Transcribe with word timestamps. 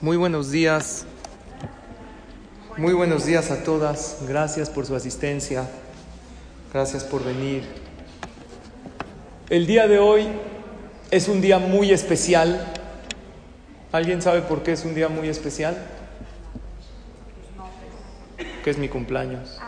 Muy 0.00 0.16
buenos 0.16 0.50
días. 0.50 1.06
Muy 2.76 2.92
buenos 2.92 3.24
días 3.24 3.50
a 3.50 3.62
todas. 3.62 4.18
Gracias 4.26 4.68
por 4.68 4.86
su 4.86 4.94
asistencia. 4.94 5.68
Gracias 6.72 7.04
por 7.04 7.24
venir. 7.24 7.64
El 9.48 9.66
día 9.66 9.86
de 9.86 9.98
hoy 9.98 10.26
es 11.10 11.28
un 11.28 11.40
día 11.40 11.58
muy 11.58 11.92
especial. 11.92 12.66
¿Alguien 13.92 14.20
sabe 14.20 14.42
por 14.42 14.62
qué 14.62 14.72
es 14.72 14.84
un 14.84 14.94
día 14.94 15.08
muy 15.08 15.28
especial? 15.28 15.76
Que 18.64 18.70
es 18.70 18.78
mi 18.78 18.88
cumpleaños. 18.88 19.58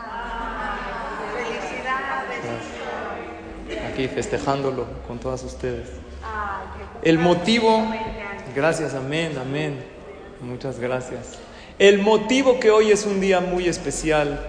Aquí 3.91 4.07
festejándolo 4.07 4.85
con 5.07 5.19
todas 5.19 5.43
ustedes. 5.43 5.87
El 7.01 7.17
motivo, 7.17 7.87
gracias, 8.53 8.93
amén, 8.93 9.37
amén. 9.39 9.96
Muchas 10.41 10.79
gracias. 10.79 11.39
El 11.79 11.99
motivo 11.99 12.59
que 12.59 12.69
hoy 12.69 12.91
es 12.91 13.05
un 13.05 13.19
día 13.19 13.39
muy 13.39 13.67
especial, 13.67 14.39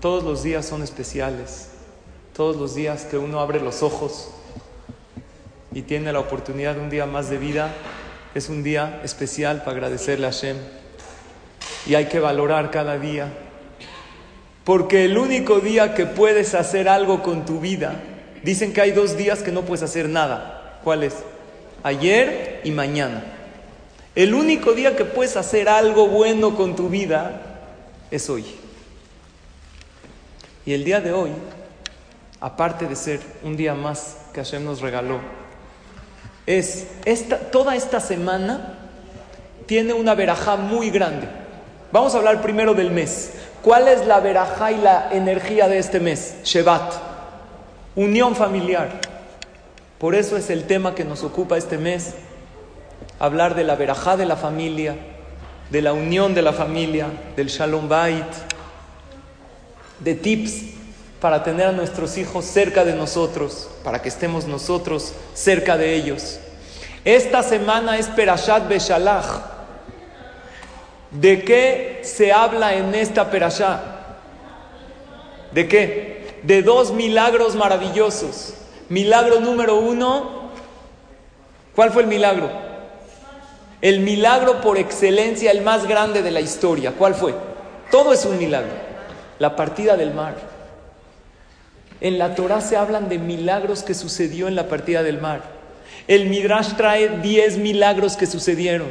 todos 0.00 0.24
los 0.24 0.42
días 0.42 0.66
son 0.66 0.82
especiales, 0.82 1.70
todos 2.34 2.56
los 2.56 2.74
días 2.74 3.04
que 3.04 3.16
uno 3.16 3.40
abre 3.40 3.60
los 3.60 3.82
ojos 3.82 4.30
y 5.72 5.82
tiene 5.82 6.12
la 6.12 6.20
oportunidad 6.20 6.74
de 6.74 6.80
un 6.82 6.90
día 6.90 7.06
más 7.06 7.30
de 7.30 7.38
vida, 7.38 7.72
es 8.34 8.50
un 8.50 8.62
día 8.62 9.00
especial 9.04 9.60
para 9.60 9.72
agradecerle 9.72 10.26
a 10.26 10.32
Hashem. 10.32 10.56
Y 11.86 11.94
hay 11.94 12.06
que 12.06 12.20
valorar 12.20 12.70
cada 12.70 12.98
día, 12.98 13.32
porque 14.64 15.06
el 15.06 15.16
único 15.16 15.60
día 15.60 15.94
que 15.94 16.04
puedes 16.04 16.54
hacer 16.54 16.90
algo 16.90 17.22
con 17.22 17.46
tu 17.46 17.60
vida, 17.60 18.02
dicen 18.42 18.74
que 18.74 18.82
hay 18.82 18.90
dos 18.90 19.16
días 19.16 19.42
que 19.42 19.52
no 19.52 19.62
puedes 19.62 19.82
hacer 19.82 20.10
nada. 20.10 20.80
¿Cuál 20.84 21.04
es? 21.04 21.14
Ayer 21.82 22.60
y 22.64 22.70
mañana. 22.70 23.35
El 24.16 24.32
único 24.32 24.72
día 24.72 24.96
que 24.96 25.04
puedes 25.04 25.36
hacer 25.36 25.68
algo 25.68 26.08
bueno 26.08 26.56
con 26.56 26.74
tu 26.74 26.88
vida 26.88 27.42
es 28.10 28.30
hoy. 28.30 28.46
Y 30.64 30.72
el 30.72 30.84
día 30.84 31.02
de 31.02 31.12
hoy, 31.12 31.30
aparte 32.40 32.86
de 32.86 32.96
ser 32.96 33.20
un 33.42 33.58
día 33.58 33.74
más 33.74 34.16
que 34.32 34.42
Hashem 34.42 34.64
nos 34.64 34.80
regaló, 34.80 35.20
es 36.46 36.86
esta, 37.04 37.36
toda 37.36 37.76
esta 37.76 38.00
semana 38.00 38.78
tiene 39.66 39.92
una 39.92 40.14
verajá 40.14 40.56
muy 40.56 40.88
grande. 40.88 41.28
Vamos 41.92 42.14
a 42.14 42.18
hablar 42.18 42.40
primero 42.40 42.72
del 42.72 42.90
mes. 42.90 43.32
¿Cuál 43.60 43.86
es 43.86 44.06
la 44.06 44.20
verajá 44.20 44.72
y 44.72 44.78
la 44.78 45.10
energía 45.12 45.68
de 45.68 45.76
este 45.76 46.00
mes? 46.00 46.36
Shevat, 46.42 46.94
unión 47.94 48.34
familiar. 48.34 48.88
Por 49.98 50.14
eso 50.14 50.38
es 50.38 50.48
el 50.48 50.64
tema 50.64 50.94
que 50.94 51.04
nos 51.04 51.22
ocupa 51.22 51.58
este 51.58 51.76
mes 51.76 52.14
hablar 53.18 53.54
de 53.54 53.64
la 53.64 53.76
verajá 53.76 54.16
de 54.16 54.26
la 54.26 54.36
familia, 54.36 54.96
de 55.70 55.82
la 55.82 55.92
unión 55.92 56.34
de 56.34 56.42
la 56.42 56.52
familia, 56.52 57.08
del 57.34 57.48
shalom 57.48 57.88
bait, 57.88 58.26
de 60.00 60.14
tips 60.14 60.62
para 61.20 61.42
tener 61.42 61.68
a 61.68 61.72
nuestros 61.72 62.18
hijos 62.18 62.44
cerca 62.44 62.84
de 62.84 62.94
nosotros, 62.94 63.68
para 63.82 64.02
que 64.02 64.08
estemos 64.08 64.46
nosotros 64.46 65.14
cerca 65.34 65.76
de 65.76 65.94
ellos. 65.94 66.38
Esta 67.04 67.42
semana 67.42 67.98
es 67.98 68.08
Perashat 68.08 68.68
Beshalach. 68.68 69.26
¿De 71.10 71.42
qué 71.44 72.00
se 72.04 72.32
habla 72.32 72.74
en 72.74 72.94
esta 72.94 73.30
Perashá? 73.30 73.80
¿De 75.52 75.68
qué? 75.68 76.40
De 76.42 76.62
dos 76.62 76.92
milagros 76.92 77.54
maravillosos. 77.54 78.54
Milagro 78.88 79.40
número 79.40 79.76
uno, 79.76 80.50
¿cuál 81.74 81.90
fue 81.90 82.02
el 82.02 82.08
milagro? 82.08 82.65
El 83.80 84.00
milagro 84.00 84.60
por 84.60 84.78
excelencia, 84.78 85.50
el 85.50 85.62
más 85.62 85.86
grande 85.86 86.22
de 86.22 86.30
la 86.30 86.40
historia. 86.40 86.92
¿Cuál 86.92 87.14
fue? 87.14 87.34
Todo 87.90 88.12
es 88.12 88.24
un 88.24 88.38
milagro. 88.38 88.72
La 89.38 89.54
partida 89.54 89.96
del 89.96 90.14
mar. 90.14 90.34
En 92.00 92.18
la 92.18 92.34
Torah 92.34 92.60
se 92.60 92.76
hablan 92.76 93.08
de 93.08 93.18
milagros 93.18 93.82
que 93.82 93.94
sucedió 93.94 94.48
en 94.48 94.54
la 94.54 94.68
partida 94.68 95.02
del 95.02 95.20
mar. 95.20 95.42
El 96.08 96.28
Midrash 96.28 96.74
trae 96.76 97.20
10 97.20 97.58
milagros 97.58 98.16
que 98.16 98.26
sucedieron. 98.26 98.88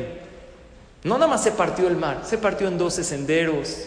No 1.04 1.16
nada 1.16 1.28
más 1.28 1.44
se 1.44 1.52
partió 1.52 1.88
el 1.88 1.98
mar, 1.98 2.22
se 2.24 2.38
partió 2.38 2.68
en 2.68 2.78
12 2.78 3.04
senderos. 3.04 3.84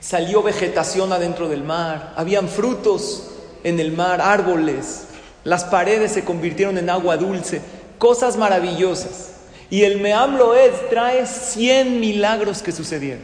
Salió 0.00 0.42
vegetación 0.42 1.12
adentro 1.12 1.48
del 1.48 1.64
mar, 1.64 2.12
habían 2.16 2.48
frutos 2.48 3.30
en 3.64 3.80
el 3.80 3.92
mar, 3.92 4.20
árboles. 4.20 5.06
Las 5.44 5.64
paredes 5.64 6.12
se 6.12 6.24
convirtieron 6.24 6.78
en 6.78 6.90
agua 6.90 7.16
dulce 7.16 7.60
cosas 7.98 8.36
maravillosas. 8.36 9.34
Y 9.70 9.82
el 9.82 10.00
Meam 10.00 10.38
Loed 10.38 10.72
trae 10.88 11.26
100 11.26 12.00
milagros 12.00 12.62
que 12.62 12.72
sucedieron. 12.72 13.22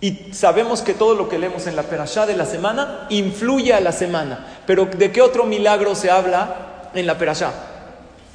Y 0.00 0.32
sabemos 0.32 0.82
que 0.82 0.94
todo 0.94 1.14
lo 1.14 1.28
que 1.28 1.38
leemos 1.38 1.66
en 1.66 1.76
la 1.76 1.84
Perashá 1.84 2.26
de 2.26 2.36
la 2.36 2.44
semana 2.44 3.06
influye 3.08 3.72
a 3.72 3.80
la 3.80 3.92
semana. 3.92 4.46
Pero 4.66 4.86
¿de 4.86 5.12
qué 5.12 5.22
otro 5.22 5.44
milagro 5.44 5.94
se 5.94 6.10
habla 6.10 6.90
en 6.92 7.06
la 7.06 7.16
Perashá? 7.16 7.52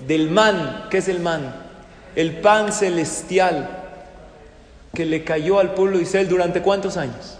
Del 0.07 0.31
man. 0.31 0.85
¿Qué 0.89 0.99
es 0.99 1.09
el 1.09 1.19
man? 1.19 1.53
El 2.15 2.39
pan 2.39 2.71
celestial 2.71 3.69
que 4.95 5.05
le 5.05 5.23
cayó 5.23 5.59
al 5.59 5.73
pueblo 5.73 5.97
de 5.97 6.03
Israel 6.03 6.29
durante 6.29 6.61
cuántos 6.61 6.97
años? 6.97 7.37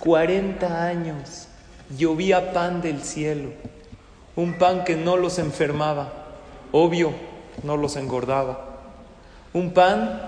40 0.00 0.84
años. 0.84 1.46
Llovía 1.96 2.52
pan 2.52 2.82
del 2.82 3.02
cielo. 3.02 3.50
Un 4.36 4.58
pan 4.58 4.84
que 4.84 4.96
no 4.96 5.16
los 5.16 5.38
enfermaba 5.38 6.17
obvio, 6.72 7.12
no 7.62 7.76
los 7.76 7.96
engordaba. 7.96 8.80
Un 9.52 9.72
pan 9.72 10.20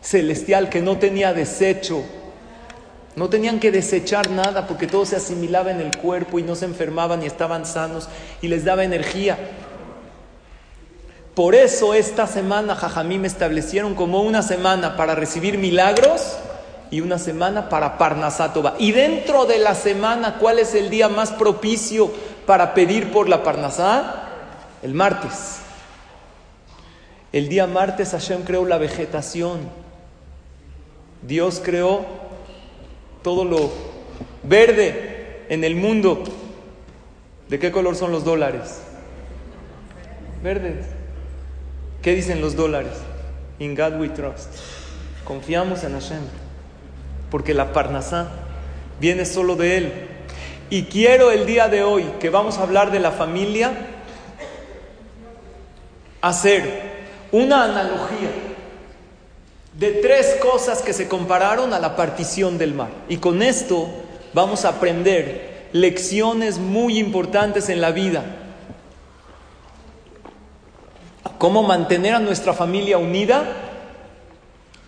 celestial 0.00 0.68
que 0.68 0.80
no 0.80 0.98
tenía 0.98 1.32
desecho, 1.32 2.02
no 3.16 3.28
tenían 3.28 3.58
que 3.58 3.72
desechar 3.72 4.30
nada 4.30 4.66
porque 4.66 4.86
todo 4.86 5.04
se 5.04 5.16
asimilaba 5.16 5.70
en 5.70 5.80
el 5.80 5.96
cuerpo 5.96 6.38
y 6.38 6.42
no 6.42 6.54
se 6.54 6.66
enfermaban 6.66 7.22
y 7.22 7.26
estaban 7.26 7.66
sanos 7.66 8.08
y 8.40 8.48
les 8.48 8.64
daba 8.64 8.84
energía. 8.84 9.36
Por 11.34 11.54
eso 11.54 11.94
esta 11.94 12.26
semana 12.26 12.74
Jajamí 12.74 13.18
me 13.18 13.28
establecieron 13.28 13.94
como 13.94 14.22
una 14.22 14.42
semana 14.42 14.96
para 14.96 15.14
recibir 15.14 15.58
milagros 15.58 16.36
y 16.90 17.00
una 17.00 17.18
semana 17.18 17.68
para 17.68 17.98
Parnasátova. 17.98 18.74
Y 18.78 18.92
dentro 18.92 19.44
de 19.44 19.58
la 19.58 19.74
semana, 19.74 20.38
¿cuál 20.38 20.58
es 20.58 20.74
el 20.74 20.90
día 20.90 21.08
más 21.08 21.30
propicio 21.30 22.10
para 22.46 22.74
pedir 22.74 23.12
por 23.12 23.28
la 23.28 23.42
Parnasá? 23.42 24.30
El 24.82 24.94
martes. 24.94 25.57
El 27.38 27.48
día 27.48 27.68
martes 27.68 28.10
Hashem 28.10 28.42
creó 28.42 28.64
la 28.64 28.78
vegetación. 28.78 29.60
Dios 31.22 31.62
creó 31.64 32.04
todo 33.22 33.44
lo 33.44 33.70
verde 34.42 35.44
en 35.48 35.62
el 35.62 35.76
mundo. 35.76 36.24
¿De 37.48 37.60
qué 37.60 37.70
color 37.70 37.94
son 37.94 38.10
los 38.10 38.24
dólares? 38.24 38.80
Verdes. 40.42 40.86
¿Qué 42.02 42.16
dicen 42.16 42.40
los 42.40 42.56
dólares? 42.56 42.94
In 43.60 43.76
God 43.76 44.00
we 44.00 44.08
trust. 44.08 44.52
Confiamos 45.22 45.84
en 45.84 45.92
Hashem. 45.92 46.24
Porque 47.30 47.54
la 47.54 47.72
Parnasá 47.72 48.30
viene 48.98 49.24
solo 49.24 49.54
de 49.54 49.76
Él. 49.76 49.92
Y 50.70 50.86
quiero 50.86 51.30
el 51.30 51.46
día 51.46 51.68
de 51.68 51.84
hoy, 51.84 52.02
que 52.18 52.30
vamos 52.30 52.58
a 52.58 52.64
hablar 52.64 52.90
de 52.90 52.98
la 52.98 53.12
familia, 53.12 53.70
hacer 56.20 56.87
una 57.32 57.64
analogía 57.64 58.30
de 59.78 59.92
tres 59.92 60.36
cosas 60.42 60.82
que 60.82 60.92
se 60.92 61.08
compararon 61.08 61.72
a 61.72 61.78
la 61.78 61.94
partición 61.94 62.58
del 62.58 62.74
mar. 62.74 62.90
Y 63.08 63.18
con 63.18 63.42
esto 63.42 63.88
vamos 64.34 64.64
a 64.64 64.70
aprender 64.70 65.68
lecciones 65.72 66.58
muy 66.58 66.98
importantes 66.98 67.68
en 67.68 67.80
la 67.80 67.92
vida. 67.92 68.24
Cómo 71.38 71.62
mantener 71.62 72.14
a 72.14 72.18
nuestra 72.18 72.52
familia 72.52 72.98
unida 72.98 73.44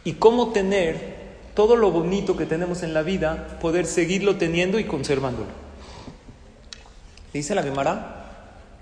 y 0.02 0.14
cómo 0.14 0.50
tener 0.50 1.20
todo 1.54 1.76
lo 1.76 1.92
bonito 1.92 2.37
que 2.37 2.46
tenemos 2.46 2.82
en 2.82 2.94
la 2.94 3.02
vida, 3.02 3.58
poder 3.60 3.87
seguirlo 3.87 4.37
teniendo 4.37 4.78
y 4.81 4.84
conservándolo. 4.84 5.50
Dice 7.32 7.54
la 7.54 7.62
Gemara 7.62 8.16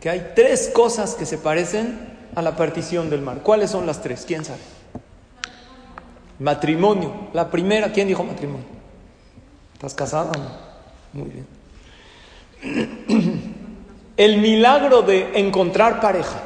que 0.01 0.09
hay 0.09 0.33
tres 0.35 0.71
cosas 0.73 1.15
que 1.15 1.27
se 1.27 1.37
parecen 1.37 2.18
a 2.35 2.43
la 2.43 2.57
partición 2.57 3.11
del 3.11 3.23
mar. 3.23 3.39
¿Cuáles 3.43 3.71
son 3.71 3.87
las 3.87 4.01
tres? 4.01 4.25
¿Quién 4.27 4.45
sabe? 4.45 4.61
Matrimonio. 6.39 7.29
La 7.33 7.51
primera, 7.51 7.93
¿quién 7.93 8.09
dijo 8.09 8.25
matrimonio? 8.25 8.67
¿Estás 9.75 9.95
casada? 9.95 10.33
Muy 11.13 11.31
bien. 11.31 11.47
El 14.17 14.39
milagro 14.39 15.03
de 15.03 15.39
encontrar 15.39 16.01
pareja. 16.01 16.43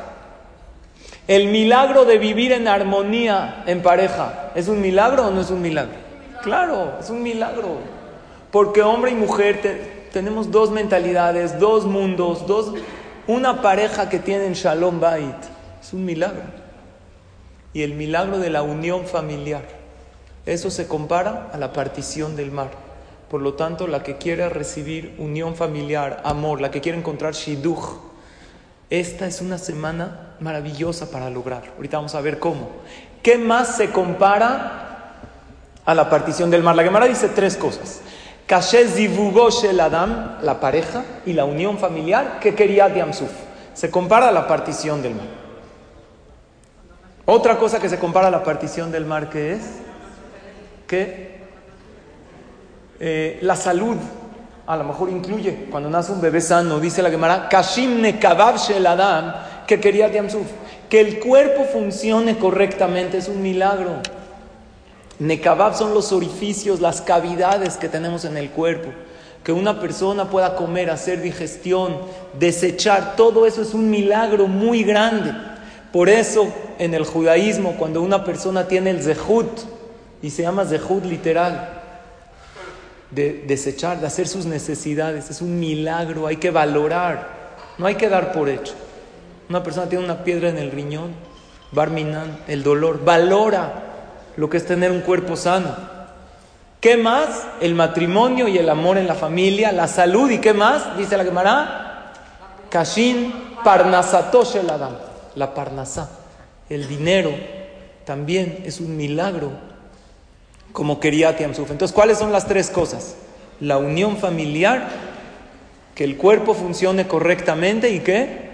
El 1.27 1.49
milagro 1.49 2.05
de 2.05 2.19
vivir 2.19 2.53
en 2.53 2.69
armonía 2.69 3.63
en 3.67 3.81
pareja. 3.81 4.51
¿Es 4.55 4.69
un 4.69 4.81
milagro 4.81 5.29
o 5.29 5.31
no 5.31 5.41
es 5.41 5.51
un 5.51 5.63
milagro? 5.63 5.95
Claro, 6.43 6.99
es 7.01 7.09
un 7.09 7.23
milagro. 7.23 7.79
Porque 8.51 8.83
hombre 8.83 9.13
y 9.13 9.15
mujer 9.15 10.09
tenemos 10.13 10.51
dos 10.51 10.71
mentalidades, 10.71 11.59
dos 11.59 11.87
mundos, 11.87 12.47
dos, 12.47 12.75
una 13.27 13.63
pareja 13.63 14.11
que 14.11 14.19
tienen 14.19 14.53
shalom 14.53 15.01
bait. 15.01 15.52
Es 15.83 15.93
un 15.93 16.05
milagro. 16.05 16.43
y 17.75 17.83
el 17.83 17.95
milagro 17.95 18.39
de 18.39 18.51
la 18.51 18.63
unión 18.63 19.07
familiar. 19.07 19.63
Eso 20.45 20.71
se 20.71 20.87
compara 20.87 21.49
a 21.53 21.57
la 21.57 21.73
partición 21.73 22.37
del 22.37 22.51
mar. 22.51 22.71
Por 23.31 23.41
lo 23.41 23.55
tanto, 23.55 23.87
la 23.87 24.03
que 24.03 24.19
quiere 24.19 24.49
recibir 24.51 25.15
unión 25.17 25.57
familiar, 25.57 26.21
amor, 26.23 26.61
la 26.61 26.71
que 26.71 26.83
quiere 26.83 26.99
encontrar 26.99 27.33
shidduch, 27.33 27.99
esta 28.91 29.27
es 29.27 29.41
una 29.41 29.57
semana 29.57 30.35
maravillosa 30.41 31.11
para 31.11 31.31
lograr. 31.31 31.63
Ahorita 31.77 31.97
vamos 31.97 32.15
a 32.15 32.21
ver 32.21 32.39
cómo. 32.39 32.69
¿Qué 33.23 33.39
más 33.39 33.77
se 33.77 33.91
compara 33.91 35.15
a 35.83 35.95
la 35.95 36.11
partición 36.11 36.51
del 36.51 36.63
mar? 36.63 36.77
La 36.77 36.83
Gemara 36.83 37.07
dice 37.07 37.31
tres 37.31 37.57
cosas. 37.57 38.03
el 39.65 39.81
Adam, 39.81 40.37
la 40.43 40.61
pareja 40.61 41.05
y 41.25 41.33
la 41.33 41.47
unión 41.47 41.79
familiar 41.79 42.39
que 42.39 42.55
quería 42.55 42.91
Diamsuf. 42.91 43.31
Se 43.73 43.91
compara 43.91 44.29
a 44.29 44.33
la 44.33 44.47
partición 44.47 45.01
del 45.01 45.15
mar. 45.15 45.43
Otra 47.25 47.57
cosa 47.59 47.79
que 47.79 47.89
se 47.89 47.99
compara 47.99 48.29
a 48.29 48.31
la 48.31 48.43
partición 48.43 48.91
del 48.91 49.05
mar 49.05 49.31
que 49.31 49.53
es 49.53 49.63
que 50.87 51.41
eh, 52.99 53.39
la 53.43 53.57
salud 53.57 53.97
a 54.67 54.77
lo 54.77 54.85
mejor 54.85 55.11
incluye 55.11 55.67
cuando 55.71 55.91
nace 55.91 56.13
un 56.13 56.21
bebé 56.21 56.41
sano, 56.41 56.81
dice 56.81 57.03
la 57.03 57.11
Gemara, 57.11 57.49
Kashim 57.49 58.01
Nekabab 58.01 58.57
Adam, 58.87 59.35
que 59.67 59.81
quería 59.81 60.09
Diamsuf. 60.09 60.47
Que 60.89 61.01
el 61.01 61.19
cuerpo 61.19 61.65
funcione 61.65 62.39
correctamente 62.39 63.19
es 63.19 63.29
un 63.29 63.43
milagro. 63.43 63.91
Nekabab 65.19 65.75
son 65.75 65.95
los 65.95 66.13
orificios, 66.13 66.81
las 66.81 67.01
cavidades 67.01 67.77
que 67.77 67.89
tenemos 67.89 68.25
en 68.25 68.37
el 68.37 68.51
cuerpo. 68.51 68.91
Que 69.43 69.53
una 69.53 69.81
persona 69.81 70.31
pueda 70.31 70.55
comer, 70.55 70.91
hacer 70.91 71.23
digestión, 71.23 71.97
desechar, 72.39 73.17
todo 73.17 73.47
eso 73.47 73.63
es 73.63 73.75
un 73.75 73.91
milagro 73.91 74.47
muy 74.47 74.85
grande. 74.85 75.33
Por 75.93 76.09
eso 76.09 76.53
en 76.79 76.95
el 76.95 77.05
judaísmo, 77.05 77.77
cuando 77.77 78.01
una 78.01 78.25
persona 78.25 78.67
tiene 78.67 78.91
el 78.91 79.03
zehut, 79.03 79.61
y 80.23 80.31
se 80.31 80.43
llama 80.43 80.65
zehut 80.65 81.05
literal, 81.05 81.81
de 83.11 83.45
desechar, 83.47 84.01
de 84.01 84.07
hacer 84.07 84.27
sus 84.27 84.47
necesidades, 84.47 85.29
es 85.29 85.43
un 85.43 85.61
milagro, 85.61 86.27
hay 86.27 86.37
que 86.37 86.51
valorar, 86.51 87.29
no 87.77 87.87
hay 87.87 87.97
que 87.97 88.09
dar 88.09 88.33
por 88.33 88.49
hecho. 88.49 88.73
Una 89.51 89.63
persona 89.63 89.89
tiene 89.89 90.05
una 90.05 90.25
piedra 90.25 90.49
en 90.49 90.59
el 90.59 90.71
riñón, 90.71 91.13
Barminan, 91.73 92.39
el 92.49 92.63
dolor, 92.63 93.03
valora 93.05 93.73
lo 94.37 94.49
que 94.49 94.59
es 94.59 94.67
tener 94.67 94.91
un 94.91 95.01
cuerpo 95.01 95.37
sano. 95.37 95.75
¿Qué 96.81 96.97
más? 96.97 97.47
El 97.61 97.75
matrimonio 97.75 98.49
y 98.49 98.59
el 98.59 98.69
amor 98.69 98.99
en 98.99 99.07
la 99.07 99.15
familia, 99.15 99.73
la 99.73 99.89
salud 99.89 100.31
y 100.31 100.39
qué 100.39 100.53
más? 100.53 100.97
Dice 100.97 101.17
la 101.17 101.25
Gemara, 101.25 102.13
Kashin 102.69 103.55
Parnasatosh 103.63 104.57
el 104.57 104.69
Adam, 104.69 104.97
la 105.35 105.55
Parnasá, 105.55 106.11
el 106.69 106.89
dinero 106.89 107.33
también 108.05 108.63
es 108.65 108.81
un 108.81 108.97
milagro 108.97 109.51
como 110.73 111.01
quería 111.01 111.37
Tiamsuf. 111.37 111.71
Entonces, 111.71 111.95
¿cuáles 111.95 112.19
son 112.19 112.33
las 112.33 112.47
tres 112.47 112.71
cosas? 112.71 113.17
La 113.61 113.79
unión 113.79 114.17
familiar, 114.17 114.89
que 115.95 116.05
el 116.05 116.17
cuerpo 116.17 116.55
funcione 116.55 117.07
correctamente 117.07 117.91
y 117.91 118.01
qué? 118.01 118.53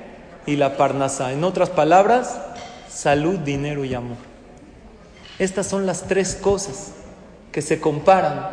y 0.49 0.57
la 0.57 0.79
parnasa. 0.79 1.33
En 1.33 1.45
otras 1.45 1.69
palabras, 1.69 2.41
salud, 2.89 3.39
dinero 3.39 3.85
y 3.85 3.93
amor. 3.93 4.17
Estas 5.39 5.67
son 5.67 5.85
las 5.85 6.05
tres 6.09 6.35
cosas 6.35 6.93
que 7.53 7.61
se 7.61 7.81
comparan 7.81 8.49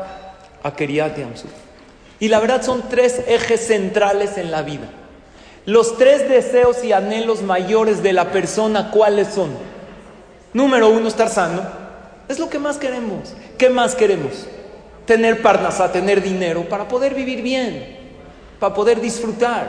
a 0.62 0.76
Keriat 0.76 1.18
Yamsuf. 1.18 1.50
Y 2.20 2.28
la 2.28 2.42
verdad 2.42 2.62
son 2.64 2.90
tres 2.90 3.22
ejes 3.28 3.68
centrales 3.68 4.38
en 4.38 4.52
la 4.52 4.62
vida. 4.62 4.90
Los 5.66 5.98
tres 5.98 6.30
deseos 6.30 6.84
y 6.84 6.92
anhelos 6.92 7.42
mayores 7.42 8.04
de 8.04 8.14
la 8.14 8.32
persona, 8.32 8.92
¿cuáles 8.92 9.30
son? 9.30 9.50
Número 10.54 10.90
uno, 10.90 11.08
estar 11.08 11.30
sano. 11.30 11.62
Es 12.28 12.40
lo 12.40 12.50
que 12.50 12.60
más 12.60 12.78
queremos. 12.78 13.34
¿Qué 13.58 13.70
más 13.70 13.96
queremos? 13.96 14.48
Tener 15.06 15.42
parnasa, 15.42 15.92
tener 15.92 16.22
dinero 16.22 16.70
para 16.70 16.88
poder 16.88 17.16
vivir 17.16 17.42
bien, 17.42 17.98
para 18.60 18.74
poder 18.74 19.02
disfrutar. 19.02 19.68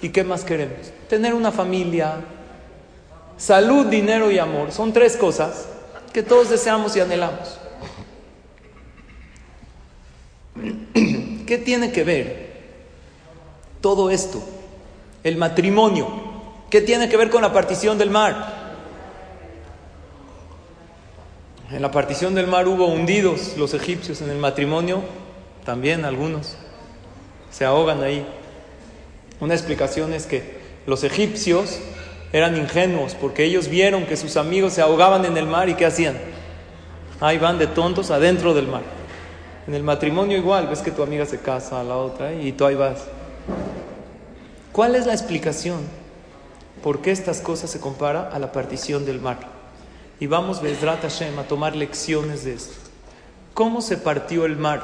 ¿Y 0.00 0.08
qué 0.08 0.24
más 0.24 0.42
queremos? 0.44 0.90
Tener 1.08 1.34
una 1.34 1.52
familia, 1.52 2.14
salud, 3.36 3.86
dinero 3.86 4.30
y 4.30 4.38
amor. 4.38 4.72
Son 4.72 4.92
tres 4.92 5.16
cosas 5.16 5.66
que 6.12 6.22
todos 6.22 6.48
deseamos 6.48 6.96
y 6.96 7.00
anhelamos. 7.00 7.58
¿Qué 11.46 11.58
tiene 11.58 11.92
que 11.92 12.04
ver 12.04 12.50
todo 13.80 14.10
esto? 14.10 14.42
El 15.22 15.36
matrimonio. 15.36 16.08
¿Qué 16.70 16.80
tiene 16.80 17.08
que 17.08 17.16
ver 17.16 17.30
con 17.30 17.42
la 17.42 17.52
partición 17.52 17.98
del 17.98 18.10
mar? 18.10 18.60
En 21.70 21.82
la 21.82 21.90
partición 21.90 22.34
del 22.34 22.46
mar 22.46 22.66
hubo 22.66 22.86
hundidos 22.86 23.56
los 23.56 23.74
egipcios, 23.74 24.20
en 24.22 24.30
el 24.30 24.38
matrimonio 24.38 25.02
también 25.64 26.04
algunos 26.04 26.56
se 27.50 27.64
ahogan 27.64 28.02
ahí. 28.02 28.26
Una 29.40 29.54
explicación 29.54 30.12
es 30.12 30.26
que 30.26 30.58
los 30.86 31.04
egipcios 31.04 31.78
eran 32.32 32.56
ingenuos 32.56 33.14
porque 33.14 33.44
ellos 33.44 33.68
vieron 33.68 34.06
que 34.06 34.16
sus 34.16 34.36
amigos 34.36 34.72
se 34.72 34.82
ahogaban 34.82 35.24
en 35.24 35.36
el 35.36 35.46
mar 35.46 35.68
y 35.68 35.74
¿qué 35.74 35.86
hacían? 35.86 36.18
Ahí 37.20 37.38
van 37.38 37.58
de 37.58 37.66
tontos 37.66 38.10
adentro 38.10 38.54
del 38.54 38.66
mar. 38.66 38.82
En 39.66 39.74
el 39.74 39.82
matrimonio 39.82 40.36
igual, 40.36 40.66
ves 40.68 40.80
que 40.80 40.90
tu 40.90 41.02
amiga 41.02 41.26
se 41.26 41.38
casa 41.38 41.80
a 41.80 41.84
la 41.84 41.96
otra 41.96 42.32
y 42.32 42.52
tú 42.52 42.64
ahí 42.64 42.74
vas. 42.74 43.04
¿Cuál 44.72 44.94
es 44.94 45.06
la 45.06 45.12
explicación? 45.12 45.80
¿Por 46.82 47.02
qué 47.02 47.10
estas 47.10 47.40
cosas 47.40 47.70
se 47.70 47.80
compara 47.80 48.30
a 48.32 48.38
la 48.38 48.52
partición 48.52 49.04
del 49.04 49.20
mar? 49.20 49.38
Y 50.20 50.26
vamos, 50.26 50.62
Bezrat 50.62 51.02
Hashem, 51.02 51.38
a 51.38 51.44
tomar 51.44 51.74
lecciones 51.74 52.44
de 52.44 52.54
esto. 52.54 52.74
¿Cómo 53.52 53.80
se 53.80 53.96
partió 53.96 54.46
el 54.46 54.56
mar? 54.56 54.82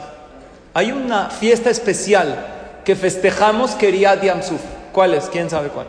Hay 0.75 0.93
una 0.93 1.31
fiesta 1.31 1.71
especial 1.71 2.83
que 2.85 2.97
festejamos 2.97 3.73
Keriat 3.73 4.23
Yamsuf. 4.23 4.61
¿Cuál 4.93 5.15
es? 5.15 5.27
¿Quién 5.27 5.49
sabe 5.49 5.69
cuál? 5.69 5.87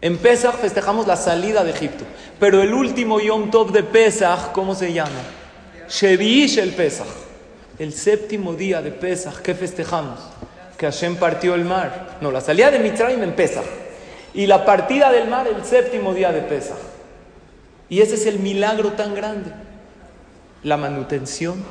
En 0.00 0.16
Pesach 0.16 0.54
festejamos 0.54 1.06
la 1.06 1.16
salida 1.16 1.64
de 1.64 1.70
Egipto. 1.70 2.04
Pero 2.38 2.62
el 2.62 2.72
último 2.72 3.18
Yom 3.18 3.50
Tov 3.50 3.72
de 3.72 3.82
Pesach, 3.82 4.52
¿cómo 4.52 4.74
se 4.74 4.92
llama? 4.92 5.20
Shevish 5.88 6.58
el 6.58 6.70
Pesach. 6.70 7.06
El 7.78 7.92
séptimo 7.92 8.54
día 8.54 8.80
de 8.80 8.92
Pesach, 8.92 9.36
¿qué 9.42 9.54
festejamos? 9.54 10.20
Que 10.78 10.86
Hashem 10.86 11.16
partió 11.16 11.54
el 11.54 11.64
mar. 11.64 12.16
No, 12.22 12.30
la 12.30 12.40
salida 12.40 12.70
de 12.70 12.78
Mitzrayim 12.78 13.22
en 13.22 13.34
Pesach. 13.34 13.66
Y 14.32 14.46
la 14.46 14.64
partida 14.64 15.12
del 15.12 15.28
mar 15.28 15.46
el 15.46 15.64
séptimo 15.64 16.14
día 16.14 16.32
de 16.32 16.40
Pesach. 16.40 16.78
Y 17.90 18.00
ese 18.00 18.14
es 18.14 18.26
el 18.26 18.38
milagro 18.38 18.92
tan 18.92 19.14
grande. 19.14 19.52
La 20.62 20.76
manutención, 20.76 21.62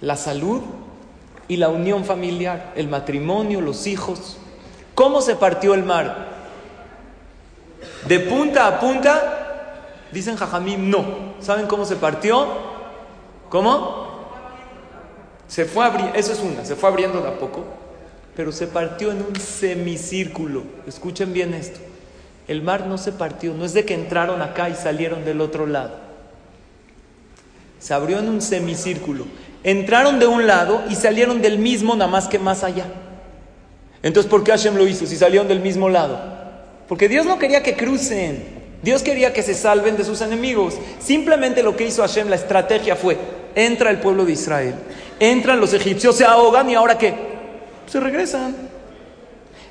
la 0.00 0.16
salud 0.16 0.60
y 1.48 1.56
la 1.56 1.68
unión 1.68 2.04
familiar, 2.04 2.72
el 2.76 2.88
matrimonio, 2.88 3.60
los 3.60 3.86
hijos. 3.86 4.38
¿Cómo 4.94 5.20
se 5.20 5.36
partió 5.36 5.74
el 5.74 5.84
mar? 5.84 6.28
De 8.06 8.20
punta 8.20 8.66
a 8.66 8.80
punta, 8.80 9.86
dicen 10.12 10.36
Jajamim, 10.36 10.90
no. 10.90 11.04
¿Saben 11.40 11.66
cómo 11.66 11.84
se 11.84 11.96
partió? 11.96 12.46
¿Cómo? 13.48 14.04
Se 15.46 15.64
fue 15.64 15.84
abriendo, 15.84 16.14
eso 16.14 16.32
es 16.32 16.40
una, 16.40 16.64
se 16.64 16.74
fue 16.74 16.88
abriendo 16.88 17.20
de 17.20 17.28
a 17.28 17.38
poco, 17.38 17.64
pero 18.36 18.52
se 18.52 18.66
partió 18.66 19.10
en 19.10 19.18
un 19.18 19.36
semicírculo. 19.36 20.64
Escuchen 20.86 21.32
bien 21.32 21.54
esto. 21.54 21.80
El 22.48 22.62
mar 22.62 22.86
no 22.86 22.98
se 22.98 23.12
partió, 23.12 23.54
no 23.54 23.64
es 23.64 23.72
de 23.72 23.84
que 23.84 23.94
entraron 23.94 24.42
acá 24.42 24.68
y 24.68 24.74
salieron 24.74 25.24
del 25.24 25.40
otro 25.40 25.66
lado. 25.66 25.96
Se 27.78 27.94
abrió 27.94 28.18
en 28.18 28.28
un 28.28 28.42
semicírculo. 28.42 29.26
Entraron 29.62 30.18
de 30.18 30.26
un 30.26 30.46
lado 30.46 30.82
y 30.90 30.94
salieron 30.94 31.40
del 31.40 31.58
mismo, 31.58 31.96
nada 31.96 32.10
más 32.10 32.28
que 32.28 32.38
más 32.38 32.64
allá. 32.64 32.86
Entonces, 34.02 34.30
¿por 34.30 34.44
qué 34.44 34.50
Hashem 34.50 34.76
lo 34.76 34.86
hizo 34.86 35.06
si 35.06 35.16
salieron 35.16 35.48
del 35.48 35.60
mismo 35.60 35.88
lado? 35.88 36.20
Porque 36.88 37.08
Dios 37.08 37.24
no 37.24 37.38
quería 37.38 37.62
que 37.62 37.74
crucen. 37.74 38.62
Dios 38.82 39.02
quería 39.02 39.32
que 39.32 39.42
se 39.42 39.54
salven 39.54 39.96
de 39.96 40.04
sus 40.04 40.20
enemigos. 40.20 40.74
Simplemente 40.98 41.62
lo 41.62 41.74
que 41.74 41.86
hizo 41.86 42.02
Hashem, 42.02 42.28
la 42.28 42.36
estrategia 42.36 42.96
fue, 42.96 43.16
entra 43.54 43.90
el 43.90 44.00
pueblo 44.00 44.26
de 44.26 44.32
Israel, 44.32 44.74
entran 45.18 45.58
los 45.58 45.72
egipcios, 45.72 46.16
se 46.16 46.26
ahogan 46.26 46.68
y 46.68 46.74
ahora 46.74 46.98
qué? 46.98 47.33
Se 47.86 48.00
regresan. 48.00 48.56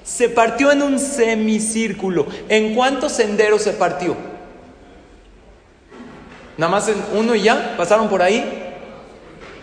Se 0.04 0.30
partió 0.30 0.72
en 0.72 0.82
un 0.82 1.00
semicírculo. 1.00 2.28
¿En 2.50 2.76
cuántos 2.76 3.14
senderos 3.14 3.62
se 3.62 3.74
partió? 3.74 4.16
Nada 6.58 6.72
más 6.72 6.88
en 6.88 6.98
uno 7.16 7.36
y 7.36 7.44
ya, 7.44 7.76
pasaron 7.78 8.10
por 8.10 8.22
ahí. 8.22 8.44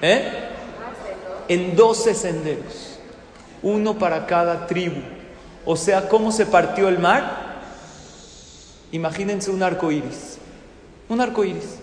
¿Eh? 0.03 0.33
En 1.49 1.77
12 1.77 2.15
senderos, 2.15 2.99
uno 3.63 3.99
para 3.99 4.27
cada 4.27 4.67
tribu. 4.67 5.01
O 5.65 5.77
sea, 5.77 6.09
¿cómo 6.09 6.33
se 6.33 6.47
partió 6.47 6.89
el 6.89 6.99
mar? 6.99 7.51
Imagínense 8.93 9.51
un 9.51 9.63
arco 9.63 9.91
iris. 9.91 10.39
Un 11.09 11.21
arco 11.21 11.45
iris 11.45 11.77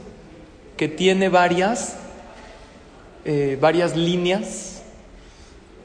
que 0.77 0.87
tiene 0.87 1.29
varias, 1.29 1.95
eh, 3.25 3.57
varias 3.59 3.95
líneas 3.95 4.76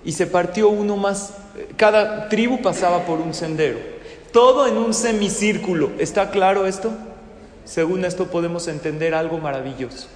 y 0.05 0.13
se 0.13 0.27
partió 0.27 0.69
uno 0.69 0.97
más. 0.97 1.35
Cada 1.77 2.29
tribu 2.29 2.61
pasaba 2.63 3.05
por 3.05 3.21
un 3.21 3.35
sendero. 3.35 3.79
Todo 4.33 4.67
en 4.67 4.79
un 4.79 4.95
semicírculo. 4.95 5.91
¿Está 5.99 6.31
claro 6.31 6.67
esto? 6.67 6.93
según 7.65 8.05
esto 8.05 8.27
podemos 8.27 8.69
entender 8.69 9.15
algo 9.15 9.39
maravilloso. 9.39 10.09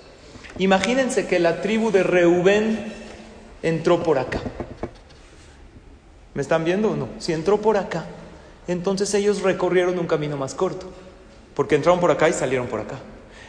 Imagínense 0.58 1.26
que 1.26 1.38
la 1.38 1.60
tribu 1.60 1.90
de 1.90 2.02
Reubén 2.02 2.92
entró 3.62 4.02
por 4.02 4.18
acá. 4.18 4.40
¿Me 6.34 6.42
están 6.42 6.64
viendo 6.64 6.92
o 6.92 6.96
no? 6.96 7.08
Si 7.18 7.32
entró 7.32 7.60
por 7.60 7.76
acá, 7.76 8.04
entonces 8.68 9.12
ellos 9.14 9.42
recorrieron 9.42 9.98
un 9.98 10.06
camino 10.06 10.36
más 10.36 10.54
corto, 10.54 10.86
porque 11.54 11.76
entraron 11.76 12.00
por 12.00 12.10
acá 12.10 12.28
y 12.28 12.32
salieron 12.32 12.66
por 12.66 12.80
acá. 12.80 12.96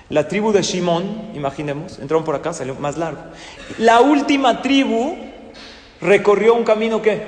La 0.10 0.28
tribu 0.30 0.54
de 0.54 0.62
Shimón, 0.62 1.32
imaginemos, 1.34 2.00
entraron 2.00 2.24
por 2.24 2.36
acá, 2.36 2.54
salió 2.54 2.76
más 2.76 2.98
largo. 2.98 3.22
La 3.78 4.00
última 4.00 4.62
tribu 4.62 5.18
recorrió 6.02 6.54
un 6.54 6.64
camino 6.64 7.02
que 7.02 7.22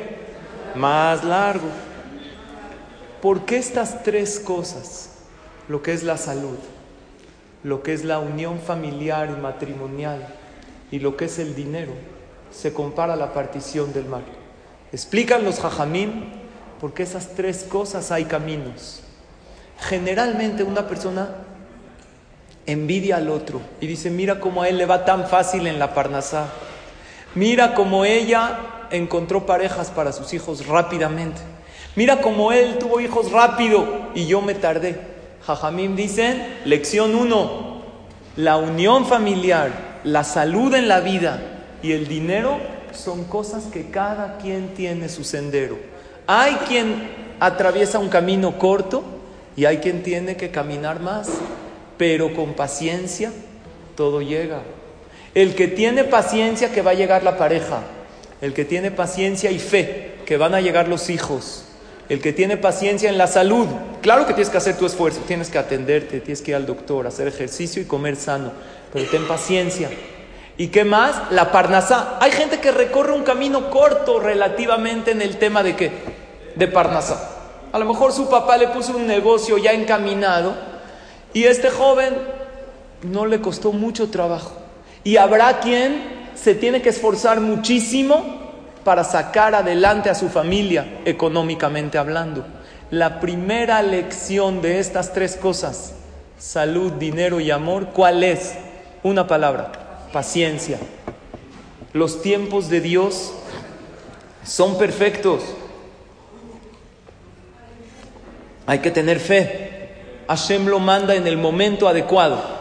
más 0.75 1.23
largo. 1.23 1.67
¿Por 3.21 3.45
qué 3.45 3.57
estas 3.57 4.03
tres 4.03 4.39
cosas? 4.39 5.11
Lo 5.67 5.81
que 5.81 5.93
es 5.93 6.03
la 6.03 6.17
salud, 6.17 6.57
lo 7.63 7.83
que 7.83 7.93
es 7.93 8.03
la 8.03 8.19
unión 8.19 8.59
familiar 8.59 9.29
y 9.29 9.39
matrimonial 9.39 10.27
y 10.91 10.99
lo 10.99 11.15
que 11.17 11.25
es 11.25 11.37
el 11.37 11.55
dinero, 11.55 11.91
se 12.51 12.73
compara 12.73 13.13
a 13.13 13.17
la 13.17 13.33
partición 13.33 13.93
del 13.93 14.05
mar. 14.05 14.23
Explican 14.91 15.43
los 15.43 15.59
jajamín 15.59 16.31
por 16.79 16.93
qué 16.93 17.03
esas 17.03 17.35
tres 17.35 17.63
cosas 17.63 18.11
hay 18.11 18.25
caminos. 18.25 19.03
Generalmente 19.79 20.63
una 20.63 20.87
persona 20.87 21.29
envidia 22.65 23.17
al 23.17 23.29
otro 23.29 23.61
y 23.79 23.87
dice, 23.87 24.09
mira 24.09 24.39
cómo 24.39 24.63
a 24.63 24.69
él 24.69 24.77
le 24.77 24.85
va 24.85 25.05
tan 25.05 25.27
fácil 25.27 25.67
en 25.67 25.77
la 25.77 25.93
Parnasá. 25.93 26.47
Mira 27.35 27.73
cómo 27.75 28.05
ella 28.05 28.87
encontró 28.91 29.45
parejas 29.45 29.91
para 29.91 30.11
sus 30.11 30.33
hijos 30.33 30.67
rápidamente. 30.67 31.41
Mira 31.95 32.21
cómo 32.21 32.51
él 32.51 32.77
tuvo 32.79 32.99
hijos 32.99 33.31
rápido 33.31 33.85
y 34.15 34.25
yo 34.25 34.41
me 34.41 34.55
tardé. 34.55 34.99
Jajamim 35.45 35.95
dicen, 35.95 36.59
lección 36.65 37.15
1, 37.15 37.81
la 38.37 38.57
unión 38.57 39.05
familiar, 39.05 39.99
la 40.03 40.23
salud 40.23 40.73
en 40.75 40.87
la 40.87 40.99
vida 40.99 41.41
y 41.81 41.93
el 41.93 42.07
dinero 42.07 42.57
son 42.91 43.25
cosas 43.25 43.65
que 43.65 43.89
cada 43.89 44.37
quien 44.37 44.73
tiene 44.73 45.09
su 45.09 45.23
sendero. 45.23 45.77
Hay 46.27 46.55
quien 46.67 47.09
atraviesa 47.39 47.99
un 47.99 48.09
camino 48.09 48.57
corto 48.57 49.03
y 49.55 49.65
hay 49.65 49.77
quien 49.77 50.03
tiene 50.03 50.35
que 50.35 50.51
caminar 50.51 50.99
más 50.99 51.29
pero 51.99 52.33
con 52.33 52.53
paciencia 52.53 53.29
todo 53.97 54.21
llega. 54.21 54.61
El 55.33 55.55
que 55.55 55.67
tiene 55.67 56.03
paciencia 56.03 56.71
que 56.71 56.81
va 56.81 56.91
a 56.91 56.95
llegar 56.95 57.23
la 57.23 57.37
pareja, 57.37 57.81
el 58.41 58.53
que 58.53 58.65
tiene 58.65 58.91
paciencia 58.91 59.51
y 59.51 59.59
fe 59.59 60.15
que 60.25 60.37
van 60.37 60.55
a 60.55 60.61
llegar 60.61 60.87
los 60.87 61.09
hijos, 61.09 61.65
el 62.09 62.21
que 62.21 62.33
tiene 62.33 62.57
paciencia 62.57 63.09
en 63.09 63.17
la 63.17 63.27
salud, 63.27 63.67
claro 64.01 64.25
que 64.25 64.33
tienes 64.33 64.49
que 64.49 64.57
hacer 64.57 64.77
tu 64.77 64.87
esfuerzo, 64.87 65.21
tienes 65.27 65.49
que 65.49 65.59
atenderte, 65.59 66.19
tienes 66.19 66.41
que 66.41 66.51
ir 66.51 66.55
al 66.55 66.65
doctor, 66.65 67.05
hacer 67.05 67.27
ejercicio 67.27 67.81
y 67.81 67.85
comer 67.85 68.15
sano, 68.15 68.51
pero 68.91 69.05
ten 69.05 69.27
paciencia. 69.27 69.89
¿Y 70.57 70.67
qué 70.69 70.83
más? 70.83 71.31
La 71.31 71.51
parnasá. 71.51 72.17
Hay 72.19 72.31
gente 72.31 72.59
que 72.59 72.71
recorre 72.71 73.13
un 73.13 73.23
camino 73.23 73.69
corto 73.69 74.19
relativamente 74.19 75.11
en 75.11 75.21
el 75.21 75.37
tema 75.37 75.63
de 75.63 75.75
qué? 75.75 75.91
De 76.55 76.67
parnasá. 76.67 77.37
A 77.71 77.79
lo 77.79 77.85
mejor 77.85 78.11
su 78.11 78.29
papá 78.29 78.57
le 78.57 78.67
puso 78.67 78.97
un 78.97 79.05
negocio 79.05 79.57
ya 79.57 79.71
encaminado 79.71 80.55
y 81.33 81.43
este 81.43 81.69
joven 81.69 82.17
no 83.03 83.25
le 83.25 83.39
costó 83.39 83.71
mucho 83.71 84.09
trabajo. 84.09 84.51
Y 85.03 85.17
habrá 85.17 85.59
quien 85.59 86.31
se 86.35 86.55
tiene 86.55 86.81
que 86.81 86.89
esforzar 86.89 87.41
muchísimo 87.41 88.39
para 88.83 89.03
sacar 89.03 89.55
adelante 89.55 90.09
a 90.09 90.15
su 90.15 90.29
familia 90.29 90.99
económicamente 91.05 91.97
hablando. 91.97 92.45
La 92.91 93.19
primera 93.19 93.81
lección 93.83 94.61
de 94.61 94.79
estas 94.79 95.13
tres 95.13 95.35
cosas, 95.35 95.93
salud, 96.37 96.93
dinero 96.93 97.39
y 97.39 97.51
amor, 97.51 97.89
¿cuál 97.93 98.23
es? 98.23 98.55
Una 99.03 99.27
palabra, 99.27 99.71
paciencia. 100.11 100.79
Los 101.93 102.21
tiempos 102.21 102.69
de 102.69 102.81
Dios 102.81 103.33
son 104.43 104.77
perfectos. 104.77 105.43
Hay 108.65 108.79
que 108.79 108.91
tener 108.91 109.19
fe. 109.19 109.89
Hashem 110.27 110.67
lo 110.67 110.79
manda 110.79 111.15
en 111.15 111.27
el 111.27 111.37
momento 111.37 111.87
adecuado. 111.87 112.58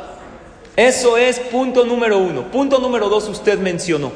Eso 0.78 1.16
es 1.16 1.40
punto 1.40 1.84
número 1.84 2.18
uno. 2.18 2.52
Punto 2.52 2.78
número 2.78 3.08
dos, 3.08 3.28
usted 3.28 3.58
mencionó. 3.58 4.12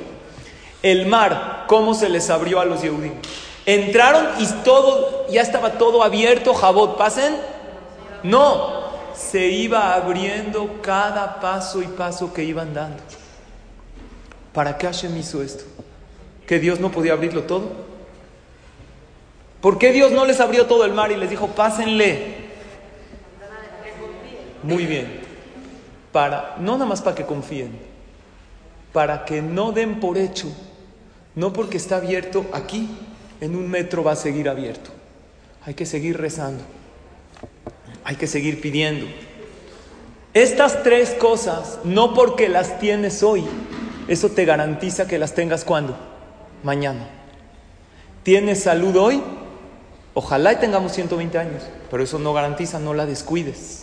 El 0.80 1.06
mar, 1.06 1.64
cómo 1.66 1.92
se 1.92 2.08
les 2.08 2.30
abrió 2.30 2.60
a 2.60 2.64
los 2.64 2.82
Yehudim. 2.82 3.14
Entraron 3.66 4.28
y 4.38 4.46
todo, 4.62 5.26
ya 5.28 5.42
estaba 5.42 5.72
todo 5.72 6.04
abierto, 6.04 6.54
Jabot, 6.54 6.96
pasen. 6.96 7.34
No, 8.22 8.92
se 9.12 9.48
iba 9.48 9.92
abriendo 9.94 10.80
cada 10.82 11.40
paso 11.40 11.82
y 11.82 11.86
paso 11.86 12.32
que 12.32 12.44
iban 12.44 12.72
dando. 12.72 13.02
¿Para 14.52 14.78
qué 14.78 14.86
Hashem 14.86 15.16
hizo 15.16 15.42
esto? 15.42 15.64
¿Que 16.46 16.60
Dios 16.60 16.78
no 16.78 16.92
podía 16.92 17.14
abrirlo 17.14 17.42
todo? 17.42 17.72
¿Por 19.60 19.78
qué 19.78 19.90
Dios 19.90 20.12
no 20.12 20.24
les 20.26 20.38
abrió 20.38 20.66
todo 20.66 20.84
el 20.84 20.92
mar 20.92 21.10
y 21.10 21.16
les 21.16 21.28
dijo, 21.28 21.48
pásenle? 21.48 22.36
Muy 24.62 24.86
bien. 24.86 25.21
Para, 26.12 26.56
no 26.60 26.72
nada 26.72 26.86
más 26.86 27.00
para 27.00 27.16
que 27.16 27.24
confíen, 27.24 27.72
para 28.92 29.24
que 29.24 29.40
no 29.40 29.72
den 29.72 29.98
por 29.98 30.18
hecho, 30.18 30.48
no 31.34 31.52
porque 31.52 31.78
está 31.78 31.96
abierto 31.96 32.44
aquí, 32.52 32.88
en 33.40 33.56
un 33.56 33.68
metro 33.68 34.04
va 34.04 34.12
a 34.12 34.16
seguir 34.16 34.48
abierto. 34.48 34.90
Hay 35.64 35.74
que 35.74 35.86
seguir 35.86 36.18
rezando, 36.18 36.62
hay 38.04 38.16
que 38.16 38.26
seguir 38.26 38.60
pidiendo. 38.60 39.06
Estas 40.34 40.82
tres 40.82 41.10
cosas, 41.10 41.78
no 41.84 42.14
porque 42.14 42.48
las 42.48 42.78
tienes 42.78 43.22
hoy, 43.22 43.44
eso 44.08 44.30
te 44.30 44.44
garantiza 44.44 45.06
que 45.06 45.18
las 45.18 45.34
tengas 45.34 45.64
cuando? 45.64 45.96
Mañana. 46.62 47.08
¿Tienes 48.22 48.62
salud 48.62 48.96
hoy? 48.96 49.22
Ojalá 50.14 50.58
tengamos 50.60 50.92
120 50.92 51.38
años, 51.38 51.62
pero 51.90 52.02
eso 52.02 52.18
no 52.18 52.32
garantiza, 52.32 52.78
no 52.78 52.94
la 52.94 53.06
descuides. 53.06 53.81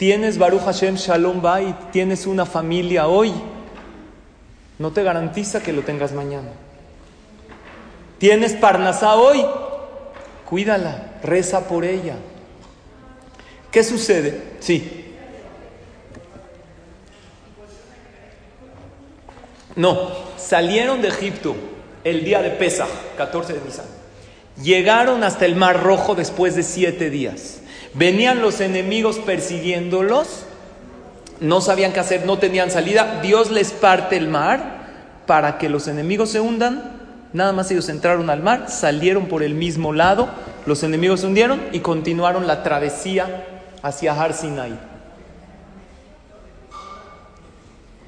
Tienes 0.00 0.38
Baruch 0.38 0.62
Hashem 0.62 0.94
Shalom 0.94 1.42
Bait, 1.42 1.76
tienes 1.92 2.26
una 2.26 2.46
familia 2.46 3.06
hoy, 3.06 3.34
no 4.78 4.92
te 4.92 5.02
garantiza 5.02 5.62
que 5.62 5.74
lo 5.74 5.82
tengas 5.82 6.12
mañana. 6.12 6.48
Tienes 8.16 8.54
Parnasá 8.54 9.16
hoy, 9.16 9.44
cuídala, 10.48 11.20
reza 11.22 11.68
por 11.68 11.84
ella. 11.84 12.14
¿Qué 13.70 13.84
sucede? 13.84 14.42
Sí. 14.60 15.16
No, 19.76 20.12
salieron 20.38 21.02
de 21.02 21.08
Egipto 21.08 21.54
el 22.04 22.24
día 22.24 22.40
de 22.40 22.52
Pesach, 22.52 22.88
14 23.18 23.52
de 23.52 23.60
Nisan. 23.66 23.84
Llegaron 24.62 25.22
hasta 25.24 25.44
el 25.44 25.56
Mar 25.56 25.82
Rojo 25.82 26.14
después 26.14 26.56
de 26.56 26.62
siete 26.62 27.10
días. 27.10 27.59
Venían 27.94 28.40
los 28.40 28.60
enemigos 28.60 29.18
persiguiéndolos, 29.18 30.44
no 31.40 31.60
sabían 31.60 31.92
qué 31.92 32.00
hacer, 32.00 32.24
no 32.26 32.38
tenían 32.38 32.70
salida. 32.70 33.20
Dios 33.22 33.50
les 33.50 33.72
parte 33.72 34.16
el 34.16 34.28
mar 34.28 34.80
para 35.26 35.58
que 35.58 35.68
los 35.68 35.88
enemigos 35.88 36.30
se 36.30 36.40
hundan. 36.40 37.00
Nada 37.32 37.52
más 37.52 37.70
ellos 37.70 37.88
entraron 37.88 38.30
al 38.30 38.42
mar, 38.42 38.66
salieron 38.68 39.26
por 39.26 39.42
el 39.42 39.54
mismo 39.54 39.92
lado, 39.92 40.28
los 40.66 40.82
enemigos 40.82 41.20
se 41.20 41.26
hundieron 41.26 41.60
y 41.72 41.80
continuaron 41.80 42.46
la 42.46 42.62
travesía 42.62 43.46
hacia 43.82 44.20
Har 44.20 44.34
Sinai. 44.34 44.78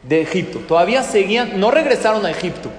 De 0.02 0.20
Egipto. 0.20 0.58
Todavía 0.66 1.04
seguían, 1.04 1.60
no 1.60 1.70
regresaron 1.70 2.26
a 2.26 2.30
Egipto. 2.30 2.70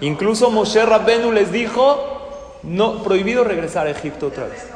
Incluso 0.00 0.50
Moshe 0.50 0.84
Rabbenu 0.84 1.30
les 1.32 1.52
dijo, 1.52 2.58
no, 2.64 3.02
prohibido 3.04 3.44
regresar 3.44 3.86
a 3.86 3.90
Egipto 3.90 4.26
otra 4.26 4.46
vez. 4.46 4.75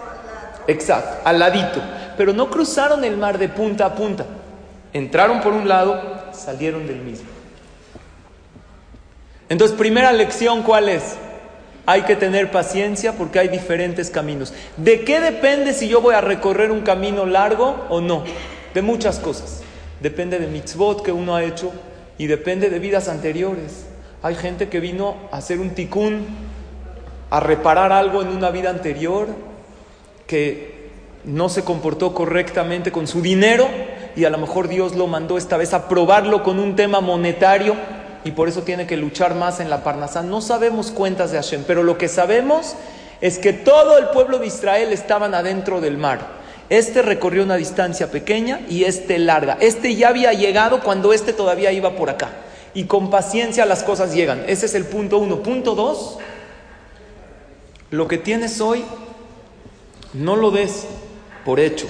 Exacto, 0.67 1.19
al 1.25 1.38
ladito. 1.38 1.81
Pero 2.17 2.33
no 2.33 2.50
cruzaron 2.50 3.05
el 3.05 3.17
mar 3.17 3.38
de 3.38 3.49
punta 3.49 3.87
a 3.87 3.95
punta. 3.95 4.26
Entraron 4.93 5.40
por 5.40 5.52
un 5.52 5.69
lado, 5.69 6.00
salieron 6.33 6.87
del 6.87 7.00
mismo. 7.00 7.29
Entonces, 9.49 9.76
primera 9.76 10.12
lección, 10.12 10.62
¿cuál 10.62 10.88
es? 10.88 11.17
Hay 11.87 12.02
que 12.02 12.14
tener 12.14 12.50
paciencia 12.50 13.14
porque 13.14 13.38
hay 13.38 13.49
diferentes 13.49 14.11
caminos. 14.11 14.52
¿De 14.76 15.05
qué 15.05 15.21
depende 15.21 15.73
si 15.73 15.88
yo 15.88 16.00
voy 16.00 16.14
a 16.14 16.21
recorrer 16.21 16.71
un 16.71 16.83
camino 16.83 17.26
largo 17.26 17.87
o 17.88 18.00
no? 18.00 18.25
De 18.75 18.83
muchas 18.83 19.19
cosas. 19.19 19.62
Depende 20.00 20.38
de 20.38 20.47
mitzvot 20.47 21.02
que 21.02 21.12
uno 21.12 21.35
ha 21.35 21.43
hecho 21.43 21.73
y 22.17 22.26
depende 22.26 22.71
de 22.71 22.79
vidas 22.79 23.09
anteriores. 23.09 23.87
Hay 24.23 24.35
gente 24.35 24.69
que 24.69 24.79
vino 24.79 25.17
a 25.33 25.38
hacer 25.38 25.59
un 25.59 25.71
tikkun, 25.71 26.26
a 27.31 27.40
reparar 27.40 27.93
algo 27.93 28.23
en 28.23 28.29
una 28.29 28.50
vida 28.50 28.71
anterior 28.71 29.26
que 30.31 30.91
no 31.25 31.49
se 31.49 31.65
comportó 31.65 32.15
correctamente 32.15 32.93
con 32.93 33.09
su 33.09 33.21
dinero 33.21 33.67
y 34.15 34.27
a 34.27 34.31
lo 34.31 34.39
mejor 34.39 34.69
Dios 34.69 34.95
lo 34.95 35.09
mandó 35.09 35.37
esta 35.37 35.57
vez 35.57 35.75
a 35.75 35.89
probarlo 35.89 36.45
con 36.45 36.61
un 36.61 36.77
tema 36.77 37.01
monetario 37.01 37.75
y 38.23 38.31
por 38.31 38.49
eso 38.49 38.63
tiene 38.63 38.87
que 38.87 38.97
luchar 38.97 39.35
más 39.35 39.59
en 39.59 39.69
la 39.69 39.83
Parnasá. 39.83 40.23
No 40.23 40.41
sabemos 40.41 40.93
cuentas 40.93 41.33
de 41.33 41.39
Hashem, 41.39 41.65
pero 41.67 41.83
lo 41.83 41.99
que 41.99 42.07
sabemos 42.07 42.77
es 43.21 43.41
que 43.41 43.53
todo 43.53 43.99
el 43.99 44.11
pueblo 44.11 44.39
de 44.39 44.47
Israel 44.47 44.93
estaban 44.93 45.35
adentro 45.35 45.81
del 45.81 45.99
mar 45.99 46.21
Este 46.69 47.03
recorrió 47.03 47.43
una 47.43 47.57
distancia 47.57 48.13
pequeña 48.13 48.61
y 48.69 48.85
este 48.85 49.19
larga. 49.19 49.59
Este 49.61 49.97
ya 49.97 50.11
había 50.11 50.33
llegado 50.33 50.81
cuando 50.81 51.13
este 51.13 51.33
todavía 51.33 51.73
iba 51.73 51.97
por 51.97 52.09
acá. 52.09 52.31
Y 52.73 52.85
con 52.85 53.11
paciencia 53.11 53.67
las 53.67 53.83
cosas 53.83 54.15
llegan. 54.15 54.45
Ese 54.47 54.67
es 54.67 54.77
el 54.77 54.85
punto 54.85 55.19
uno. 55.19 55.43
Punto 55.43 55.75
dos, 55.75 56.19
lo 57.91 58.07
que 58.07 58.17
tienes 58.17 58.61
hoy, 58.61 58.85
no 60.14 60.37
lo 60.37 60.50
des 60.50 60.87
por 61.45 61.61
hecho. 61.61 61.87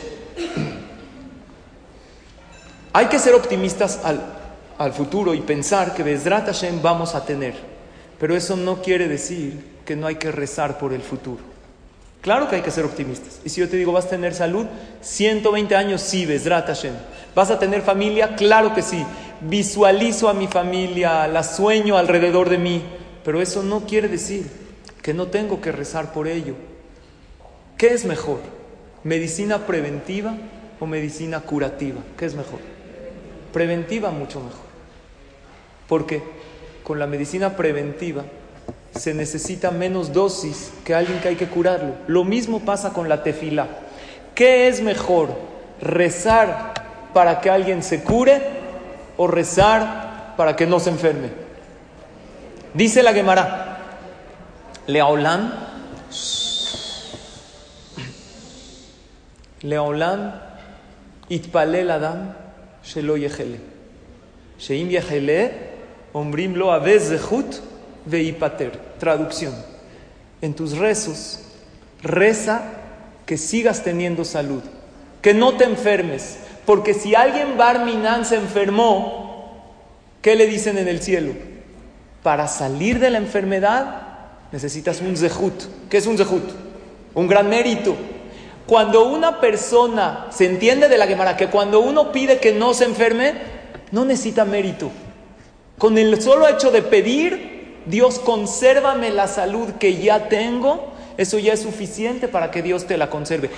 Hay 2.92 3.06
que 3.06 3.18
ser 3.18 3.34
optimistas 3.34 4.00
al, 4.04 4.20
al 4.78 4.92
futuro 4.92 5.34
y 5.34 5.40
pensar 5.40 5.94
que 5.94 6.02
Bezrat 6.02 6.46
Hashem 6.46 6.82
vamos 6.82 7.14
a 7.14 7.24
tener. 7.24 7.54
Pero 8.18 8.36
eso 8.36 8.56
no 8.56 8.82
quiere 8.82 9.08
decir 9.08 9.64
que 9.84 9.96
no 9.96 10.06
hay 10.06 10.16
que 10.16 10.32
rezar 10.32 10.78
por 10.78 10.92
el 10.92 11.00
futuro. 11.00 11.42
Claro 12.20 12.48
que 12.48 12.56
hay 12.56 12.62
que 12.62 12.70
ser 12.70 12.84
optimistas. 12.84 13.40
Y 13.44 13.48
si 13.48 13.60
yo 13.60 13.68
te 13.68 13.76
digo, 13.76 13.92
¿vas 13.92 14.04
a 14.04 14.10
tener 14.10 14.34
salud? 14.34 14.66
120 15.00 15.74
años, 15.74 16.02
sí, 16.02 16.26
Bezrat 16.26 16.66
Hashem. 16.66 16.94
¿Vas 17.34 17.50
a 17.50 17.58
tener 17.58 17.80
familia? 17.80 18.36
Claro 18.36 18.74
que 18.74 18.82
sí. 18.82 19.04
Visualizo 19.40 20.28
a 20.28 20.34
mi 20.34 20.46
familia, 20.46 21.26
la 21.28 21.42
sueño 21.42 21.96
alrededor 21.96 22.50
de 22.50 22.58
mí. 22.58 22.82
Pero 23.24 23.40
eso 23.40 23.62
no 23.62 23.86
quiere 23.86 24.08
decir 24.08 24.46
que 25.02 25.14
no 25.14 25.28
tengo 25.28 25.62
que 25.62 25.72
rezar 25.72 26.12
por 26.12 26.28
ello. 26.28 26.54
¿Qué 27.80 27.94
es 27.94 28.04
mejor? 28.04 28.40
¿Medicina 29.04 29.60
preventiva 29.66 30.34
o 30.80 30.84
medicina 30.84 31.40
curativa? 31.40 31.98
¿Qué 32.18 32.26
es 32.26 32.34
mejor? 32.34 32.58
Preventiva 33.54 34.10
mucho 34.10 34.38
mejor. 34.40 34.66
Porque 35.88 36.22
con 36.84 36.98
la 36.98 37.06
medicina 37.06 37.56
preventiva 37.56 38.24
se 38.94 39.14
necesita 39.14 39.70
menos 39.70 40.12
dosis 40.12 40.72
que 40.84 40.94
alguien 40.94 41.20
que 41.20 41.28
hay 41.28 41.36
que 41.36 41.46
curarlo. 41.46 41.94
Lo 42.06 42.22
mismo 42.22 42.60
pasa 42.60 42.92
con 42.92 43.08
la 43.08 43.22
tefila. 43.22 43.66
¿Qué 44.34 44.68
es 44.68 44.82
mejor? 44.82 45.30
¿Rezar 45.80 46.74
para 47.14 47.40
que 47.40 47.48
alguien 47.48 47.82
se 47.82 48.02
cure 48.02 48.42
o 49.16 49.26
rezar 49.26 50.34
para 50.36 50.54
que 50.54 50.66
no 50.66 50.80
se 50.80 50.90
enferme? 50.90 51.30
Dice 52.74 53.02
la 53.02 53.14
Gemara, 53.14 53.78
Leolam, 54.86 55.70
Leolam, 59.62 60.32
Itpalel 61.28 61.90
Adam, 61.90 62.34
Shelo 62.84 63.16
Yehele. 63.16 63.58
Sheim 64.58 64.88
Yehele, 64.88 65.52
Ombrim 66.12 66.54
Lo 66.54 66.72
Avez 66.72 67.00
Zehut, 67.00 67.60
Veipater. 68.06 68.72
Traducción. 68.98 69.54
En 70.42 70.54
tus 70.54 70.76
rezos, 70.78 71.40
reza 72.02 72.62
que 73.26 73.36
sigas 73.36 73.84
teniendo 73.84 74.24
salud, 74.24 74.62
que 75.22 75.34
no 75.34 75.56
te 75.56 75.64
enfermes, 75.64 76.38
porque 76.66 76.94
si 76.94 77.14
alguien 77.14 77.56
Barminan 77.56 78.24
se 78.24 78.36
enfermó, 78.36 79.76
¿qué 80.22 80.34
le 80.34 80.46
dicen 80.46 80.78
en 80.78 80.88
el 80.88 81.02
cielo? 81.02 81.32
Para 82.22 82.48
salir 82.48 82.98
de 82.98 83.10
la 83.10 83.18
enfermedad 83.18 84.02
necesitas 84.52 85.00
un 85.00 85.16
zehut. 85.16 85.54
¿Qué 85.88 85.98
es 85.98 86.06
un 86.06 86.16
zehut? 86.16 86.42
Un 87.14 87.28
gran 87.28 87.48
mérito. 87.48 87.96
Cuando 88.70 89.04
una 89.04 89.40
persona 89.40 90.28
se 90.30 90.46
entiende 90.46 90.88
de 90.88 90.96
la 90.96 91.08
Gemara 91.08 91.36
que 91.36 91.48
cuando 91.48 91.80
uno 91.80 92.12
pide 92.12 92.38
que 92.38 92.52
no 92.52 92.72
se 92.72 92.84
enferme, 92.84 93.34
no 93.90 94.04
necesita 94.04 94.44
mérito. 94.44 94.92
Con 95.76 95.98
el 95.98 96.22
solo 96.22 96.46
hecho 96.46 96.70
de 96.70 96.80
pedir, 96.80 97.80
Dios 97.86 98.20
consérvame 98.20 99.10
la 99.10 99.26
salud 99.26 99.70
que 99.80 99.96
ya 99.96 100.28
tengo, 100.28 100.92
eso 101.16 101.40
ya 101.40 101.54
es 101.54 101.62
suficiente 101.62 102.28
para 102.28 102.52
que 102.52 102.62
Dios 102.62 102.86
te 102.86 102.96
la 102.96 103.10
conserve. 103.10 103.50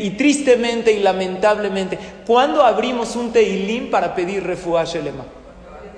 Y 0.00 0.10
tristemente 0.12 0.90
y 0.92 1.00
lamentablemente, 1.00 1.98
¿cuándo 2.26 2.62
abrimos 2.62 3.14
un 3.14 3.34
teilim 3.34 3.90
para 3.90 4.14
pedir 4.14 4.42
refuah 4.42 4.84
shelema? 4.86 5.26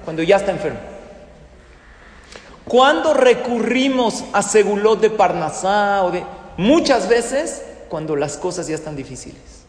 Cuando 0.05 0.25
ya 0.25 0.35
está 0.35 0.51
enfermo. 0.51 0.81
¿Cuándo 2.65 3.15
recurrimos 3.15 4.25
a 4.33 4.43
segulot 4.43 5.01
de 5.01 5.11
Parnasá 5.11 6.03
o 6.03 6.11
de 6.11 6.25
muchas 6.57 7.09
veces 7.09 7.63
cuando 7.89 8.17
las 8.17 8.37
cosas 8.37 8.67
ya 8.67 8.75
están 8.75 8.97
difíciles? 8.97 9.65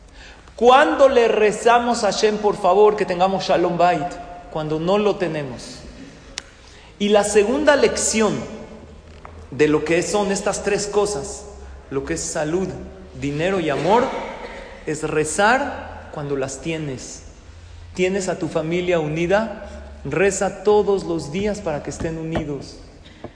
¿Cuándo 0.55 1.08
le 1.08 1.27
rezamos 1.27 2.03
a 2.03 2.12
Hashem 2.12 2.38
por 2.38 2.58
favor 2.58 2.95
que 2.95 3.05
tengamos 3.05 3.45
Shalom 3.45 3.77
Bait? 3.77 4.08
Cuando 4.51 4.79
no 4.79 4.97
lo 4.97 5.15
tenemos. 5.15 5.79
Y 6.97 7.10
la 7.10 7.23
segunda 7.23 7.77
lección 7.77 8.34
de 9.51 9.67
lo 9.67 9.86
que 9.86 10.03
son 10.03 10.32
estas 10.32 10.63
tres 10.63 10.88
cosas, 10.88 11.45
lo 11.89 12.03
que 12.03 12.15
es 12.15 12.21
salud, 12.21 12.67
dinero 13.21 13.60
y 13.60 13.69
amor, 13.69 14.03
es 14.86 15.03
rezar 15.03 16.10
cuando 16.13 16.36
las 16.36 16.60
tienes. 16.60 17.23
Tienes 17.93 18.27
a 18.27 18.38
tu 18.38 18.47
familia 18.47 18.99
unida, 18.99 19.91
reza 20.03 20.63
todos 20.63 21.05
los 21.05 21.32
días 21.32 21.62
para 21.62 21.84
que 21.84 21.89
estén 21.89 22.17
unidos, 22.17 22.77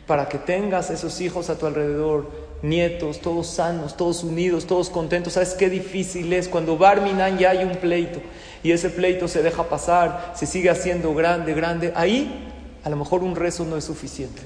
para 0.08 0.28
que 0.28 0.38
tengas 0.38 0.90
esos 0.90 1.22
hijos 1.22 1.50
a 1.50 1.58
tu 1.58 1.66
alrededor, 1.66 2.30
nietos, 2.64 3.20
todos 3.20 3.48
sanos, 3.48 3.96
todos 3.96 4.24
unidos, 4.24 4.66
todos 4.66 4.90
contentos. 4.90 5.34
¿Sabes 5.34 5.54
qué 5.54 5.70
difícil 5.70 6.34
es 6.34 6.48
cuando 6.48 6.78
Barminan 6.78 7.38
ya 7.38 7.52
hay 7.52 7.64
un 7.64 7.76
pleito 7.76 8.20
y 8.64 8.72
ese 8.72 8.90
pleito 8.90 9.28
se 9.28 9.44
deja 9.44 9.64
pasar, 9.64 10.34
se 10.36 10.48
sigue 10.48 10.72
haciendo 10.72 11.14
grande, 11.14 11.54
grande? 11.54 11.94
Ahí 11.96 12.50
a 12.84 12.90
lo 12.90 12.96
mejor 12.96 13.22
un 13.22 13.36
rezo 13.36 13.66
no 13.66 13.78
es 13.78 13.84
suficiente. 13.84 14.42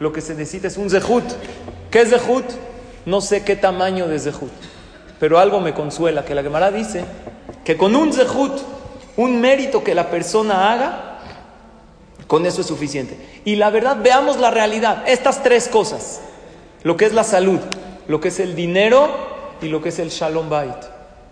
Lo 0.00 0.12
que 0.12 0.22
se 0.22 0.34
necesita 0.34 0.66
es 0.66 0.78
un 0.78 0.90
zehut. 0.90 1.24
¿Qué 1.90 2.00
es 2.00 2.08
zehut? 2.08 2.46
No 3.06 3.20
sé 3.20 3.44
qué 3.44 3.56
tamaño 3.56 4.08
de 4.08 4.18
zehut, 4.18 4.50
pero 5.18 5.38
algo 5.38 5.60
me 5.60 5.74
consuela, 5.74 6.24
que 6.24 6.34
la 6.34 6.42
Gemara 6.42 6.70
dice 6.70 7.04
que 7.64 7.76
con 7.76 7.94
un 7.94 8.12
zehut, 8.12 8.52
un 9.16 9.40
mérito 9.40 9.84
que 9.84 9.94
la 9.94 10.10
persona 10.10 10.72
haga, 10.72 11.18
con 12.26 12.46
eso 12.46 12.60
es 12.60 12.66
suficiente. 12.66 13.18
Y 13.44 13.56
la 13.56 13.70
verdad, 13.70 13.98
veamos 14.02 14.38
la 14.38 14.50
realidad, 14.50 15.04
estas 15.06 15.42
tres 15.42 15.68
cosas, 15.68 16.20
lo 16.82 16.96
que 16.96 17.06
es 17.06 17.12
la 17.12 17.24
salud, 17.24 17.60
lo 18.08 18.20
que 18.20 18.28
es 18.28 18.40
el 18.40 18.54
dinero 18.54 19.08
y 19.60 19.68
lo 19.68 19.82
que 19.82 19.90
es 19.90 19.98
el 19.98 20.08
shalom 20.08 20.48
bait. 20.48 20.76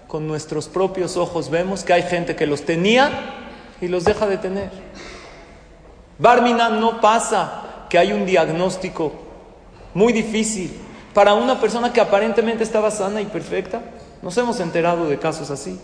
Con 0.06 0.26
nuestros 0.26 0.68
propios 0.68 1.16
ojos 1.16 1.50
vemos 1.50 1.84
que 1.84 1.92
hay 1.92 2.02
gente 2.02 2.36
que 2.36 2.46
los 2.46 2.64
tenía 2.64 3.10
y 3.80 3.88
los 3.88 4.04
deja 4.04 4.26
de 4.26 4.38
tener. 4.38 4.70
Barminan 6.18 6.80
no 6.80 7.00
pasa 7.00 7.86
que 7.88 7.98
hay 7.98 8.12
un 8.12 8.26
diagnóstico 8.26 9.12
muy 9.94 10.12
difícil 10.12 10.72
para 11.14 11.34
una 11.34 11.60
persona 11.60 11.92
que 11.92 12.00
aparentemente 12.00 12.64
estaba 12.64 12.90
sana 12.90 13.20
y 13.20 13.26
perfecta. 13.26 13.80
Nos 14.22 14.36
hemos 14.36 14.60
enterado 14.60 15.08
de 15.08 15.18
casos 15.18 15.50
así. 15.50 15.78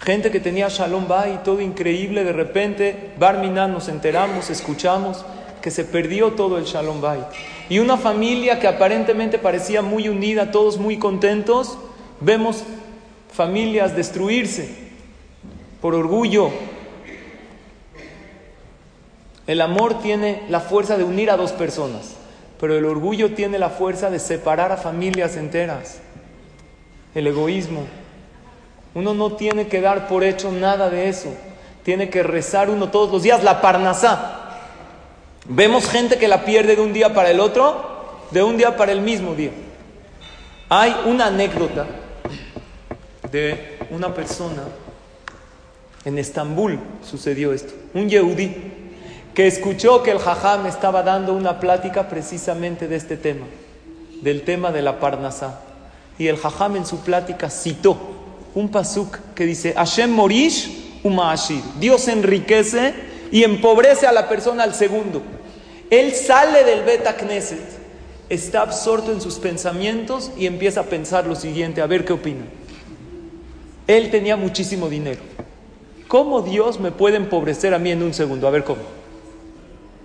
Gente 0.00 0.30
que 0.30 0.40
tenía 0.40 0.68
Shalom 0.68 1.08
Bay, 1.08 1.40
todo 1.44 1.60
increíble, 1.60 2.24
de 2.24 2.32
repente, 2.32 3.14
Barminan 3.18 3.72
nos 3.72 3.88
enteramos, 3.88 4.50
escuchamos 4.50 5.24
que 5.62 5.70
se 5.70 5.84
perdió 5.84 6.32
todo 6.32 6.58
el 6.58 6.64
Shalom 6.64 7.00
Bay. 7.00 7.20
Y 7.68 7.78
una 7.78 7.96
familia 7.96 8.60
que 8.60 8.68
aparentemente 8.68 9.38
parecía 9.38 9.82
muy 9.82 10.08
unida, 10.08 10.50
todos 10.50 10.78
muy 10.78 10.98
contentos, 10.98 11.78
vemos 12.20 12.64
familias 13.32 13.96
destruirse 13.96 14.84
por 15.80 15.94
orgullo, 15.94 16.50
el 19.46 19.60
amor 19.60 20.00
tiene 20.00 20.42
la 20.48 20.60
fuerza 20.60 20.96
de 20.96 21.04
unir 21.04 21.30
a 21.30 21.36
dos 21.36 21.52
personas, 21.52 22.16
pero 22.58 22.76
el 22.78 22.86
orgullo 22.86 23.34
tiene 23.34 23.58
la 23.58 23.68
fuerza 23.68 24.08
de 24.10 24.18
separar 24.18 24.72
a 24.72 24.78
familias 24.78 25.36
enteras. 25.36 25.98
El 27.14 27.26
egoísmo. 27.26 27.82
Uno 28.94 29.12
no 29.12 29.32
tiene 29.32 29.66
que 29.66 29.80
dar 29.80 30.08
por 30.08 30.24
hecho 30.24 30.50
nada 30.50 30.88
de 30.88 31.08
eso. 31.08 31.34
Tiene 31.82 32.08
que 32.08 32.22
rezar 32.22 32.70
uno 32.70 32.90
todos 32.90 33.12
los 33.12 33.22
días 33.22 33.44
la 33.44 33.60
parnasá. 33.60 34.43
Vemos 35.46 35.88
gente 35.88 36.16
que 36.16 36.28
la 36.28 36.44
pierde 36.44 36.76
de 36.76 36.82
un 36.82 36.92
día 36.92 37.12
para 37.12 37.30
el 37.30 37.40
otro, 37.40 38.26
de 38.30 38.42
un 38.42 38.56
día 38.56 38.76
para 38.76 38.92
el 38.92 39.00
mismo 39.00 39.34
día. 39.34 39.50
Hay 40.70 40.96
una 41.04 41.26
anécdota 41.26 41.86
de 43.30 43.78
una 43.90 44.14
persona 44.14 44.62
en 46.04 46.18
Estambul 46.18 46.78
sucedió 47.02 47.52
esto. 47.52 47.72
Un 47.94 48.08
yehudí 48.08 48.54
que 49.34 49.46
escuchó 49.46 50.02
que 50.02 50.10
el 50.10 50.18
jajam 50.18 50.66
estaba 50.66 51.02
dando 51.02 51.34
una 51.34 51.60
plática 51.60 52.08
precisamente 52.08 52.88
de 52.88 52.96
este 52.96 53.16
tema, 53.16 53.46
del 54.20 54.42
tema 54.42 54.70
de 54.70 54.82
la 54.82 55.00
parnasá. 55.00 55.60
Y 56.18 56.28
el 56.28 56.36
jajam 56.36 56.76
en 56.76 56.86
su 56.86 57.00
plática 57.00 57.50
citó 57.50 57.98
un 58.54 58.70
pasuk 58.70 59.18
que 59.34 59.46
dice, 59.46 59.72
Hashem 59.74 60.10
morish 60.10 61.00
umaashir. 61.02 61.62
Dios 61.80 62.06
enriquece 62.08 62.94
y 63.32 63.42
empobrece 63.42 64.06
a 64.06 64.12
la 64.12 64.28
persona 64.28 64.62
al 64.62 64.74
segundo. 64.74 65.22
Él 66.00 66.12
sale 66.14 66.64
del 66.64 66.82
beta 66.82 67.16
Knesset, 67.16 67.60
está 68.28 68.62
absorto 68.62 69.12
en 69.12 69.20
sus 69.20 69.36
pensamientos 69.36 70.32
y 70.36 70.46
empieza 70.46 70.80
a 70.80 70.84
pensar 70.84 71.26
lo 71.26 71.34
siguiente, 71.34 71.80
a 71.80 71.86
ver 71.86 72.04
qué 72.04 72.12
opina. 72.12 72.44
Él 73.86 74.10
tenía 74.10 74.36
muchísimo 74.36 74.88
dinero. 74.88 75.20
¿Cómo 76.08 76.42
Dios 76.42 76.80
me 76.80 76.90
puede 76.90 77.16
empobrecer 77.16 77.74
a 77.74 77.78
mí 77.78 77.90
en 77.90 78.02
un 78.02 78.14
segundo? 78.14 78.48
A 78.48 78.50
ver 78.50 78.64
cómo. 78.64 78.82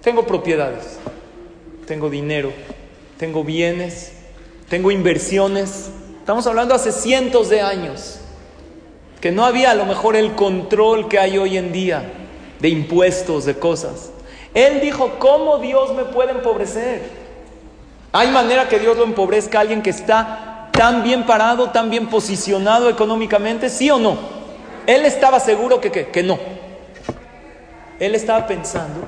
Tengo 0.02 0.26
propiedades, 0.26 0.98
tengo 1.88 2.10
dinero, 2.10 2.52
tengo 3.18 3.44
bienes, 3.44 4.14
tengo 4.70 4.92
inversiones, 4.92 5.92
Estamos 6.30 6.46
hablando 6.46 6.76
hace 6.76 6.92
cientos 6.92 7.50
de 7.50 7.62
años, 7.62 8.20
que 9.20 9.32
no 9.32 9.46
había 9.46 9.72
a 9.72 9.74
lo 9.74 9.88
mejor 9.88 10.16
el 10.16 10.36
control 10.36 11.08
que 11.08 11.18
hay 11.18 11.40
hoy 11.40 11.58
en 11.58 11.72
día 11.72 12.04
de 12.60 12.70
impuestos, 12.70 13.46
de 13.46 13.56
cosas. 13.56 14.12
Él 14.54 14.82
dijo, 14.82 15.16
¿cómo 15.20 15.60
Dios 15.60 15.94
me 15.94 16.06
puede 16.06 16.32
empobrecer? 16.32 17.02
¿Hay 18.12 18.30
manera 18.32 18.68
que 18.68 18.80
Dios 18.80 18.98
lo 18.98 19.04
empobrezca 19.04 19.60
a 19.60 19.62
alguien 19.62 19.82
que 19.82 19.92
está 19.92 20.70
tan 20.72 21.04
bien 21.04 21.26
parado, 21.26 21.70
tan 21.70 21.90
bien 21.90 22.08
posicionado 22.08 22.90
económicamente? 22.90 23.70
¿Sí 23.70 23.90
o 23.92 24.00
no? 24.00 24.18
Él 24.88 25.06
estaba 25.06 25.40
seguro 25.40 25.80
que, 25.80 25.92
que 25.92 26.24
no. 26.24 26.40
Él 28.00 28.16
estaba 28.16 28.48
pensando 28.48 29.02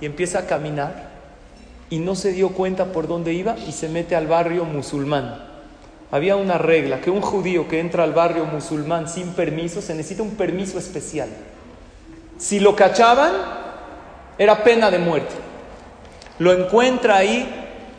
y 0.00 0.06
empieza 0.06 0.40
a 0.40 0.46
caminar 0.46 1.10
y 1.88 1.98
no 1.98 2.14
se 2.14 2.32
dio 2.32 2.50
cuenta 2.50 2.86
por 2.86 3.08
dónde 3.08 3.32
iba 3.32 3.56
y 3.66 3.72
se 3.72 3.88
mete 3.88 4.16
al 4.16 4.26
barrio 4.26 4.64
musulmán 4.64 5.54
había 6.14 6.36
una 6.36 6.58
regla, 6.58 7.00
que 7.00 7.10
un 7.10 7.20
judío 7.20 7.66
que 7.66 7.80
entra 7.80 8.04
al 8.04 8.12
barrio 8.12 8.44
musulmán 8.44 9.08
sin 9.08 9.32
permiso, 9.32 9.82
se 9.82 9.96
necesita 9.96 10.22
un 10.22 10.36
permiso 10.36 10.78
especial. 10.78 11.28
Si 12.38 12.60
lo 12.60 12.76
cachaban, 12.76 13.32
era 14.38 14.62
pena 14.64 14.90
de 14.90 14.98
muerte. 14.98 15.34
Lo 16.38 16.52
encuentra 16.52 17.16
ahí 17.16 17.48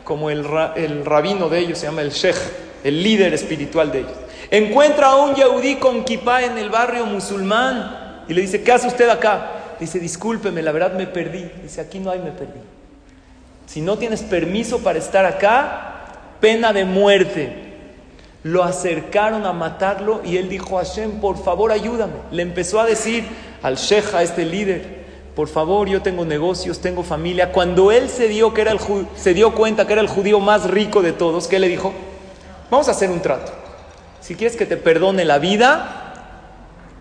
como 0.04 0.30
el, 0.30 0.44
rabino 1.04 1.48
de 1.48 1.58
ellos, 1.58 1.78
se 1.78 1.86
llama 1.86 2.02
el 2.02 2.10
sheikh, 2.10 2.36
el 2.84 3.02
líder 3.02 3.34
espiritual 3.34 3.90
de 3.90 4.00
ellos. 4.00 4.12
Encuentra 4.50 5.08
a 5.08 5.16
un 5.16 5.34
yehudí 5.34 5.76
con 5.76 6.04
kippah 6.04 6.44
en 6.44 6.58
el 6.58 6.70
barrio 6.70 7.06
musulmán 7.06 8.24
y 8.28 8.34
le 8.34 8.42
dice, 8.42 8.62
¿qué 8.62 8.72
hace 8.72 8.86
usted 8.86 9.08
acá? 9.08 9.52
Dice, 9.80 9.98
discúlpeme, 9.98 10.62
la 10.62 10.72
verdad 10.72 10.92
me 10.92 11.06
perdí. 11.06 11.50
Dice, 11.62 11.80
aquí 11.80 11.98
no 11.98 12.10
hay 12.10 12.20
me 12.20 12.30
perdí. 12.30 12.60
Si 13.66 13.80
no 13.80 13.98
tienes 13.98 14.22
permiso 14.22 14.78
para 14.78 14.98
estar 14.98 15.24
acá, 15.24 16.04
pena 16.40 16.72
de 16.72 16.84
muerte 16.84 17.66
lo 18.46 18.62
acercaron 18.62 19.44
a 19.44 19.52
matarlo 19.52 20.22
y 20.24 20.36
él 20.36 20.48
dijo, 20.48 20.76
Hashem, 20.76 21.20
por 21.20 21.42
favor 21.42 21.72
ayúdame. 21.72 22.14
Le 22.30 22.42
empezó 22.42 22.80
a 22.80 22.86
decir 22.86 23.24
al 23.60 23.74
sheikh, 23.74 24.14
a 24.14 24.22
este 24.22 24.44
líder, 24.44 25.05
por 25.36 25.48
favor, 25.48 25.88
yo 25.88 26.02
tengo 26.02 26.24
negocios, 26.24 26.80
tengo 26.80 27.04
familia. 27.04 27.52
Cuando 27.52 27.92
él 27.92 28.08
se 28.08 28.26
dio, 28.26 28.52
que 28.52 28.62
era 28.62 28.72
el, 28.72 28.80
se 29.14 29.34
dio 29.34 29.54
cuenta 29.54 29.86
que 29.86 29.92
era 29.92 30.02
el 30.02 30.08
judío 30.08 30.40
más 30.40 30.68
rico 30.68 31.02
de 31.02 31.12
todos, 31.12 31.46
¿qué 31.46 31.60
le 31.60 31.68
dijo? 31.68 31.92
Vamos 32.70 32.88
a 32.88 32.92
hacer 32.92 33.10
un 33.10 33.20
trato. 33.20 33.52
Si 34.20 34.34
quieres 34.34 34.56
que 34.56 34.66
te 34.66 34.76
perdone 34.76 35.24
la 35.24 35.38
vida, 35.38 36.14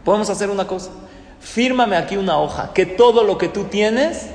podemos 0.03 0.29
hacer 0.29 0.49
una 0.49 0.67
cosa. 0.67 0.91
Fírmame 1.39 1.95
aquí 1.95 2.17
una 2.17 2.37
hoja, 2.37 2.71
que 2.73 2.85
todo 2.85 3.23
lo 3.23 3.37
que 3.37 3.47
tú 3.47 3.63
tienes, 3.63 4.27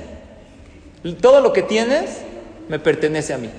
todo 1.21 1.39
lo 1.39 1.53
que 1.53 1.61
tienes, 1.61 2.23
me 2.67 2.79
pertenece 2.79 3.33
a 3.33 3.37
mí. 3.37 3.49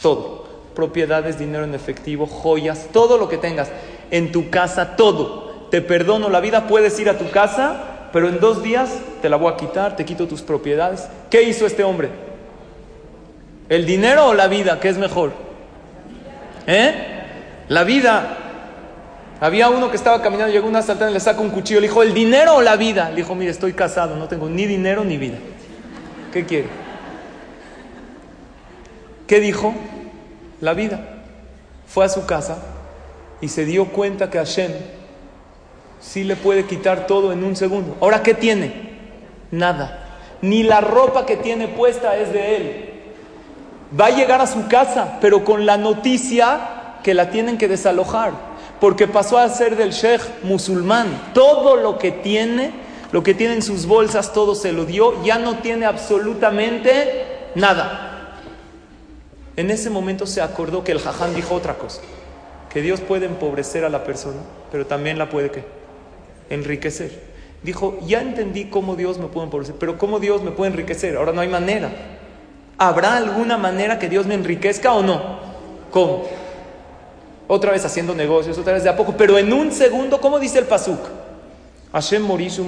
Todo 0.00 0.46
propiedades, 0.76 1.38
dinero 1.38 1.64
en 1.64 1.74
efectivo, 1.74 2.26
joyas, 2.26 2.88
todo 2.92 3.18
lo 3.18 3.28
que 3.28 3.38
tengas 3.38 3.68
en 4.12 4.30
tu 4.30 4.50
casa, 4.50 4.94
todo. 4.94 5.46
Te 5.70 5.80
perdono 5.80 6.28
la 6.28 6.38
vida, 6.38 6.68
puedes 6.68 7.00
ir 7.00 7.08
a 7.08 7.18
tu 7.18 7.28
casa, 7.30 7.85
pero 8.12 8.28
en 8.28 8.40
dos 8.40 8.62
días 8.62 8.90
te 9.22 9.28
la 9.28 9.36
voy 9.36 9.52
a 9.52 9.56
quitar, 9.56 9.96
te 9.96 10.04
quito 10.04 10.26
tus 10.26 10.42
propiedades. 10.42 11.08
¿Qué 11.30 11.42
hizo 11.42 11.66
este 11.66 11.84
hombre? 11.84 12.10
¿El 13.68 13.86
dinero 13.86 14.28
o 14.28 14.34
la 14.34 14.48
vida? 14.48 14.78
¿Qué 14.80 14.88
es 14.88 14.98
mejor? 14.98 15.32
¿Eh? 16.66 16.94
La 17.68 17.84
vida. 17.84 18.38
Había 19.40 19.68
uno 19.68 19.90
que 19.90 19.96
estaba 19.96 20.22
caminando, 20.22 20.52
llegó 20.52 20.68
un 20.68 20.76
asaltante, 20.76 21.12
le 21.12 21.20
saca 21.20 21.40
un 21.40 21.50
cuchillo, 21.50 21.80
le 21.80 21.88
dijo, 21.88 22.02
¿el 22.02 22.14
dinero 22.14 22.56
o 22.56 22.62
la 22.62 22.76
vida? 22.76 23.10
Le 23.10 23.16
dijo, 23.16 23.34
mire, 23.34 23.50
estoy 23.50 23.74
casado, 23.74 24.16
no 24.16 24.28
tengo 24.28 24.48
ni 24.48 24.66
dinero 24.66 25.04
ni 25.04 25.18
vida. 25.18 25.36
¿Qué 26.32 26.46
quiere? 26.46 26.68
¿Qué 29.26 29.40
dijo? 29.40 29.74
la 30.60 30.74
vida. 30.74 31.00
Fue 31.86 32.04
a 32.04 32.08
su 32.08 32.26
casa 32.26 32.58
y 33.40 33.48
se 33.48 33.64
dio 33.64 33.86
cuenta 33.86 34.30
que 34.30 34.38
Hashem 34.38 34.72
sí 36.00 36.24
le 36.24 36.36
puede 36.36 36.66
quitar 36.66 37.06
todo 37.06 37.32
en 37.32 37.44
un 37.44 37.56
segundo. 37.56 37.96
Ahora, 38.00 38.22
¿qué 38.22 38.34
tiene? 38.34 38.72
Nada. 39.50 40.04
Ni 40.42 40.62
la 40.62 40.80
ropa 40.80 41.26
que 41.26 41.36
tiene 41.36 41.68
puesta 41.68 42.16
es 42.16 42.32
de 42.32 42.56
él. 42.56 42.90
Va 43.98 44.06
a 44.06 44.10
llegar 44.10 44.40
a 44.40 44.46
su 44.46 44.68
casa, 44.68 45.18
pero 45.20 45.44
con 45.44 45.64
la 45.64 45.76
noticia 45.76 46.96
que 47.02 47.14
la 47.14 47.30
tienen 47.30 47.56
que 47.56 47.68
desalojar, 47.68 48.32
porque 48.80 49.06
pasó 49.06 49.38
a 49.38 49.48
ser 49.48 49.76
del 49.76 49.92
sheikh 49.92 50.22
musulmán. 50.42 51.06
Todo 51.32 51.76
lo 51.76 51.98
que 51.98 52.10
tiene, 52.10 52.72
lo 53.12 53.22
que 53.22 53.32
tiene 53.32 53.54
en 53.54 53.62
sus 53.62 53.86
bolsas, 53.86 54.32
todo 54.32 54.54
se 54.54 54.72
lo 54.72 54.84
dio, 54.84 55.22
ya 55.24 55.38
no 55.38 55.58
tiene 55.58 55.86
absolutamente 55.86 57.24
nada. 57.54 58.34
En 59.56 59.70
ese 59.70 59.88
momento 59.88 60.26
se 60.26 60.42
acordó 60.42 60.84
que 60.84 60.92
el 60.92 60.98
jaján 60.98 61.34
dijo 61.34 61.54
otra 61.54 61.74
cosa, 61.74 62.02
que 62.68 62.82
Dios 62.82 63.00
puede 63.00 63.26
empobrecer 63.26 63.84
a 63.84 63.88
la 63.88 64.04
persona, 64.04 64.38
pero 64.70 64.84
también 64.84 65.16
la 65.16 65.30
puede 65.30 65.50
¿qué? 65.50 65.75
Enriquecer. 66.50 67.10
Dijo, 67.62 67.98
ya 68.06 68.20
entendí 68.20 68.66
cómo 68.66 68.96
Dios 68.96 69.18
me 69.18 69.26
puede 69.26 69.44
empobrecer, 69.44 69.74
pero 69.78 69.98
cómo 69.98 70.20
Dios 70.20 70.42
me 70.42 70.50
puede 70.50 70.70
enriquecer, 70.70 71.16
ahora 71.16 71.32
no 71.32 71.40
hay 71.40 71.48
manera. 71.48 71.90
¿Habrá 72.78 73.16
alguna 73.16 73.56
manera 73.56 73.98
que 73.98 74.08
Dios 74.08 74.26
me 74.26 74.34
enriquezca 74.34 74.92
o 74.92 75.02
no? 75.02 75.40
¿Cómo? 75.90 76.24
Otra 77.48 77.72
vez 77.72 77.84
haciendo 77.84 78.14
negocios, 78.14 78.58
otra 78.58 78.74
vez 78.74 78.84
de 78.84 78.90
a 78.90 78.96
poco, 78.96 79.14
pero 79.16 79.38
en 79.38 79.52
un 79.52 79.72
segundo, 79.72 80.20
¿cómo 80.20 80.38
dice 80.38 80.58
el 80.58 80.66
Pasuk? 80.66 81.00
Hashem 81.92 82.22
Morishu 82.22 82.66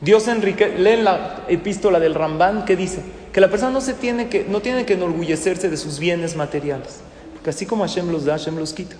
Dios 0.00 0.28
enriquece, 0.28 0.78
leen 0.78 1.04
la 1.04 1.44
epístola 1.48 2.00
del 2.00 2.14
Rambán, 2.14 2.64
¿qué 2.64 2.76
dice? 2.76 3.02
que 3.32 3.40
la 3.40 3.48
persona 3.48 3.70
no, 3.70 3.80
se 3.80 3.94
tiene 3.94 4.28
que, 4.28 4.44
no 4.48 4.60
tiene 4.60 4.84
que 4.84 4.94
enorgullecerse 4.94 5.68
de 5.68 5.76
sus 5.76 5.98
bienes 5.98 6.34
materiales, 6.34 7.00
porque 7.34 7.50
así 7.50 7.66
como 7.66 7.86
Hashem 7.86 8.10
los 8.10 8.24
da, 8.24 8.32
Hashem 8.32 8.56
los 8.56 8.72
quita. 8.72 8.96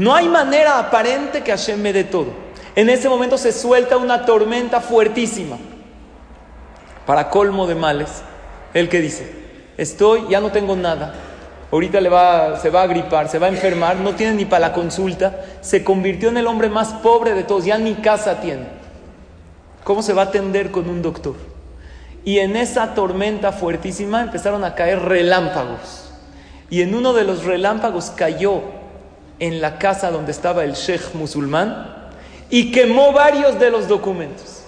No 0.00 0.14
hay 0.14 0.30
manera 0.30 0.78
aparente 0.78 1.42
que 1.42 1.50
Hashem 1.50 1.78
me 1.78 1.92
dé 1.92 2.04
todo. 2.04 2.28
En 2.74 2.88
ese 2.88 3.10
momento 3.10 3.36
se 3.36 3.52
suelta 3.52 3.98
una 3.98 4.24
tormenta 4.24 4.80
fuertísima. 4.80 5.58
Para 7.04 7.28
colmo 7.28 7.66
de 7.66 7.74
males, 7.74 8.22
el 8.72 8.88
que 8.88 9.02
dice, 9.02 9.30
estoy, 9.76 10.24
ya 10.30 10.40
no 10.40 10.52
tengo 10.52 10.74
nada, 10.74 11.12
ahorita 11.70 12.00
le 12.00 12.08
va, 12.08 12.58
se 12.58 12.70
va 12.70 12.80
a 12.80 12.86
gripar, 12.86 13.28
se 13.28 13.38
va 13.38 13.48
a 13.48 13.50
enfermar, 13.50 13.96
no 13.96 14.14
tiene 14.14 14.32
ni 14.32 14.46
para 14.46 14.68
la 14.68 14.72
consulta, 14.72 15.44
se 15.60 15.84
convirtió 15.84 16.30
en 16.30 16.38
el 16.38 16.46
hombre 16.46 16.70
más 16.70 16.94
pobre 16.94 17.34
de 17.34 17.42
todos, 17.42 17.66
ya 17.66 17.76
ni 17.76 17.96
casa 17.96 18.40
tiene. 18.40 18.68
¿Cómo 19.84 20.02
se 20.02 20.14
va 20.14 20.22
a 20.22 20.26
atender 20.26 20.70
con 20.70 20.88
un 20.88 21.02
doctor? 21.02 21.34
Y 22.24 22.38
en 22.38 22.56
esa 22.56 22.94
tormenta 22.94 23.52
fuertísima 23.52 24.22
empezaron 24.22 24.64
a 24.64 24.74
caer 24.74 25.02
relámpagos. 25.02 26.10
Y 26.70 26.80
en 26.80 26.94
uno 26.94 27.12
de 27.12 27.24
los 27.24 27.44
relámpagos 27.44 28.10
cayó 28.16 28.79
en 29.40 29.60
la 29.60 29.78
casa 29.78 30.10
donde 30.10 30.30
estaba 30.30 30.62
el 30.62 30.74
sheikh 30.74 31.14
musulmán 31.14 32.10
y 32.48 32.70
quemó 32.70 33.12
varios 33.12 33.58
de 33.58 33.70
los 33.70 33.88
documentos. 33.88 34.62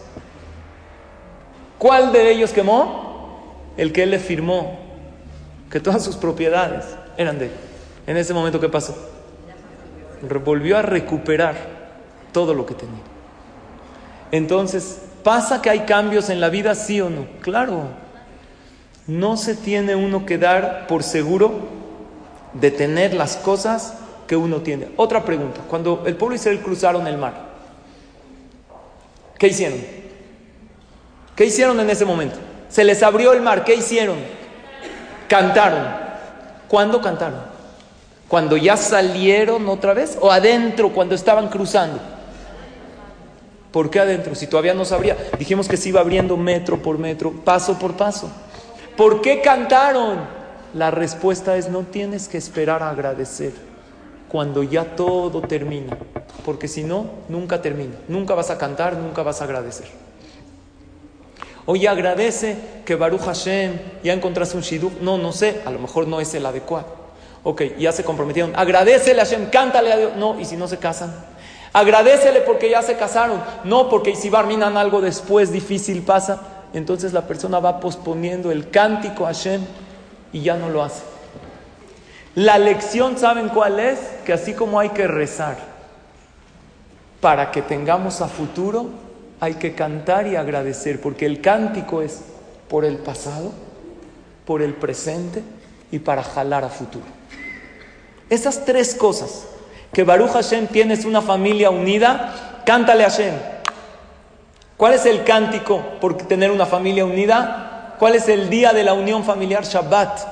¿Cuál 1.78 2.12
de 2.12 2.32
ellos 2.32 2.52
quemó? 2.52 3.70
El 3.76 3.92
que 3.92 4.02
él 4.02 4.10
le 4.10 4.18
firmó, 4.18 4.78
que 5.70 5.78
todas 5.78 6.02
sus 6.02 6.16
propiedades 6.16 6.84
eran 7.16 7.38
de 7.38 7.46
él. 7.46 7.52
En 8.06 8.16
ese 8.16 8.34
momento, 8.34 8.58
¿qué 8.58 8.68
pasó? 8.68 8.96
Volvió 10.44 10.78
a 10.78 10.82
recuperar 10.82 11.54
todo 12.32 12.54
lo 12.54 12.66
que 12.66 12.74
tenía. 12.74 13.02
Entonces, 14.32 15.02
¿Pasa 15.22 15.62
que 15.62 15.70
hay 15.70 15.80
cambios 15.80 16.30
en 16.30 16.40
la 16.40 16.48
vida, 16.48 16.74
sí 16.74 17.00
o 17.00 17.08
no? 17.08 17.26
Claro. 17.40 17.84
No 19.06 19.36
se 19.36 19.54
tiene 19.54 19.94
uno 19.94 20.26
que 20.26 20.38
dar 20.38 20.86
por 20.86 21.02
seguro 21.02 21.52
de 22.54 22.70
tener 22.70 23.14
las 23.14 23.36
cosas 23.36 23.94
uno 24.36 24.60
tiene. 24.60 24.88
Otra 24.96 25.24
pregunta. 25.24 25.60
Cuando 25.68 26.02
el 26.06 26.16
pueblo 26.16 26.36
Israel 26.36 26.60
cruzaron 26.60 27.06
el 27.06 27.18
mar, 27.18 27.34
¿qué 29.38 29.48
hicieron? 29.48 29.78
¿Qué 31.36 31.46
hicieron 31.46 31.78
en 31.80 31.90
ese 31.90 32.04
momento? 32.04 32.36
Se 32.68 32.84
les 32.84 33.02
abrió 33.02 33.32
el 33.32 33.40
mar, 33.40 33.64
¿qué 33.64 33.74
hicieron? 33.74 34.16
Cantaron. 35.28 35.86
¿Cuándo 36.68 37.00
cantaron? 37.00 37.40
¿Cuando 38.28 38.56
ya 38.56 38.76
salieron 38.76 39.68
otra 39.68 39.92
vez? 39.92 40.16
¿O 40.20 40.30
adentro 40.30 40.90
cuando 40.90 41.14
estaban 41.14 41.48
cruzando? 41.48 42.00
¿Por 43.70 43.90
qué 43.90 44.00
adentro? 44.00 44.34
Si 44.34 44.46
todavía 44.46 44.74
no 44.74 44.84
sabría. 44.84 45.16
Dijimos 45.38 45.68
que 45.68 45.76
se 45.76 45.88
iba 45.88 46.00
abriendo 46.00 46.36
metro 46.36 46.80
por 46.80 46.98
metro, 46.98 47.32
paso 47.32 47.78
por 47.78 47.94
paso. 47.94 48.30
¿Por 48.96 49.20
qué 49.20 49.40
cantaron? 49.40 50.20
La 50.74 50.90
respuesta 50.90 51.56
es 51.56 51.68
no 51.68 51.80
tienes 51.80 52.28
que 52.28 52.38
esperar 52.38 52.82
a 52.82 52.90
agradecer 52.90 53.71
cuando 54.32 54.62
ya 54.62 54.96
todo 54.96 55.42
termina. 55.42 55.98
Porque 56.46 56.66
si 56.66 56.82
no, 56.82 57.04
nunca 57.28 57.60
termina. 57.60 57.94
Nunca 58.08 58.34
vas 58.34 58.48
a 58.48 58.56
cantar, 58.56 58.96
nunca 58.96 59.22
vas 59.22 59.42
a 59.42 59.44
agradecer. 59.44 59.86
Oye, 61.66 61.86
agradece 61.86 62.56
que 62.86 62.96
Baruch 62.96 63.20
Hashem 63.20 63.78
ya 64.02 64.14
encontraste 64.14 64.56
un 64.56 64.62
shidduch. 64.62 64.94
No, 65.02 65.18
no 65.18 65.32
sé, 65.32 65.60
a 65.66 65.70
lo 65.70 65.78
mejor 65.78 66.08
no 66.08 66.18
es 66.18 66.32
el 66.32 66.46
adecuado. 66.46 66.86
Ok, 67.44 67.76
ya 67.78 67.92
se 67.92 68.04
comprometieron. 68.04 68.52
Agradecele 68.56 69.20
a 69.20 69.24
Hashem, 69.24 69.50
cántale 69.50 69.92
a 69.92 69.96
Dios. 69.98 70.12
No, 70.16 70.40
y 70.40 70.46
si 70.46 70.56
no 70.56 70.66
se 70.66 70.78
casan. 70.78 71.14
Agradecele 71.74 72.40
porque 72.40 72.70
ya 72.70 72.80
se 72.80 72.96
casaron. 72.96 73.38
No 73.64 73.90
porque 73.90 74.16
si 74.16 74.30
barminan 74.30 74.78
algo 74.78 75.02
después 75.02 75.52
difícil 75.52 76.02
pasa. 76.02 76.40
Entonces 76.72 77.12
la 77.12 77.26
persona 77.26 77.60
va 77.60 77.80
posponiendo 77.80 78.50
el 78.50 78.70
cántico 78.70 79.24
a 79.24 79.28
Hashem 79.28 79.62
y 80.32 80.40
ya 80.40 80.56
no 80.56 80.70
lo 80.70 80.82
hace. 80.82 81.11
La 82.34 82.58
lección, 82.58 83.18
¿saben 83.18 83.48
cuál 83.48 83.78
es? 83.78 83.98
Que 84.24 84.32
así 84.32 84.54
como 84.54 84.80
hay 84.80 84.90
que 84.90 85.06
rezar 85.06 85.56
para 87.20 87.52
que 87.52 87.62
tengamos 87.62 88.20
a 88.20 88.26
futuro, 88.26 88.90
hay 89.38 89.54
que 89.54 89.74
cantar 89.74 90.26
y 90.26 90.36
agradecer, 90.36 91.00
porque 91.00 91.24
el 91.24 91.40
cántico 91.40 92.02
es 92.02 92.22
por 92.68 92.84
el 92.84 92.96
pasado, 92.96 93.52
por 94.44 94.60
el 94.60 94.74
presente 94.74 95.42
y 95.92 96.00
para 96.00 96.22
jalar 96.24 96.64
a 96.64 96.68
futuro. 96.68 97.04
Esas 98.28 98.64
tres 98.64 98.94
cosas, 98.94 99.44
que 99.92 100.04
Baruch 100.04 100.30
Hashem 100.30 100.66
tienes 100.66 101.04
una 101.04 101.22
familia 101.22 101.70
unida, 101.70 102.62
cántale 102.64 103.04
a 103.04 103.10
Hashem. 103.10 103.34
¿Cuál 104.76 104.94
es 104.94 105.06
el 105.06 105.22
cántico 105.22 105.80
por 106.00 106.16
tener 106.16 106.50
una 106.50 106.66
familia 106.66 107.04
unida? 107.04 107.94
¿Cuál 107.98 108.16
es 108.16 108.28
el 108.28 108.50
día 108.50 108.72
de 108.72 108.82
la 108.82 108.94
unión 108.94 109.22
familiar? 109.22 109.64
Shabbat. 109.64 110.31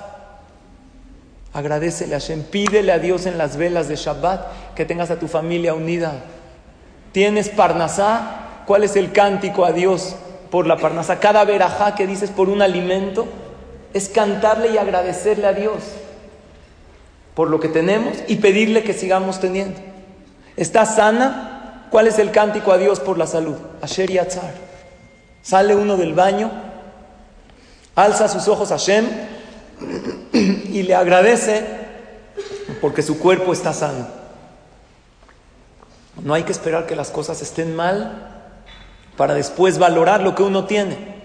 Agradecele 1.52 2.14
a 2.14 2.20
Hashem, 2.20 2.44
pídele 2.44 2.92
a 2.92 2.98
Dios 2.98 3.26
en 3.26 3.36
las 3.36 3.56
velas 3.56 3.88
de 3.88 3.96
Shabbat 3.96 4.74
que 4.74 4.84
tengas 4.84 5.10
a 5.10 5.18
tu 5.18 5.26
familia 5.26 5.74
unida. 5.74 6.12
¿Tienes 7.12 7.48
Parnasá? 7.48 8.62
¿Cuál 8.66 8.84
es 8.84 8.94
el 8.94 9.10
cántico 9.10 9.64
a 9.64 9.72
Dios 9.72 10.14
por 10.50 10.68
la 10.68 10.76
Parnasá? 10.76 11.18
Cada 11.18 11.44
verajá 11.44 11.96
que 11.96 12.06
dices 12.06 12.30
por 12.30 12.48
un 12.48 12.62
alimento 12.62 13.26
es 13.92 14.08
cantarle 14.08 14.70
y 14.70 14.78
agradecerle 14.78 15.46
a 15.46 15.52
Dios 15.52 15.82
por 17.34 17.50
lo 17.50 17.58
que 17.58 17.68
tenemos 17.68 18.18
y 18.28 18.36
pedirle 18.36 18.84
que 18.84 18.92
sigamos 18.92 19.40
teniendo. 19.40 19.80
¿Está 20.56 20.86
sana? 20.86 21.86
¿Cuál 21.90 22.06
es 22.06 22.20
el 22.20 22.30
cántico 22.30 22.70
a 22.70 22.78
Dios 22.78 23.00
por 23.00 23.18
la 23.18 23.26
salud? 23.26 23.56
Asher. 23.82 24.10
Sale 25.42 25.74
uno 25.74 25.96
del 25.96 26.14
baño, 26.14 26.50
alza 27.96 28.28
sus 28.28 28.46
ojos 28.46 28.70
a 28.70 28.74
Hashem 28.74 29.06
y 30.32 30.82
le 30.82 30.94
agradece 30.94 31.64
porque 32.80 33.02
su 33.02 33.18
cuerpo 33.18 33.52
está 33.52 33.72
sano. 33.72 34.08
No 36.22 36.34
hay 36.34 36.42
que 36.42 36.52
esperar 36.52 36.86
que 36.86 36.96
las 36.96 37.10
cosas 37.10 37.40
estén 37.42 37.74
mal 37.74 38.44
para 39.16 39.34
después 39.34 39.78
valorar 39.78 40.22
lo 40.22 40.34
que 40.34 40.42
uno 40.42 40.64
tiene. 40.64 41.20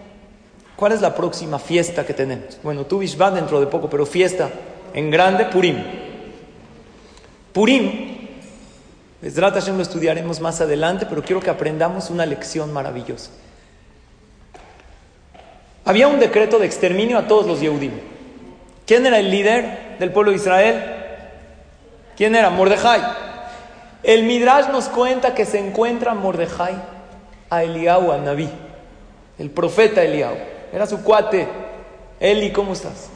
¿Cuál 0.75 0.91
es 0.91 1.01
la 1.01 1.15
próxima 1.15 1.59
fiesta 1.59 2.05
que 2.05 2.13
tenemos? 2.13 2.57
Bueno, 2.63 2.85
tú 2.85 3.01
va 3.19 3.31
dentro 3.31 3.59
de 3.59 3.67
poco, 3.67 3.89
pero 3.89 4.05
fiesta 4.05 4.49
en 4.93 5.09
grande, 5.09 5.45
Purim. 5.45 5.83
Purim, 7.53 8.15
Esdrat 9.21 9.53
Hashem 9.53 9.77
lo 9.77 9.81
estudiaremos 9.81 10.41
más 10.41 10.59
adelante, 10.61 11.05
pero 11.05 11.23
quiero 11.23 11.41
que 11.41 11.49
aprendamos 11.49 12.09
una 12.09 12.25
lección 12.25 12.73
maravillosa. 12.73 13.31
Había 15.85 16.07
un 16.07 16.19
decreto 16.19 16.59
de 16.59 16.65
exterminio 16.65 17.17
a 17.17 17.27
todos 17.27 17.45
los 17.45 17.61
Yehudim. 17.61 18.14
¿Quién 18.85 19.05
era 19.05 19.19
el 19.19 19.31
líder 19.31 19.97
del 19.99 20.11
pueblo 20.11 20.31
de 20.31 20.37
Israel? 20.37 20.83
¿Quién 22.15 22.35
era? 22.35 22.49
Mordejai. 22.49 23.01
El 24.03 24.23
Midrash 24.23 24.67
nos 24.67 24.85
cuenta 24.85 25.33
que 25.33 25.45
se 25.45 25.59
encuentra 25.59 26.13
Mordejai 26.13 26.75
a 27.49 27.63
Eliyahu, 27.63 28.11
a 28.11 28.17
Naví, 28.17 28.49
el 29.39 29.49
profeta 29.49 30.03
Eliyahu. 30.03 30.35
Era 30.71 30.85
su 30.85 31.03
cuate. 31.03 31.47
Eli, 32.19 32.51
¿cómo 32.51 32.73
estás? 32.73 33.09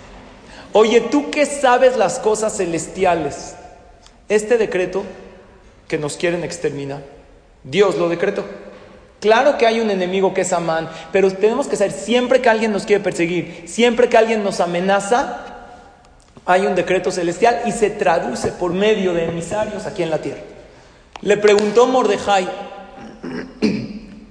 Oye, 0.74 1.02
tú 1.02 1.30
que 1.32 1.46
sabes 1.46 1.98
las 1.98 2.20
cosas 2.20 2.58
celestiales, 2.58 3.56
este 4.28 4.58
decreto 4.58 5.04
que 5.88 5.98
nos 5.98 6.18
quieren 6.18 6.44
exterminar, 6.44 7.02
Dios 7.64 7.98
lo 7.98 8.10
decretó. 8.10 8.46
Claro 9.20 9.58
que 9.58 9.68
hay 9.68 9.80
un 9.82 9.92
enemigo 9.92 10.34
que 10.34 10.42
es 10.42 10.54
Amán, 10.54 10.90
pero 11.12 11.32
tenemos 11.32 11.68
que 11.68 11.76
saber, 11.76 11.92
siempre 11.92 12.42
que 12.42 12.50
alguien 12.50 12.72
nos 12.72 12.86
quiere 12.86 13.04
perseguir, 13.04 13.64
siempre 13.68 14.08
que 14.10 14.18
alguien 14.18 14.44
nos 14.44 14.60
amenaza, 14.60 15.49
hay 16.50 16.66
un 16.66 16.74
decreto 16.74 17.12
celestial 17.12 17.62
y 17.68 17.72
se 17.72 17.92
traduce 17.92 18.52
por 18.52 18.74
medio 18.74 19.14
de 19.14 19.26
emisarios 19.26 19.86
aquí 19.86 20.02
en 20.02 20.10
la 20.10 20.18
tierra. 20.18 20.42
Le 21.22 21.38
preguntó 21.38 21.86
Mordejai 21.86 22.50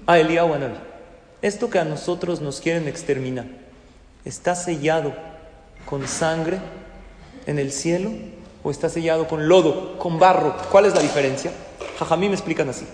a 0.05 0.19
Eliyahu 0.19 0.53
Anabí, 0.53 0.75
esto 1.43 1.71
que 1.71 1.79
a 1.79 1.85
nosotros 1.85 2.41
nos 2.41 2.61
quieren 2.61 2.89
exterminar, 2.89 3.45
¿está 4.25 4.57
sellado 4.57 5.13
con 5.87 6.09
sangre 6.09 6.59
en 7.47 7.61
el 7.61 7.71
cielo 7.71 8.11
o 8.65 8.73
está 8.73 8.89
sellado 8.89 9.29
con 9.29 9.47
lodo, 9.47 9.97
con 10.01 10.19
barro? 10.19 10.57
¿Cuál 10.73 10.87
es 10.87 10.97
la 10.97 11.03
diferencia? 11.03 11.53
Jajamí 12.01 12.27
me 12.27 12.35
explican 12.35 12.69
así. 12.69 12.85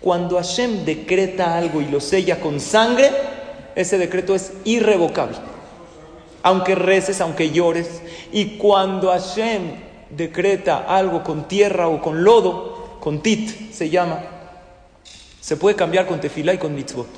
Cuando 0.00 0.38
Hashem 0.38 0.84
decreta 0.84 1.56
algo 1.56 1.80
y 1.80 1.86
lo 1.86 2.00
sella 2.00 2.40
con 2.40 2.58
sangre, 2.58 3.12
ese 3.76 3.96
decreto 3.96 4.34
es 4.34 4.54
irrevocable. 4.64 5.36
Aunque 6.42 6.74
reces, 6.74 7.20
aunque 7.20 7.52
llores. 7.52 8.02
Y 8.32 8.56
cuando 8.56 9.10
Hashem 9.10 9.62
decreta 10.10 10.84
algo 10.88 11.22
con 11.22 11.48
tierra 11.48 11.88
o 11.88 12.00
con 12.00 12.24
lodo, 12.24 12.98
con 13.00 13.20
tit 13.20 13.72
se 13.72 13.90
llama, 13.90 14.20
se 15.40 15.56
puede 15.56 15.76
cambiar 15.76 16.06
con 16.06 16.20
tefila 16.20 16.54
y 16.54 16.58
con 16.58 16.74
mitzvot. 16.74 17.08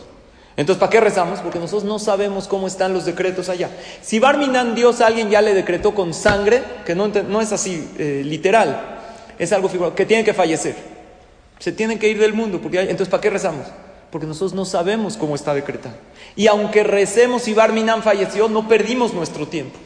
Entonces, 0.56 0.78
¿para 0.78 0.90
qué 0.90 1.00
rezamos? 1.00 1.40
Porque 1.40 1.58
nosotros 1.58 1.84
no 1.84 1.98
sabemos 1.98 2.46
cómo 2.46 2.66
están 2.68 2.92
los 2.92 3.04
decretos 3.04 3.48
allá. 3.48 3.70
Si 4.02 4.20
Barminan 4.20 4.74
Dios 4.74 5.00
a 5.00 5.08
alguien 5.08 5.28
ya 5.28 5.42
le 5.42 5.52
decretó 5.52 5.94
con 5.94 6.14
sangre, 6.14 6.62
que 6.86 6.94
no, 6.94 7.40
es 7.40 7.52
así 7.52 7.88
eh, 7.98 8.22
literal, 8.24 9.00
es 9.38 9.52
algo 9.52 9.68
figurado, 9.68 9.96
que 9.96 10.06
tiene 10.06 10.22
que 10.22 10.32
fallecer. 10.32 10.76
Se 11.58 11.72
tienen 11.72 11.98
que 11.98 12.08
ir 12.08 12.20
del 12.20 12.34
mundo. 12.34 12.60
Porque 12.60 12.80
entonces, 12.80 13.08
¿para 13.08 13.20
qué 13.20 13.30
rezamos? 13.30 13.66
Porque 14.12 14.28
nosotros 14.28 14.54
no 14.54 14.64
sabemos 14.64 15.16
cómo 15.16 15.34
está 15.34 15.54
decretado. 15.54 15.96
Y 16.36 16.46
aunque 16.46 16.84
recemos 16.84 17.48
y 17.48 17.54
Barminan 17.54 18.04
falleció, 18.04 18.48
no 18.48 18.68
perdimos 18.68 19.12
nuestro 19.12 19.48
tiempo. 19.48 19.78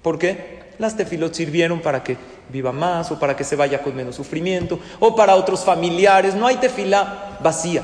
¿Por 0.00 0.18
qué? 0.18 0.57
Las 0.78 0.96
tefilot 0.96 1.34
sirvieron 1.34 1.80
para 1.80 2.02
que 2.02 2.16
viva 2.50 2.72
más, 2.72 3.10
o 3.10 3.18
para 3.18 3.36
que 3.36 3.44
se 3.44 3.56
vaya 3.56 3.82
con 3.82 3.96
menos 3.96 4.16
sufrimiento, 4.16 4.78
o 5.00 5.16
para 5.16 5.34
otros 5.34 5.64
familiares. 5.64 6.34
No 6.34 6.46
hay 6.46 6.56
tefila 6.56 7.38
vacía. 7.40 7.82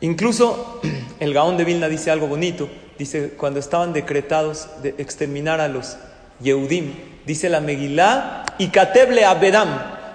Incluso 0.00 0.80
el 1.20 1.34
Gaón 1.34 1.56
de 1.56 1.64
Vilna 1.64 1.88
dice 1.88 2.10
algo 2.10 2.26
bonito. 2.26 2.68
Dice, 2.98 3.30
cuando 3.30 3.60
estaban 3.60 3.94
decretados 3.94 4.68
de 4.82 4.94
exterminar 4.98 5.60
a 5.60 5.68
los 5.68 5.96
Yehudim, 6.40 6.94
dice 7.24 7.48
la 7.48 7.60
Megilá, 7.60 8.44
y 8.58 8.68
Kateble 8.68 9.24
Abedam, 9.24 9.68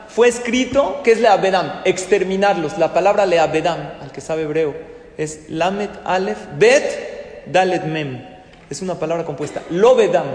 fue 0.07 0.27
escrito, 0.27 1.01
¿qué 1.03 1.13
es 1.13 1.19
Leabedam? 1.19 1.81
Exterminarlos. 1.83 2.77
La 2.77 2.93
palabra 2.93 3.25
Leabedam, 3.25 3.79
al 4.01 4.11
que 4.11 4.21
sabe 4.21 4.43
hebreo, 4.43 4.75
es 5.17 5.49
Lamet 5.49 5.89
Aleph 6.05 6.37
Bet 6.57 7.47
Dalet 7.47 7.85
Mem. 7.85 8.34
Es 8.69 8.81
una 8.81 8.95
palabra 8.95 9.25
compuesta. 9.25 9.61
Lobedam. 9.69 10.25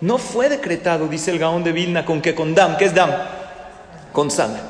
No 0.00 0.18
fue 0.18 0.48
decretado, 0.48 1.06
dice 1.06 1.30
el 1.30 1.38
Gaón 1.38 1.62
de 1.62 1.72
Vilna, 1.72 2.04
con 2.04 2.20
que 2.20 2.34
con 2.34 2.54
Dam. 2.54 2.76
¿Qué 2.76 2.86
es 2.86 2.94
Dam? 2.94 3.10
Con 4.12 4.30
sangre. 4.30 4.62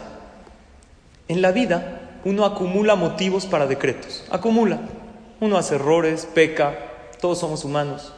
En 1.29 1.41
la 1.41 1.53
vida, 1.53 2.19
uno 2.25 2.45
acumula 2.45 2.95
motivos 2.95 3.47
para 3.47 3.67
decretos. 3.67 4.25
Acumula. 4.31 4.81
Uno 5.41 5.57
hace 5.57 5.77
errores, 5.77 6.29
peca, 6.35 6.77
todos 7.21 7.39
somos 7.39 7.65
humanos. 7.65 8.13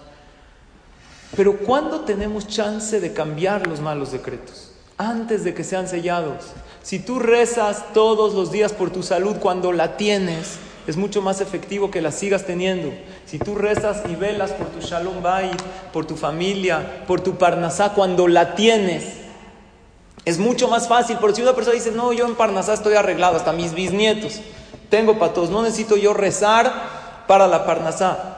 Pero 1.37 1.59
¿cuándo 1.59 2.01
tenemos 2.01 2.49
chance 2.49 3.01
de 3.01 3.13
cambiar 3.13 3.67
los 3.67 3.81
malos 3.81 4.13
decretos? 4.13 4.75
antes 4.99 5.45
de 5.45 5.55
que 5.55 5.65
sean 5.65 5.89
sellados. 5.89 6.45
Si 6.83 6.99
tú 6.99 7.19
rezas 7.19 7.93
todos 7.93 8.35
los 8.35 8.53
días 8.53 8.73
por 8.73 8.91
tu 8.91 9.03
salud 9.03 9.37
cuando 9.41 9.73
la 9.73 9.97
tienes, 9.97 10.59
es 10.87 10.97
mucho 10.97 11.23
más 11.23 11.41
efectivo 11.41 11.91
que 11.91 12.03
la 12.03 12.13
sigas 12.13 12.45
teniendo. 12.45 12.93
Si 13.27 13.39
tú 13.39 13.55
rezas 13.55 14.03
y 14.11 14.17
velas 14.17 14.53
por 14.53 14.67
tu 14.69 14.81
shalom 14.81 15.23
bayit, 15.23 15.61
por 15.93 16.07
tu 16.07 16.17
familia, 16.17 17.05
por 17.07 17.23
tu 17.23 17.37
parnasá 17.37 17.95
cuando 17.95 18.29
la 18.29 18.55
tienes, 18.55 19.05
es 20.25 20.39
mucho 20.39 20.69
más 20.69 20.89
fácil. 20.89 21.17
Porque 21.21 21.37
si 21.37 21.43
una 21.43 21.55
persona 21.55 21.75
dice, 21.75 21.93
no, 21.93 22.13
yo 22.13 22.27
en 22.27 22.35
parnasá 22.35 22.75
estoy 22.75 22.95
arreglado, 22.95 23.37
hasta 23.37 23.53
mis 23.53 23.73
bisnietos, 23.73 24.41
tengo 24.91 25.19
para 25.19 25.33
todos, 25.33 25.51
no 25.51 25.63
necesito 25.63 25.97
yo 25.97 26.13
rezar 26.13 27.25
para 27.27 27.49
la 27.49 27.65
parnasá. 27.65 28.35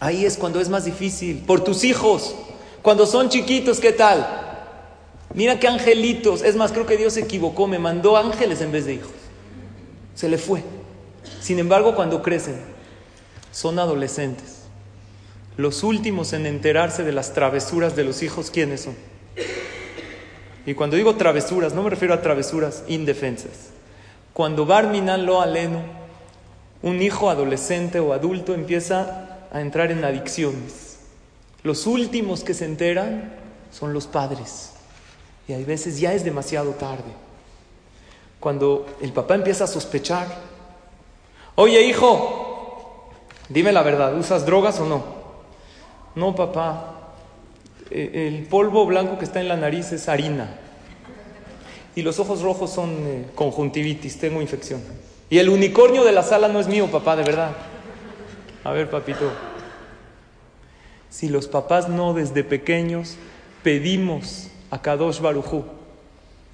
Ahí 0.00 0.24
es 0.24 0.36
cuando 0.36 0.60
es 0.60 0.68
más 0.68 0.84
difícil. 0.84 1.44
Por 1.46 1.62
tus 1.62 1.84
hijos, 1.84 2.34
cuando 2.82 3.06
son 3.06 3.28
chiquitos, 3.28 3.78
¿qué 3.78 3.92
tal? 3.92 4.26
Mira 5.32 5.60
qué 5.60 5.68
angelitos. 5.68 6.42
Es 6.42 6.56
más, 6.56 6.72
creo 6.72 6.86
que 6.86 6.96
Dios 6.96 7.12
se 7.12 7.20
equivocó, 7.20 7.68
me 7.68 7.78
mandó 7.78 8.16
ángeles 8.16 8.60
en 8.60 8.72
vez 8.72 8.84
de 8.84 8.94
hijos. 8.94 9.12
Se 10.14 10.28
le 10.28 10.38
fue. 10.38 10.62
Sin 11.40 11.58
embargo, 11.58 11.94
cuando 11.94 12.22
crecen, 12.22 12.56
son 13.50 13.78
adolescentes. 13.78 14.62
Los 15.56 15.82
últimos 15.82 16.32
en 16.32 16.46
enterarse 16.46 17.04
de 17.04 17.12
las 17.12 17.34
travesuras 17.34 17.94
de 17.94 18.04
los 18.04 18.22
hijos, 18.22 18.50
¿quiénes 18.50 18.82
son? 18.82 18.96
Y 20.64 20.74
cuando 20.74 20.96
digo 20.96 21.16
travesuras, 21.16 21.74
no 21.74 21.82
me 21.82 21.90
refiero 21.90 22.14
a 22.14 22.22
travesuras 22.22 22.84
indefensas. 22.88 23.70
Cuando 24.32 24.64
Barminan 24.64 25.26
lo 25.26 25.40
aleno, 25.40 25.82
un 26.82 27.02
hijo 27.02 27.28
adolescente 27.28 28.00
o 28.00 28.12
adulto 28.12 28.54
empieza 28.54 29.46
a 29.52 29.60
entrar 29.60 29.90
en 29.90 30.04
adicciones. 30.04 30.98
Los 31.62 31.86
últimos 31.86 32.42
que 32.42 32.54
se 32.54 32.64
enteran 32.64 33.34
son 33.70 33.92
los 33.92 34.06
padres. 34.06 34.72
Y 35.48 35.52
hay 35.52 35.64
veces 35.64 36.00
ya 36.00 36.14
es 36.14 36.24
demasiado 36.24 36.70
tarde. 36.72 37.12
Cuando 38.40 38.86
el 39.00 39.12
papá 39.12 39.34
empieza 39.34 39.64
a 39.64 39.68
sospechar, 39.68 40.26
oye 41.54 41.82
hijo, 41.82 43.10
dime 43.48 43.72
la 43.72 43.82
verdad, 43.82 44.16
¿usas 44.16 44.46
drogas 44.46 44.80
o 44.80 44.86
no? 44.86 45.04
No, 46.14 46.34
papá, 46.34 46.92
eh, 47.90 48.28
el 48.28 48.46
polvo 48.46 48.86
blanco 48.86 49.18
que 49.18 49.24
está 49.24 49.40
en 49.40 49.48
la 49.48 49.56
nariz 49.56 49.92
es 49.92 50.08
harina. 50.08 50.58
Y 51.94 52.02
los 52.02 52.18
ojos 52.18 52.42
rojos 52.42 52.70
son 52.70 52.90
eh, 52.90 53.26
conjuntivitis, 53.34 54.18
tengo 54.18 54.40
infección. 54.40 54.82
Y 55.28 55.38
el 55.38 55.48
unicornio 55.48 56.04
de 56.04 56.12
la 56.12 56.22
sala 56.22 56.48
no 56.48 56.60
es 56.60 56.68
mío, 56.68 56.90
papá, 56.90 57.16
de 57.16 57.22
verdad. 57.22 57.52
A 58.64 58.72
ver, 58.72 58.88
papito. 58.90 59.30
Si 61.10 61.28
los 61.28 61.48
papás 61.48 61.88
no 61.88 62.14
desde 62.14 62.44
pequeños 62.44 63.16
pedimos 63.62 64.48
a 64.70 64.80
Kadosh 64.80 65.20
Barujú, 65.20 65.64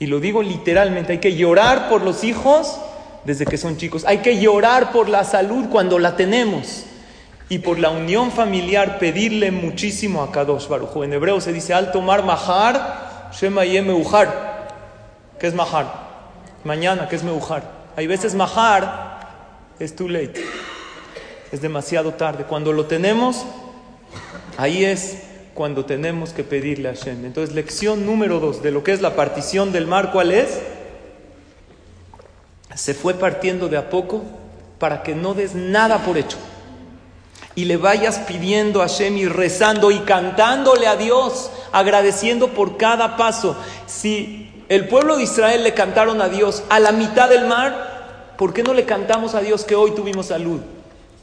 y 0.01 0.07
lo 0.07 0.21
digo 0.21 0.43
literalmente, 0.43 1.13
hay 1.13 1.19
que 1.19 1.37
llorar 1.37 1.89
por 1.89 2.03
los 2.03 2.25
hijos 2.25 2.81
desde 3.25 3.45
que 3.45 3.57
son 3.57 3.77
chicos, 3.77 4.05
hay 4.07 4.19
que 4.19 4.41
llorar 4.41 4.93
por 4.93 5.09
la 5.09 5.25
salud 5.25 5.67
cuando 5.71 5.99
la 5.99 6.17
tenemos 6.17 6.85
y 7.49 7.59
por 7.59 7.79
la 7.79 7.91
unión 7.91 8.31
familiar 8.31 8.99
pedirle 8.99 9.51
muchísimo 9.51 10.23
a 10.23 10.31
Kadosh 10.31 10.69
Baruj 10.69 11.03
En 11.03 11.13
hebreo 11.13 11.41
se 11.41 11.53
dice 11.53 11.73
al 11.75 11.93
tomar 11.93 12.25
mahar, 12.25 13.31
shema 13.33 13.63
meujar. 13.63 14.69
¿Qué 15.39 15.47
es 15.47 15.55
mahar? 15.55 16.09
Mañana, 16.65 17.09
¿qué 17.09 17.17
es 17.17 17.23
meujar? 17.23 17.63
Hay 17.97 18.07
veces 18.07 18.35
mahar 18.35 19.09
es 19.79 19.95
too 19.95 20.09
late. 20.09 20.45
Es 21.53 21.61
demasiado 21.61 22.13
tarde. 22.15 22.45
Cuando 22.45 22.73
lo 22.73 22.87
tenemos, 22.87 23.45
ahí 24.57 24.85
es 24.85 25.23
cuando 25.55 25.85
tenemos 25.85 26.31
que 26.33 26.45
pedirle 26.45 26.89
a 26.89 26.95
Hashem. 26.95 27.25
Entonces, 27.25 27.55
lección 27.55 28.05
número 28.05 28.41
dos 28.41 28.63
de 28.63 28.71
lo 28.71 28.85
que 28.85 28.93
es 28.93 29.01
la 29.01 29.17
partición 29.17 29.73
del 29.73 29.87
mar, 29.87 30.11
¿cuál 30.13 30.33
es? 30.33 30.61
Se 32.79 32.95
fue 32.95 33.14
partiendo 33.14 33.69
de 33.69 33.77
a 33.77 33.91
poco 33.91 34.23
para 34.79 35.03
que 35.03 35.17
no 35.17 35.35
des 35.35 35.57
nada 35.57 36.05
por 36.05 36.17
hecho 36.17 36.38
y 37.57 37.64
le 37.64 37.77
vayas 37.77 38.21
pidiendo 38.21 38.83
a 38.83 38.87
Hashem 38.87 39.17
y 39.17 39.27
rezando 39.27 39.91
y 39.91 39.99
cantándole 39.99 40.87
a 40.87 40.95
Dios, 40.95 41.51
agradeciendo 41.73 42.51
por 42.51 42.77
cada 42.77 43.17
paso. 43.17 43.57
Si 43.87 44.64
el 44.69 44.87
pueblo 44.87 45.17
de 45.17 45.25
Israel 45.25 45.64
le 45.64 45.75
cantaron 45.75 46.23
a 46.23 46.29
Dios 46.29 46.62
a 46.69 46.79
la 46.79 46.93
mitad 46.93 47.29
del 47.29 47.49
mar, 47.49 48.35
¿por 48.38 48.55
qué 48.55 48.62
no 48.62 48.75
le 48.75 48.85
cantamos 48.85 49.35
a 49.35 49.41
Dios 49.41 49.64
que 49.64 49.75
hoy 49.75 49.91
tuvimos 49.91 50.27
salud? 50.27 50.61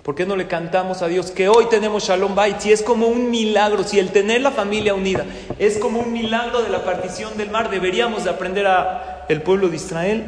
¿Por 0.04 0.14
qué 0.14 0.26
no 0.26 0.36
le 0.36 0.48
cantamos 0.48 1.02
a 1.02 1.08
Dios 1.08 1.32
que 1.32 1.48
hoy 1.48 1.68
tenemos 1.70 2.04
Shalom 2.04 2.36
Bait? 2.36 2.60
Si 2.60 2.74
es 2.74 2.82
como 2.84 3.08
un 3.08 3.32
milagro, 3.32 3.86
si 3.86 3.98
el 3.98 4.12
tener 4.12 4.42
la 4.42 4.52
familia 4.52 4.94
unida 4.94 5.24
es 5.58 5.78
como 5.78 6.02
un 6.02 6.12
milagro 6.12 6.64
de 6.64 6.70
la 6.70 6.84
partición 6.84 7.38
del 7.38 7.50
mar, 7.50 7.70
deberíamos 7.70 8.26
de 8.26 8.32
aprender 8.32 8.68
a 8.68 9.26
el 9.30 9.42
pueblo 9.42 9.70
de 9.70 9.78
Israel 9.78 10.26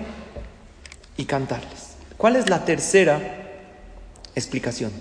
y 1.18 1.26
cantarles. 1.26 1.96
¿Cuál 2.16 2.36
es 2.36 2.50
la 2.50 2.64
tercera 2.64 3.20
explicación? 4.36 4.92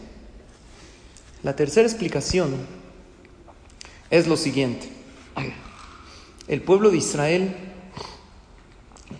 La 1.42 1.54
tercera 1.54 1.86
explicación 1.86 2.54
es 4.10 4.26
lo 4.26 4.36
siguiente. 4.36 4.88
El 6.48 6.62
pueblo 6.62 6.90
de 6.90 6.96
Israel 6.96 7.54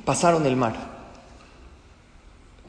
pasaron 0.05 0.47
el 0.47 0.57
mar. 0.57 0.97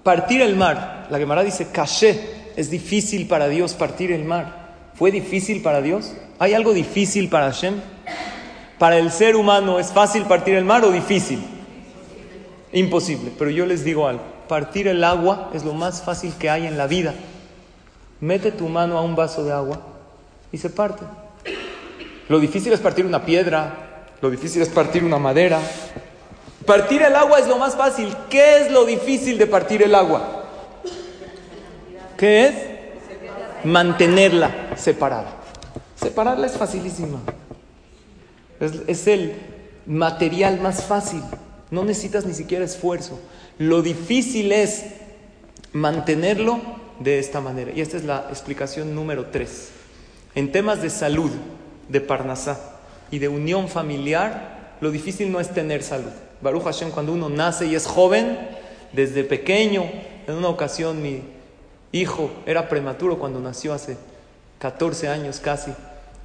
Partir 0.03 0.41
el 0.41 0.55
mar, 0.55 1.07
la 1.09 1.17
Gemara 1.17 1.43
dice, 1.43 1.67
caché, 1.71 2.51
es 2.55 2.69
difícil 2.69 3.27
para 3.27 3.47
Dios 3.47 3.73
partir 3.73 4.11
el 4.11 4.23
mar. 4.23 4.67
¿Fue 4.95 5.11
difícil 5.11 5.61
para 5.61 5.81
Dios? 5.81 6.13
¿Hay 6.39 6.53
algo 6.53 6.73
difícil 6.73 7.29
para 7.29 7.51
Hashem? 7.51 7.75
¿Para 8.79 8.97
el 8.97 9.11
ser 9.11 9.35
humano 9.35 9.79
es 9.79 9.91
fácil 9.91 10.23
partir 10.23 10.55
el 10.55 10.65
mar 10.65 10.83
o 10.85 10.91
difícil? 10.91 11.56
Imposible. 12.71 13.31
Pero 13.37 13.49
yo 13.49 13.65
les 13.65 13.83
digo 13.83 14.07
algo, 14.07 14.23
partir 14.47 14.87
el 14.87 15.03
agua 15.03 15.51
es 15.53 15.63
lo 15.63 15.73
más 15.73 16.01
fácil 16.01 16.33
que 16.37 16.49
hay 16.49 16.67
en 16.67 16.77
la 16.77 16.87
vida 16.87 17.13
mete 18.19 18.51
tu 18.51 18.67
mano 18.67 18.97
a 18.97 19.01
un 19.01 19.15
vaso 19.15 19.43
de 19.43 19.51
agua 19.51 19.79
y 20.51 20.57
se 20.57 20.69
parte. 20.69 21.03
Lo 22.29 22.39
difícil 22.39 22.73
es 22.73 22.79
partir 22.79 23.05
una 23.05 23.23
piedra, 23.23 24.05
lo 24.21 24.29
difícil 24.29 24.61
es 24.61 24.69
partir 24.69 25.03
una 25.03 25.19
madera. 25.19 25.59
Partir 26.65 27.01
el 27.01 27.15
agua 27.15 27.39
es 27.39 27.47
lo 27.47 27.57
más 27.57 27.75
fácil. 27.75 28.13
¿Qué 28.29 28.61
es 28.61 28.71
lo 28.71 28.85
difícil 28.85 29.37
de 29.37 29.47
partir 29.47 29.81
el 29.81 29.95
agua? 29.95 30.43
¿Qué 32.17 32.47
es? 32.47 32.55
Mantenerla 33.63 34.71
separada. 34.75 35.35
Separarla 35.95 36.47
es 36.47 36.57
facilísima. 36.57 37.19
Es, 38.59 38.73
es 38.87 39.07
el 39.07 39.35
material 39.85 40.59
más 40.59 40.83
fácil. 40.83 41.23
No 41.71 41.83
necesitas 41.83 42.25
ni 42.25 42.33
siquiera 42.33 42.65
esfuerzo. 42.65 43.19
Lo 43.57 43.81
difícil 43.81 44.51
es 44.51 44.85
mantenerlo 45.73 46.61
de 46.99 47.19
esta 47.19 47.41
manera. 47.41 47.71
Y 47.75 47.81
esta 47.81 47.97
es 47.97 48.03
la 48.03 48.27
explicación 48.29 48.95
número 48.95 49.27
tres. 49.27 49.69
En 50.35 50.51
temas 50.51 50.81
de 50.81 50.89
salud, 50.89 51.31
de 51.89 52.01
Parnasá 52.01 52.59
y 53.11 53.19
de 53.19 53.27
unión 53.27 53.67
familiar, 53.67 54.75
lo 54.81 54.91
difícil 54.91 55.31
no 55.31 55.39
es 55.39 55.53
tener 55.53 55.83
salud. 55.83 56.11
Baruch 56.41 56.63
Hashem, 56.63 56.91
cuando 56.91 57.13
uno 57.13 57.29
nace 57.29 57.65
y 57.65 57.75
es 57.75 57.87
joven, 57.87 58.37
desde 58.93 59.23
pequeño, 59.23 59.85
en 60.27 60.35
una 60.35 60.49
ocasión 60.49 61.01
mi 61.01 61.21
hijo 61.91 62.29
era 62.45 62.69
prematuro 62.69 63.17
cuando 63.17 63.39
nació 63.39 63.73
hace 63.73 63.97
14 64.59 65.07
años 65.07 65.39
casi. 65.39 65.71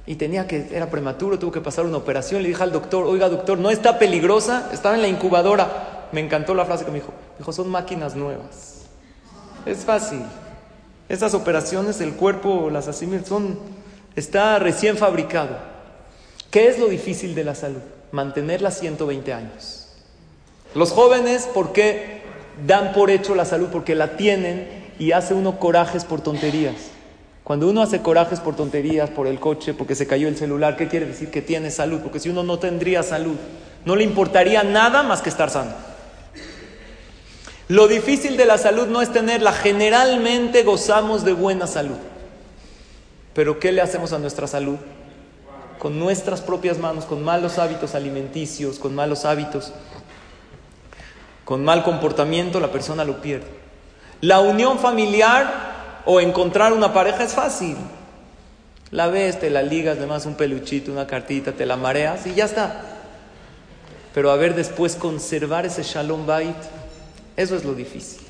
Y 0.05 0.15
tenía 0.15 0.47
que, 0.47 0.67
era 0.71 0.89
prematuro, 0.89 1.39
tuvo 1.39 1.51
que 1.51 1.61
pasar 1.61 1.85
una 1.85 1.97
operación. 1.97 2.43
Le 2.43 2.49
dije 2.49 2.63
al 2.63 2.71
doctor, 2.71 3.05
oiga 3.05 3.29
doctor, 3.29 3.57
no 3.57 3.69
está 3.69 3.99
peligrosa, 3.99 4.69
estaba 4.73 4.95
en 4.95 5.01
la 5.01 5.07
incubadora. 5.07 6.07
Me 6.11 6.19
encantó 6.21 6.53
la 6.53 6.65
frase 6.65 6.85
que 6.85 6.91
me 6.91 6.99
dijo. 6.99 7.13
Dijo, 7.37 7.53
son 7.53 7.69
máquinas 7.69 8.15
nuevas. 8.15 8.81
Es 9.65 9.79
fácil. 9.79 10.21
Estas 11.07 11.33
operaciones, 11.33 12.01
el 12.01 12.13
cuerpo, 12.13 12.69
las 12.69 12.87
asimil, 12.87 13.25
son, 13.25 13.57
está 14.15 14.59
recién 14.59 14.97
fabricado. 14.97 15.57
¿Qué 16.51 16.67
es 16.67 16.79
lo 16.79 16.87
difícil 16.87 17.33
de 17.33 17.43
la 17.43 17.55
salud? 17.55 17.81
Mantenerla 18.11 18.71
120 18.71 19.33
años. 19.33 19.87
Los 20.75 20.91
jóvenes, 20.91 21.47
¿por 21.53 21.71
qué 21.71 22.21
dan 22.65 22.93
por 22.93 23.09
hecho 23.09 23.35
la 23.35 23.45
salud? 23.45 23.69
Porque 23.71 23.95
la 23.95 24.17
tienen 24.17 24.91
y 24.99 25.13
hace 25.13 25.33
uno 25.33 25.59
corajes 25.59 26.05
por 26.05 26.21
tonterías. 26.21 26.92
Cuando 27.43 27.67
uno 27.67 27.81
hace 27.81 28.01
corajes 28.01 28.39
por 28.39 28.55
tonterías, 28.55 29.09
por 29.09 29.27
el 29.27 29.39
coche, 29.39 29.73
porque 29.73 29.95
se 29.95 30.07
cayó 30.07 30.29
el 30.29 30.37
celular, 30.37 30.77
¿qué 30.77 30.87
quiere 30.87 31.05
decir? 31.05 31.29
Que 31.29 31.41
tiene 31.41 31.71
salud. 31.71 31.99
Porque 31.99 32.19
si 32.19 32.29
uno 32.29 32.43
no 32.43 32.57
tendría 32.57 33.03
salud, 33.03 33.35
no 33.83 33.95
le 33.97 34.05
importaría 34.05 34.63
nada 34.63 35.03
más 35.03 35.21
que 35.21 35.29
estar 35.29 35.49
sano. 35.49 35.73
Lo 37.67 37.87
difícil 37.87 38.37
de 38.37 38.45
la 38.45 38.57
salud 38.57 38.87
no 38.87 39.01
es 39.01 39.11
tenerla, 39.11 39.51
generalmente 39.51 40.63
gozamos 40.63 41.25
de 41.25 41.33
buena 41.33 41.67
salud. 41.67 41.97
Pero 43.33 43.59
¿qué 43.59 43.71
le 43.71 43.81
hacemos 43.81 44.13
a 44.13 44.19
nuestra 44.19 44.47
salud? 44.47 44.77
Con 45.79 45.99
nuestras 45.99 46.39
propias 46.39 46.77
manos, 46.77 47.05
con 47.05 47.23
malos 47.23 47.57
hábitos 47.57 47.95
alimenticios, 47.95 48.79
con 48.79 48.95
malos 48.95 49.25
hábitos, 49.25 49.73
con 51.43 51.65
mal 51.65 51.83
comportamiento, 51.83 52.59
la 52.59 52.71
persona 52.71 53.03
lo 53.03 53.21
pierde. 53.21 53.47
La 54.21 54.39
unión 54.39 54.79
familiar 54.79 55.72
o 56.05 56.19
encontrar 56.19 56.73
una 56.73 56.93
pareja 56.93 57.23
es 57.23 57.33
fácil. 57.33 57.77
La 58.91 59.07
ves, 59.07 59.39
te 59.39 59.49
la 59.49 59.61
ligas, 59.61 59.97
además 59.97 60.25
un 60.25 60.35
peluchito, 60.35 60.91
una 60.91 61.07
cartita, 61.07 61.51
te 61.51 61.65
la 61.65 61.77
mareas 61.77 62.27
y 62.27 62.33
ya 62.33 62.45
está. 62.45 62.81
Pero 64.13 64.31
a 64.31 64.35
ver 64.35 64.53
después 64.53 64.95
conservar 64.95 65.65
ese 65.65 65.83
shalom 65.83 66.27
bait 66.27 66.55
eso 67.35 67.55
es 67.55 67.63
lo 67.63 67.73
difícil. 67.73 68.21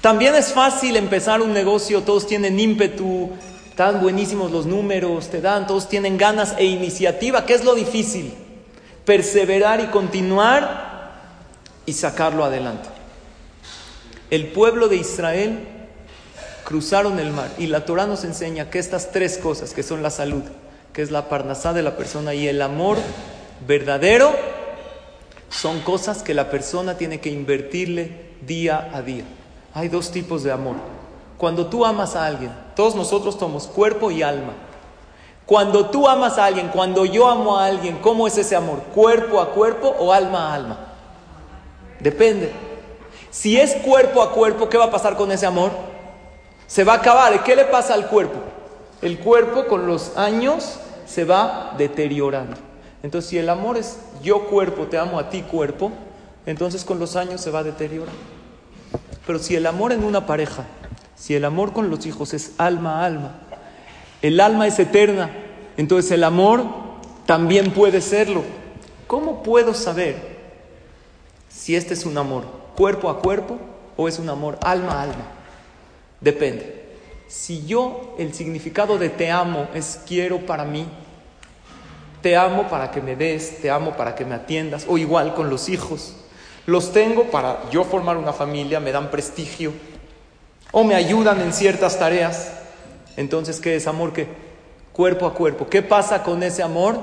También 0.00 0.34
es 0.34 0.52
fácil 0.52 0.96
empezar 0.96 1.42
un 1.42 1.52
negocio, 1.52 2.02
todos 2.02 2.26
tienen 2.26 2.58
ímpetu, 2.60 3.30
están 3.68 4.00
buenísimos 4.00 4.52
los 4.52 4.66
números, 4.66 5.28
te 5.28 5.40
dan, 5.40 5.66
todos 5.66 5.88
tienen 5.88 6.16
ganas 6.16 6.54
e 6.56 6.64
iniciativa. 6.64 7.44
¿Qué 7.44 7.54
es 7.54 7.64
lo 7.64 7.74
difícil? 7.74 8.32
Perseverar 9.04 9.80
y 9.80 9.86
continuar 9.86 11.10
y 11.84 11.92
sacarlo 11.94 12.44
adelante. 12.44 12.88
El 14.30 14.48
pueblo 14.48 14.88
de 14.88 14.96
Israel 14.96 15.58
cruzaron 16.68 17.18
el 17.18 17.30
mar 17.30 17.48
y 17.56 17.66
la 17.68 17.86
Torah 17.86 18.06
nos 18.06 18.24
enseña 18.24 18.68
que 18.68 18.78
estas 18.78 19.10
tres 19.10 19.38
cosas, 19.38 19.72
que 19.72 19.82
son 19.82 20.02
la 20.02 20.10
salud, 20.10 20.42
que 20.92 21.00
es 21.00 21.10
la 21.10 21.30
parnasá 21.30 21.72
de 21.72 21.82
la 21.82 21.96
persona 21.96 22.34
y 22.34 22.46
el 22.46 22.60
amor 22.60 22.98
verdadero, 23.66 24.30
son 25.48 25.80
cosas 25.80 26.22
que 26.22 26.34
la 26.34 26.50
persona 26.50 26.98
tiene 26.98 27.20
que 27.20 27.30
invertirle 27.30 28.32
día 28.42 28.90
a 28.92 29.00
día. 29.00 29.24
Hay 29.72 29.88
dos 29.88 30.10
tipos 30.10 30.42
de 30.42 30.52
amor. 30.52 30.74
Cuando 31.38 31.68
tú 31.68 31.86
amas 31.86 32.14
a 32.16 32.26
alguien, 32.26 32.52
todos 32.76 32.94
nosotros 32.94 33.36
somos 33.40 33.66
cuerpo 33.66 34.10
y 34.10 34.22
alma. 34.22 34.52
Cuando 35.46 35.88
tú 35.88 36.06
amas 36.06 36.36
a 36.36 36.44
alguien, 36.44 36.68
cuando 36.68 37.06
yo 37.06 37.30
amo 37.30 37.56
a 37.56 37.64
alguien, 37.64 37.96
¿cómo 38.02 38.26
es 38.26 38.36
ese 38.36 38.56
amor? 38.56 38.82
¿Cuerpo 38.94 39.40
a 39.40 39.54
cuerpo 39.54 39.96
o 39.98 40.12
alma 40.12 40.50
a 40.50 40.54
alma? 40.54 40.78
Depende. 41.98 42.52
Si 43.30 43.58
es 43.58 43.74
cuerpo 43.76 44.20
a 44.20 44.32
cuerpo, 44.32 44.68
¿qué 44.68 44.76
va 44.76 44.84
a 44.84 44.90
pasar 44.90 45.16
con 45.16 45.32
ese 45.32 45.46
amor? 45.46 45.97
Se 46.68 46.84
va 46.84 46.92
a 46.92 46.96
acabar. 46.96 47.42
qué 47.42 47.56
le 47.56 47.64
pasa 47.64 47.94
al 47.94 48.06
cuerpo? 48.06 48.38
El 49.02 49.18
cuerpo 49.18 49.66
con 49.66 49.86
los 49.86 50.16
años 50.16 50.78
se 51.06 51.24
va 51.24 51.74
deteriorando. 51.76 52.56
Entonces, 53.02 53.30
si 53.30 53.38
el 53.38 53.48
amor 53.48 53.78
es 53.78 53.98
yo 54.22 54.46
cuerpo, 54.46 54.86
te 54.86 54.98
amo 54.98 55.18
a 55.18 55.30
ti 55.30 55.42
cuerpo, 55.42 55.90
entonces 56.46 56.84
con 56.84 56.98
los 56.98 57.16
años 57.16 57.40
se 57.40 57.50
va 57.50 57.60
a 57.60 57.64
deteriorar. 57.64 58.14
Pero 59.26 59.38
si 59.38 59.56
el 59.56 59.66
amor 59.66 59.92
en 59.92 60.04
una 60.04 60.26
pareja, 60.26 60.64
si 61.16 61.34
el 61.34 61.44
amor 61.44 61.72
con 61.72 61.90
los 61.90 62.04
hijos 62.06 62.34
es 62.34 62.52
alma 62.58 63.00
a 63.00 63.06
alma, 63.06 63.34
el 64.20 64.40
alma 64.40 64.66
es 64.66 64.78
eterna, 64.78 65.30
entonces 65.76 66.10
el 66.10 66.24
amor 66.24 66.64
también 67.24 67.70
puede 67.72 68.00
serlo. 68.00 68.42
¿Cómo 69.06 69.42
puedo 69.42 69.72
saber 69.74 70.38
si 71.48 71.76
este 71.76 71.94
es 71.94 72.04
un 72.04 72.18
amor 72.18 72.44
cuerpo 72.76 73.08
a 73.08 73.20
cuerpo 73.20 73.58
o 73.96 74.08
es 74.08 74.18
un 74.18 74.28
amor 74.28 74.58
alma 74.62 74.92
a 74.92 75.02
alma? 75.02 75.37
Depende. 76.20 76.86
Si 77.28 77.66
yo 77.66 78.14
el 78.18 78.32
significado 78.34 78.98
de 78.98 79.10
te 79.10 79.30
amo 79.30 79.68
es 79.74 80.00
quiero 80.06 80.38
para 80.38 80.64
mí, 80.64 80.86
te 82.22 82.36
amo 82.36 82.68
para 82.68 82.90
que 82.90 83.00
me 83.00 83.16
des, 83.16 83.60
te 83.60 83.70
amo 83.70 83.96
para 83.96 84.14
que 84.14 84.24
me 84.24 84.34
atiendas, 84.34 84.86
o 84.88 84.98
igual 84.98 85.34
con 85.34 85.50
los 85.50 85.68
hijos. 85.68 86.16
Los 86.66 86.92
tengo 86.92 87.24
para 87.24 87.70
yo 87.70 87.84
formar 87.84 88.16
una 88.16 88.32
familia, 88.32 88.80
me 88.80 88.92
dan 88.92 89.10
prestigio, 89.10 89.72
o 90.72 90.84
me 90.84 90.94
ayudan 90.94 91.40
en 91.40 91.52
ciertas 91.52 91.98
tareas. 91.98 92.52
Entonces, 93.16 93.60
¿qué 93.60 93.76
es 93.76 93.86
amor? 93.86 94.12
¿Qué? 94.12 94.26
Cuerpo 94.92 95.26
a 95.26 95.34
cuerpo. 95.34 95.68
¿Qué 95.68 95.82
pasa 95.82 96.22
con 96.22 96.42
ese 96.42 96.62
amor? 96.62 96.98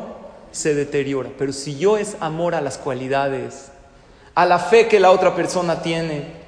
Se 0.52 0.76
deteriora. 0.76 1.30
Pero 1.38 1.54
si 1.54 1.78
yo 1.78 1.98
es 1.98 2.18
amor 2.20 2.56
a 2.56 2.62
las 2.62 2.78
cualidades, 2.78 3.72
a 4.34 4.46
la 4.46 4.60
fe 4.60 4.88
que 4.88 5.00
la 5.00 5.12
otra 5.12 5.36
persona 5.36 5.82
tiene, 5.82 6.45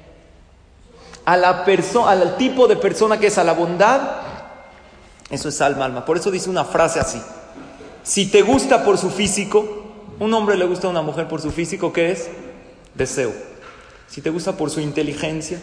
a 1.27 1.35
la 1.35 1.65
al 2.05 2.37
tipo 2.37 2.69
de 2.69 2.77
persona 2.77 3.19
que 3.19 3.27
es 3.27 3.37
a 3.37 3.43
la 3.43 3.51
bondad, 3.51 3.99
eso 5.29 5.49
es 5.49 5.59
alma, 5.59 5.83
alma. 5.83 6.05
Por 6.05 6.15
eso 6.15 6.31
dice 6.31 6.49
una 6.49 6.63
frase 6.63 7.01
así. 7.01 7.21
Si 8.01 8.31
te 8.31 8.43
gusta 8.43 8.85
por 8.85 8.97
su 8.97 9.09
físico, 9.09 9.83
un 10.21 10.33
hombre 10.33 10.55
le 10.55 10.65
gusta 10.65 10.87
a 10.87 10.89
una 10.89 11.01
mujer 11.01 11.27
por 11.27 11.41
su 11.41 11.51
físico, 11.51 11.91
¿qué 11.91 12.11
es? 12.11 12.29
Deseo. 12.95 13.33
Si 14.07 14.21
te 14.21 14.29
gusta 14.29 14.55
por 14.55 14.69
su 14.69 14.79
inteligencia, 14.79 15.61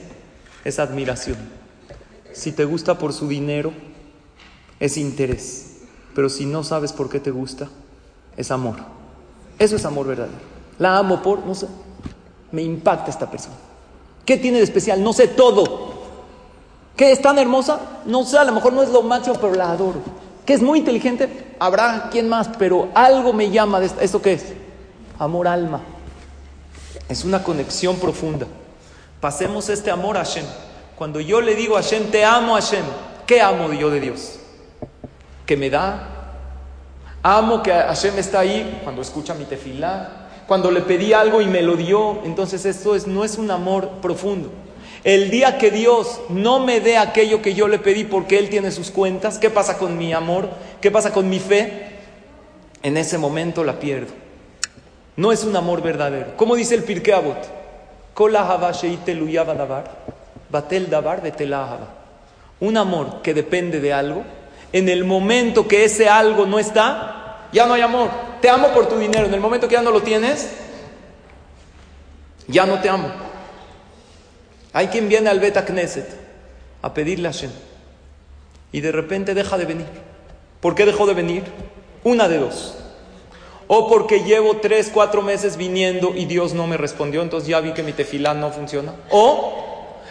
es 0.66 0.78
admiración. 0.78 1.38
Si 2.34 2.52
te 2.52 2.66
gusta 2.66 2.98
por 2.98 3.14
su 3.14 3.26
dinero, 3.26 3.72
es 4.80 4.98
interés. 4.98 5.78
Pero 6.14 6.28
si 6.28 6.44
no 6.44 6.62
sabes 6.62 6.92
por 6.92 7.08
qué 7.08 7.20
te 7.20 7.30
gusta, 7.30 7.70
es 8.36 8.50
amor. 8.50 8.76
Eso 9.58 9.76
es 9.76 9.86
amor 9.86 10.08
verdadero. 10.08 10.36
La 10.78 10.98
amo 10.98 11.22
por, 11.22 11.38
no 11.46 11.54
sé, 11.54 11.68
me 12.52 12.60
impacta 12.60 13.10
esta 13.10 13.30
persona. 13.30 13.56
¿Qué 14.24 14.36
tiene 14.36 14.58
de 14.58 14.64
especial? 14.64 15.02
No 15.02 15.12
sé 15.12 15.28
todo. 15.28 15.94
¿Qué 16.96 17.12
es 17.12 17.20
tan 17.20 17.38
hermosa? 17.38 17.80
No 18.06 18.24
sé, 18.24 18.38
a 18.38 18.44
lo 18.44 18.52
mejor 18.52 18.72
no 18.72 18.82
es 18.82 18.90
lo 18.90 19.02
máximo, 19.02 19.36
pero 19.40 19.54
la 19.54 19.70
adoro. 19.70 20.00
¿Qué 20.46 20.54
es 20.54 20.62
muy 20.62 20.78
inteligente? 20.78 21.54
Habrá 21.58 22.08
quien 22.10 22.28
más, 22.28 22.50
pero 22.58 22.88
algo 22.94 23.32
me 23.32 23.50
llama 23.50 23.80
de 23.80 23.90
esto. 24.00 24.22
qué 24.22 24.34
es? 24.34 24.52
Amor 25.18 25.48
alma. 25.48 25.80
Es 27.08 27.24
una 27.24 27.42
conexión 27.42 27.96
profunda. 27.96 28.46
Pasemos 29.20 29.68
este 29.68 29.90
amor 29.90 30.16
a 30.16 30.24
Hashem. 30.24 30.44
Cuando 30.96 31.20
yo 31.20 31.40
le 31.40 31.54
digo 31.54 31.76
a 31.76 31.82
Hashem, 31.82 32.10
te 32.10 32.24
amo 32.24 32.54
Hashem, 32.54 32.84
¿qué 33.26 33.40
amo 33.40 33.72
yo 33.72 33.90
de 33.90 34.00
Dios? 34.00 34.38
¿Que 35.44 35.56
me 35.56 35.68
da? 35.68 36.10
Amo 37.22 37.62
que 37.62 37.72
Hashem 37.72 38.18
está 38.18 38.40
ahí 38.40 38.80
cuando 38.84 39.02
escucha 39.02 39.34
mi 39.34 39.44
tefilá, 39.44 40.23
cuando 40.46 40.70
le 40.70 40.82
pedí 40.82 41.12
algo 41.12 41.40
y 41.40 41.46
me 41.46 41.62
lo 41.62 41.76
dio, 41.76 42.20
entonces 42.24 42.64
esto 42.66 42.94
es, 42.94 43.06
no 43.06 43.24
es 43.24 43.38
un 43.38 43.50
amor 43.50 43.88
profundo. 44.02 44.50
El 45.02 45.30
día 45.30 45.58
que 45.58 45.70
Dios 45.70 46.20
no 46.30 46.60
me 46.60 46.80
dé 46.80 46.96
aquello 46.96 47.42
que 47.42 47.54
yo 47.54 47.68
le 47.68 47.78
pedí 47.78 48.04
porque 48.04 48.38
Él 48.38 48.48
tiene 48.48 48.70
sus 48.70 48.90
cuentas, 48.90 49.38
¿qué 49.38 49.50
pasa 49.50 49.76
con 49.78 49.98
mi 49.98 50.12
amor? 50.12 50.48
¿Qué 50.80 50.90
pasa 50.90 51.12
con 51.12 51.28
mi 51.28 51.40
fe? 51.40 51.88
En 52.82 52.96
ese 52.96 53.18
momento 53.18 53.64
la 53.64 53.78
pierdo. 53.78 54.12
No 55.16 55.30
es 55.30 55.44
un 55.44 55.56
amor 55.56 55.82
verdadero. 55.82 56.36
¿Cómo 56.36 56.56
dice 56.56 56.74
el 56.74 56.84
Pirkei 56.84 57.14
Avot? 57.14 57.64
batel 60.50 60.88
davar 60.88 61.22
Un 62.60 62.76
amor 62.76 63.22
que 63.22 63.34
depende 63.34 63.80
de 63.80 63.92
algo, 63.92 64.22
en 64.72 64.88
el 64.88 65.04
momento 65.04 65.68
que 65.68 65.84
ese 65.84 66.08
algo 66.08 66.46
no 66.46 66.58
está, 66.58 67.23
ya 67.54 67.66
no 67.66 67.74
hay 67.74 67.82
amor. 67.82 68.10
Te 68.42 68.50
amo 68.50 68.68
por 68.68 68.88
tu 68.88 68.98
dinero. 68.98 69.26
En 69.26 69.32
el 69.32 69.40
momento 69.40 69.68
que 69.68 69.74
ya 69.74 69.82
no 69.82 69.92
lo 69.92 70.02
tienes, 70.02 70.50
ya 72.48 72.66
no 72.66 72.80
te 72.80 72.88
amo. 72.88 73.08
Hay 74.72 74.88
quien 74.88 75.08
viene 75.08 75.30
al 75.30 75.38
Beta 75.38 75.64
Knesset 75.64 76.08
a 76.82 76.92
pedirle 76.92 77.28
a 77.28 77.32
Hashem 77.32 77.52
y 78.72 78.80
de 78.80 78.90
repente 78.90 79.34
deja 79.34 79.56
de 79.56 79.66
venir. 79.66 79.86
¿Por 80.60 80.74
qué 80.74 80.84
dejó 80.84 81.06
de 81.06 81.14
venir? 81.14 81.44
Una 82.02 82.28
de 82.28 82.38
dos. 82.38 82.76
O 83.68 83.88
porque 83.88 84.24
llevo 84.24 84.56
tres, 84.56 84.90
cuatro 84.92 85.22
meses 85.22 85.56
viniendo 85.56 86.12
y 86.14 86.26
Dios 86.26 86.54
no 86.54 86.66
me 86.66 86.76
respondió, 86.76 87.22
entonces 87.22 87.48
ya 87.48 87.60
vi 87.60 87.72
que 87.72 87.84
mi 87.84 87.92
tefilán 87.92 88.40
no 88.40 88.50
funciona. 88.50 88.94
O 89.10 89.64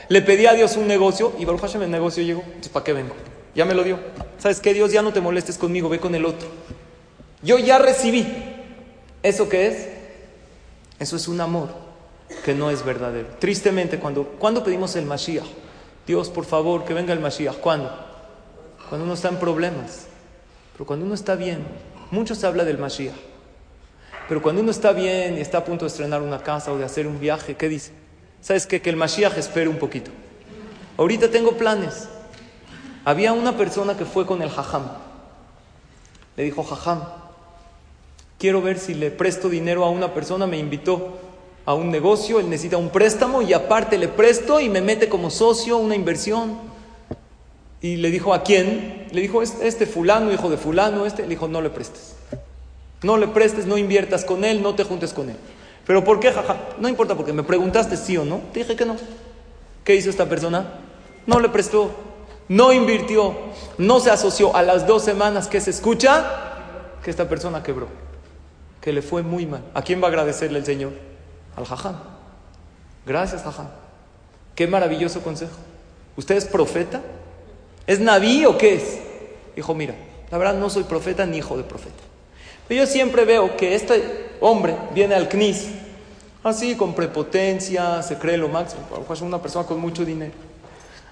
le 0.07 0.21
pedí 0.21 0.45
a 0.45 0.53
Dios 0.53 0.77
un 0.77 0.87
negocio 0.87 1.33
y 1.37 1.43
Baruch 1.43 1.61
Hashem 1.61 1.83
el 1.83 1.91
negocio 1.91 2.23
llegó. 2.23 2.41
Entonces, 2.41 2.69
¿para 2.69 2.85
qué 2.85 2.93
vengo? 2.93 3.15
Ya 3.53 3.65
me 3.65 3.73
lo 3.73 3.83
dio. 3.83 3.99
¿Sabes 4.39 4.61
qué? 4.61 4.73
Dios 4.73 4.93
ya 4.93 5.01
no 5.01 5.11
te 5.11 5.19
molestes 5.19 5.57
conmigo, 5.57 5.89
ve 5.89 5.99
con 5.99 6.15
el 6.15 6.25
otro. 6.25 6.47
Yo 7.43 7.59
ya 7.59 7.77
recibí. 7.77 8.25
¿Eso 9.21 9.49
qué 9.49 9.67
es? 9.67 9.89
Eso 10.99 11.15
es 11.15 11.27
un 11.27 11.41
amor 11.41 11.69
que 12.43 12.53
no 12.53 12.71
es 12.71 12.83
verdadero. 12.83 13.27
Tristemente, 13.39 13.99
cuando, 13.99 14.23
cuando 14.39 14.63
pedimos 14.63 14.95
el 14.95 15.05
Mashiach, 15.05 15.45
Dios, 16.07 16.29
por 16.29 16.45
favor, 16.45 16.85
que 16.85 16.93
venga 16.93 17.13
el 17.13 17.19
Mashiach. 17.19 17.57
¿Cuándo? 17.57 17.91
Cuando 18.89 19.05
uno 19.05 19.13
está 19.13 19.29
en 19.29 19.37
problemas. 19.37 20.07
Pero 20.73 20.85
cuando 20.85 21.05
uno 21.05 21.15
está 21.15 21.35
bien, 21.35 21.65
mucho 22.11 22.35
se 22.35 22.47
habla 22.47 22.63
del 22.63 22.77
Mashiach. 22.77 23.15
Pero 24.27 24.41
cuando 24.41 24.61
uno 24.61 24.71
está 24.71 24.93
bien 24.93 25.37
y 25.37 25.41
está 25.41 25.59
a 25.59 25.65
punto 25.65 25.85
de 25.85 25.89
estrenar 25.89 26.21
una 26.21 26.41
casa 26.41 26.71
o 26.71 26.77
de 26.77 26.85
hacer 26.85 27.07
un 27.07 27.19
viaje, 27.19 27.55
¿qué 27.55 27.67
dice? 27.67 27.91
¿Sabes 28.41 28.65
qué? 28.65 28.81
Que 28.81 28.89
el 28.89 28.95
Mashiach 28.95 29.37
espere 29.37 29.67
un 29.67 29.77
poquito. 29.77 30.11
Ahorita 30.97 31.29
tengo 31.29 31.57
planes. 31.57 32.07
Había 33.05 33.33
una 33.33 33.57
persona 33.57 33.97
que 33.97 34.05
fue 34.05 34.25
con 34.25 34.41
el 34.41 34.49
Jajam. 34.49 34.83
Le 36.37 36.43
dijo, 36.43 36.63
Jajam, 36.63 37.01
quiero 38.37 38.61
ver 38.61 38.79
si 38.79 38.93
le 38.93 39.11
presto 39.11 39.49
dinero 39.49 39.85
a 39.85 39.89
una 39.89 40.13
persona, 40.13 40.47
me 40.47 40.57
invitó 40.57 41.17
a 41.65 41.73
un 41.73 41.91
negocio, 41.91 42.39
él 42.39 42.49
necesita 42.49 42.77
un 42.77 42.89
préstamo 42.89 43.41
y 43.41 43.53
aparte 43.53 43.97
le 43.97 44.07
presto 44.07 44.59
y 44.59 44.69
me 44.69 44.81
mete 44.81 45.07
como 45.07 45.29
socio 45.29 45.77
una 45.77 45.95
inversión. 45.95 46.57
Y 47.81 47.97
le 47.97 48.11
dijo, 48.11 48.33
¿a 48.33 48.43
quién? 48.43 49.07
Le 49.11 49.21
dijo, 49.21 49.41
este 49.41 49.85
fulano, 49.85 50.31
hijo 50.31 50.49
de 50.49 50.57
fulano, 50.57 51.05
este. 51.05 51.23
Le 51.23 51.29
dijo, 51.29 51.49
no 51.49 51.61
le 51.61 51.69
prestes. 51.69 52.15
No 53.01 53.17
le 53.17 53.27
prestes, 53.27 53.65
no 53.65 53.77
inviertas 53.77 54.23
con 54.23 54.45
él, 54.45 54.61
no 54.61 54.73
te 54.73 54.85
juntes 54.85 55.11
con 55.11 55.29
él. 55.29 55.35
¿Pero 55.85 56.01
por 56.03 56.21
qué, 56.21 56.31
jaja? 56.31 56.55
No 56.79 56.87
importa, 56.87 57.15
porque 57.15 57.33
me 57.33 57.43
preguntaste 57.43 57.97
sí 57.97 58.15
o 58.15 58.23
no. 58.23 58.39
Te 58.53 58.59
dije 58.59 58.77
que 58.77 58.85
no. 58.85 58.95
¿Qué 59.83 59.95
hizo 59.95 60.09
esta 60.09 60.29
persona? 60.29 60.79
No 61.25 61.41
le 61.41 61.49
prestó, 61.49 61.91
no 62.47 62.71
invirtió, 62.71 63.35
no 63.77 63.99
se 63.99 64.11
asoció. 64.11 64.55
A 64.55 64.61
las 64.61 64.87
dos 64.87 65.03
semanas 65.03 65.47
que 65.49 65.59
se 65.59 65.71
escucha, 65.71 66.95
que 67.03 67.09
esta 67.09 67.27
persona 67.27 67.63
quebró 67.63 68.02
que 68.83 68.91
le 68.91 69.01
fue 69.01 69.23
muy 69.23 69.45
mal. 69.45 69.63
¿A 69.73 69.81
quién 69.81 70.01
va 70.01 70.07
a 70.07 70.09
agradecerle 70.09 70.59
el 70.59 70.65
Señor? 70.65 70.91
Al 71.55 71.63
jajam. 71.63 71.95
Gracias, 73.05 73.41
jajam. 73.41 73.69
Qué 74.55 74.67
maravilloso 74.67 75.21
consejo. 75.21 75.55
¿Usted 76.17 76.35
es 76.35 76.43
profeta? 76.43 77.01
¿Es 77.87 78.01
naví 78.01 78.43
o 78.45 78.57
qué 78.57 78.75
es? 78.75 78.99
Dijo, 79.55 79.73
mira, 79.73 79.95
la 80.29 80.37
verdad 80.37 80.55
no 80.55 80.69
soy 80.69 80.83
profeta 80.83 81.25
ni 81.25 81.37
hijo 81.37 81.55
de 81.55 81.63
profeta. 81.63 82.03
Pero 82.67 82.83
yo 82.83 82.91
siempre 82.91 83.23
veo 83.23 83.55
que 83.55 83.73
este 83.73 84.31
hombre 84.41 84.75
viene 84.93 85.15
al 85.15 85.29
CNIS, 85.29 85.69
así 86.43 86.75
con 86.75 86.93
prepotencia, 86.93 88.03
se 88.03 88.17
cree 88.17 88.37
lo 88.37 88.49
máximo, 88.49 88.81
es 89.09 89.21
una 89.21 89.41
persona 89.41 89.65
con 89.65 89.79
mucho 89.79 90.03
dinero. 90.03 90.33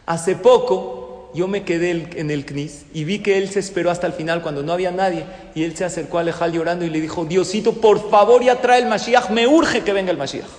Hace 0.05 0.35
poco 0.35 1.00
yo 1.33 1.47
me 1.47 1.63
quedé 1.63 2.09
en 2.15 2.29
el 2.29 2.45
CNIS 2.45 2.85
y 2.93 3.05
vi 3.05 3.19
que 3.19 3.37
él 3.37 3.49
se 3.49 3.59
esperó 3.59 3.89
hasta 3.89 4.07
el 4.07 4.13
final 4.13 4.41
cuando 4.41 4.63
no 4.63 4.73
había 4.73 4.91
nadie 4.91 5.25
y 5.55 5.63
él 5.63 5.75
se 5.77 5.85
acercó 5.85 6.17
a 6.17 6.21
Alejal 6.21 6.51
llorando 6.51 6.83
y 6.83 6.89
le 6.89 6.99
dijo, 6.99 7.25
Diosito, 7.25 7.73
por 7.73 8.09
favor 8.09 8.43
ya 8.43 8.59
trae 8.59 8.81
el 8.81 8.87
Mashiach, 8.87 9.29
me 9.29 9.47
urge 9.47 9.83
que 9.83 9.93
venga 9.93 10.11
el 10.11 10.17
Mashiach. 10.17 10.49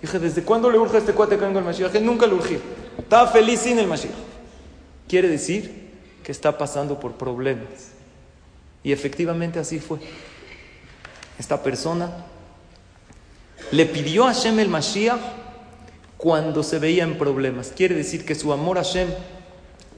Dije, 0.00 0.18
¿desde 0.18 0.42
cuándo 0.42 0.70
le 0.70 0.78
urge 0.78 0.96
a 0.96 1.00
este 1.00 1.12
cuate 1.12 1.36
que 1.36 1.44
venga 1.44 1.58
el 1.58 1.64
Mashiach? 1.64 1.94
Él 1.94 2.04
nunca 2.04 2.26
le 2.26 2.34
urgió. 2.34 2.58
Estaba 2.98 3.26
feliz 3.28 3.60
sin 3.60 3.78
el 3.78 3.86
Mashiach. 3.86 4.14
Quiere 5.08 5.28
decir 5.28 5.90
que 6.22 6.30
está 6.30 6.56
pasando 6.56 7.00
por 7.00 7.14
problemas. 7.14 7.92
Y 8.82 8.92
efectivamente 8.92 9.58
así 9.58 9.80
fue. 9.80 9.98
Esta 11.38 11.62
persona 11.62 12.26
le 13.72 13.86
pidió 13.86 14.24
a 14.24 14.34
Hashem 14.34 14.60
el 14.60 14.68
Mashiach 14.68 15.18
cuando 16.16 16.62
se 16.62 16.78
veía 16.78 17.02
en 17.02 17.18
problemas. 17.18 17.72
Quiere 17.74 17.94
decir 17.94 18.24
que 18.24 18.34
su 18.34 18.52
amor 18.52 18.78
a 18.78 18.84
Hashem 18.84 19.08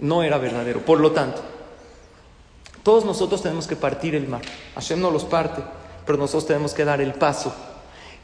no 0.01 0.23
era 0.23 0.39
verdadero. 0.39 0.81
Por 0.81 1.01
lo 1.01 1.13
tanto, 1.13 1.43
todos 2.83 3.05
nosotros 3.05 3.43
tenemos 3.43 3.67
que 3.67 3.77
partir 3.77 4.15
el 4.15 4.29
mar. 4.29 4.43
Hashem 4.75 5.01
no 5.01 5.11
los 5.11 5.25
parte, 5.25 5.63
pero 6.05 6.19
nosotros 6.19 6.47
tenemos 6.47 6.73
que 6.75 6.85
dar 6.85 7.01
el 7.01 7.15
paso. 7.15 7.55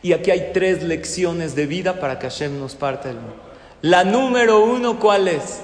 Y 0.03 0.13
aquí 0.13 0.31
hay 0.31 0.51
tres 0.53 0.83
lecciones 0.83 1.55
de 1.55 1.67
vida 1.67 2.01
para 2.01 2.19
que 2.19 2.29
Hashem 2.29 2.59
nos 2.59 2.75
parta 2.75 3.11
el 3.11 3.17
mar. 3.17 3.35
La 3.83 4.05
número 4.05 4.65
uno, 4.65 5.01
¿cuál 5.01 5.29
es? 5.29 5.61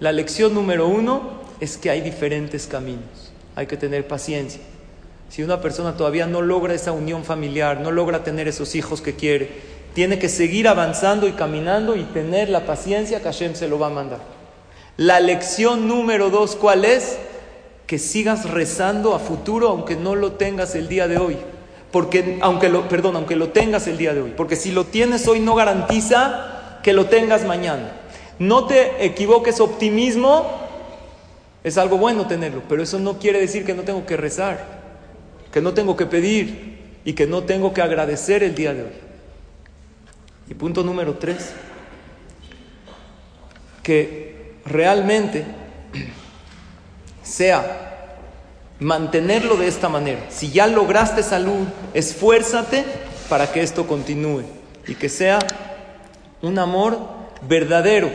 La 0.00 0.12
lección 0.12 0.54
número 0.54 0.88
uno 0.88 1.40
es 1.60 1.76
que 1.76 1.90
hay 1.90 2.00
diferentes 2.00 2.66
caminos. 2.66 3.32
Hay 3.54 3.66
que 3.66 3.76
tener 3.76 4.06
paciencia. 4.08 4.60
Si 5.28 5.42
una 5.42 5.60
persona 5.60 5.96
todavía 5.96 6.26
no 6.26 6.42
logra 6.42 6.74
esa 6.74 6.90
unión 6.90 7.22
familiar, 7.22 7.80
no 7.80 7.92
logra 7.92 8.24
tener 8.24 8.48
esos 8.48 8.74
hijos 8.74 9.00
que 9.00 9.14
quiere, 9.14 9.48
tiene 9.94 10.18
que 10.18 10.28
seguir 10.28 10.66
avanzando 10.66 11.28
y 11.28 11.32
caminando 11.32 11.94
y 11.94 12.02
tener 12.04 12.48
la 12.48 12.66
paciencia 12.66 13.18
que 13.18 13.24
Hashem 13.24 13.54
se 13.54 13.68
lo 13.68 13.78
va 13.78 13.88
a 13.88 13.90
mandar. 13.90 14.39
La 15.00 15.18
lección 15.18 15.88
número 15.88 16.28
dos, 16.28 16.56
¿cuál 16.56 16.84
es? 16.84 17.16
que 17.86 17.98
sigas 17.98 18.48
rezando 18.48 19.14
a 19.14 19.18
futuro 19.18 19.68
aunque 19.68 19.96
no 19.96 20.14
lo 20.14 20.34
tengas 20.34 20.74
el 20.74 20.88
día 20.88 21.08
de 21.08 21.16
hoy. 21.16 21.36
Porque, 21.90 22.38
aunque 22.42 22.68
lo, 22.68 22.86
perdón, 22.86 23.16
aunque 23.16 23.34
lo 23.34 23.48
tengas 23.48 23.88
el 23.88 23.96
día 23.96 24.12
de 24.12 24.20
hoy. 24.20 24.34
Porque 24.36 24.54
si 24.54 24.70
lo 24.70 24.84
tienes 24.84 25.26
hoy 25.26 25.40
no 25.40 25.56
garantiza 25.56 26.78
que 26.84 26.92
lo 26.92 27.06
tengas 27.06 27.44
mañana. 27.44 27.90
No 28.38 28.66
te 28.66 29.04
equivoques, 29.04 29.58
optimismo 29.58 30.46
es 31.64 31.78
algo 31.78 31.96
bueno 31.96 32.28
tenerlo, 32.28 32.62
pero 32.68 32.82
eso 32.82 32.98
no 32.98 33.18
quiere 33.18 33.40
decir 33.40 33.64
que 33.64 33.74
no 33.74 33.82
tengo 33.82 34.04
que 34.04 34.18
rezar, 34.18 34.64
que 35.50 35.62
no 35.62 35.72
tengo 35.72 35.96
que 35.96 36.06
pedir 36.06 37.00
y 37.04 37.14
que 37.14 37.26
no 37.26 37.42
tengo 37.42 37.72
que 37.72 37.80
agradecer 37.80 38.44
el 38.44 38.54
día 38.54 38.72
de 38.72 38.82
hoy. 38.82 38.92
Y 40.48 40.54
punto 40.54 40.84
número 40.84 41.14
tres, 41.14 41.54
que 43.82 44.29
realmente 44.64 45.44
sea 47.22 48.16
mantenerlo 48.78 49.56
de 49.56 49.68
esta 49.68 49.88
manera. 49.88 50.26
Si 50.30 50.50
ya 50.50 50.66
lograste 50.66 51.22
salud, 51.22 51.66
esfuérzate 51.94 52.84
para 53.28 53.52
que 53.52 53.62
esto 53.62 53.86
continúe 53.86 54.42
y 54.86 54.94
que 54.94 55.08
sea 55.08 55.38
un 56.42 56.58
amor 56.58 56.98
verdadero 57.42 58.10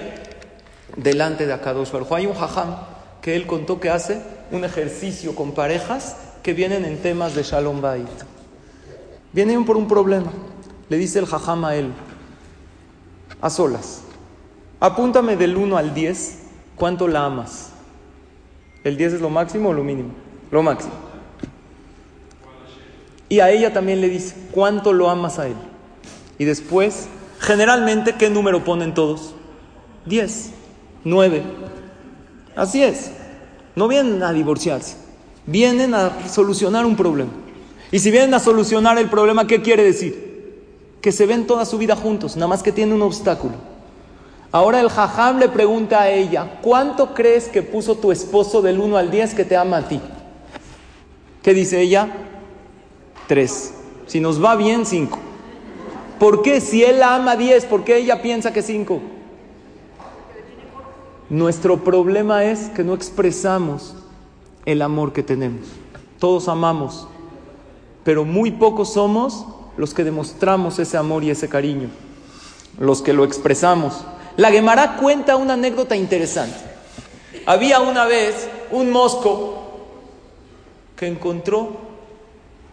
delante 0.98 1.46
de 1.46 1.54
Akadosh 1.54 1.91
Baruj 1.91 2.14
Hay 2.14 2.26
un 2.26 2.34
jajam 2.34 2.76
que 3.22 3.36
él 3.36 3.48
contó 3.48 3.80
que 3.80 3.89
hace 3.89 4.22
un 4.52 4.64
ejercicio 4.64 5.36
con 5.36 5.54
parejas 5.54 6.18
que 6.43 6.54
vienen 6.54 6.86
en 6.86 6.98
temas 6.98 7.34
de 7.36 7.43
Shalom 7.43 7.82
Bait. 7.82 8.08
Vienen 9.34 9.66
por 9.66 9.78
un 9.78 9.88
problema. 9.88 10.32
Le 10.89 10.98
dice 10.98 11.20
el 11.20 11.26
jajam 11.26 11.66
a 11.66 11.76
él, 11.76 11.91
a 13.41 13.50
solas. 13.50 14.02
Apúntame 14.86 15.36
del 15.36 15.57
1 15.57 15.77
al 15.77 15.95
10 15.95 16.38
cuánto 16.75 17.07
la 17.07 17.25
amas. 17.25 17.71
¿El 18.83 18.97
10 18.97 19.13
es 19.13 19.21
lo 19.21 19.31
máximo 19.31 19.69
o 19.69 19.73
lo 19.73 19.83
mínimo? 19.83 20.09
Lo 20.51 20.61
máximo. 20.61 20.93
Y 23.27 23.39
a 23.39 23.49
ella 23.49 23.73
también 23.73 23.99
le 23.99 24.09
dice, 24.09 24.36
¿cuánto 24.51 24.93
lo 24.93 25.09
amas 25.09 25.39
a 25.39 25.47
él? 25.47 25.55
Y 26.38 26.45
después, 26.45 27.07
generalmente, 27.39 28.13
¿qué 28.13 28.29
número 28.29 28.63
ponen 28.63 28.93
todos? 28.93 29.33
10, 30.05 30.51
9. 31.03 31.41
Así 32.55 32.83
es. 32.83 33.09
No 33.75 33.88
vienen 33.88 34.21
a 34.21 34.33
divorciarse, 34.33 34.97
vienen 35.47 35.95
a 35.95 36.29
solucionar 36.29 36.86
un 36.86 36.95
problema. 36.95 37.31
Y 37.91 37.97
si 37.97 38.11
vienen 38.11 38.36
a 38.36 38.39
solucionar 38.39 38.99
el 38.99 39.09
problema, 39.09 39.47
¿qué 39.47 39.63
quiere 39.63 39.83
decir? 39.83 40.25
que 41.01 41.11
se 41.11 41.27
ven 41.27 41.45
toda 41.45 41.65
su 41.65 41.77
vida 41.77 41.95
juntos, 41.95 42.36
nada 42.36 42.47
más 42.47 42.63
que 42.63 42.71
tiene 42.71 42.95
un 42.95 43.03
obstáculo. 43.03 43.74
Ahora 44.52 44.80
el 44.80 44.89
jajam 44.89 45.39
le 45.39 45.50
pregunta 45.50 46.02
a 46.02 46.10
ella, 46.10 46.60
¿cuánto 46.62 47.14
crees 47.14 47.48
que 47.48 47.62
puso 47.62 47.96
tu 47.96 48.12
esposo 48.12 48.62
del 48.62 48.80
1 48.80 48.98
al 48.98 49.12
10 49.12 49.34
que 49.34 49.46
te 49.46 49.58
ama 49.58 49.78
a 49.78 49.88
ti? 49.88 50.00
¿Qué 51.41 51.54
dice 51.54 51.82
ella? 51.82 52.10
Tres. 53.28 53.74
Si 54.08 54.20
nos 54.20 54.43
va 54.43 54.56
bien, 54.56 54.86
cinco. 54.86 55.20
¿Por 56.20 56.41
qué? 56.41 56.62
Si 56.62 56.84
él 56.84 57.00
la 57.00 57.16
ama 57.16 57.36
10, 57.36 57.66
¿por 57.66 57.84
qué 57.84 57.98
ella 57.98 58.22
piensa 58.22 58.54
que 58.54 58.62
cinco? 58.62 59.02
Nuestro 61.30 61.84
problema 61.84 62.43
es 62.43 62.70
que 62.70 62.84
no 62.84 62.93
expresamos 62.93 63.96
el 64.66 64.82
amor 64.82 65.12
que 65.12 65.24
tenemos. 65.24 65.68
Todos 66.20 66.48
amamos, 66.48 67.08
pero 68.04 68.26
muy 68.26 68.52
pocos 68.52 68.93
somos 68.93 69.46
los 69.76 69.93
que 69.93 70.04
demostramos 70.04 70.80
ese 70.80 70.98
amor 70.98 71.24
y 71.24 71.30
ese 71.30 71.50
cariño, 71.50 71.89
los 72.80 73.02
que 73.02 73.14
lo 73.14 73.26
expresamos. 73.26 74.06
La 74.38 74.51
Gemara 74.51 74.97
cuenta 74.97 75.38
una 75.38 75.53
anécdota 75.53 75.95
interesante. 75.95 76.57
Había 77.45 77.79
una 77.79 78.05
vez 78.05 78.49
un 78.71 78.91
mosco 78.91 79.63
que 80.95 81.07
encontró 81.07 81.77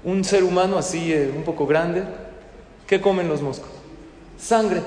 un 0.05 0.25
ser 0.25 0.43
humano 0.43 0.79
así 0.79 1.13
eh, 1.13 1.33
un 1.35 1.45
poco 1.45 1.67
grande. 1.67 2.05
¿Qué 2.87 3.01
comen 3.01 3.29
los 3.29 3.43
moscos? 3.43 3.71
Sangre. 4.39 4.83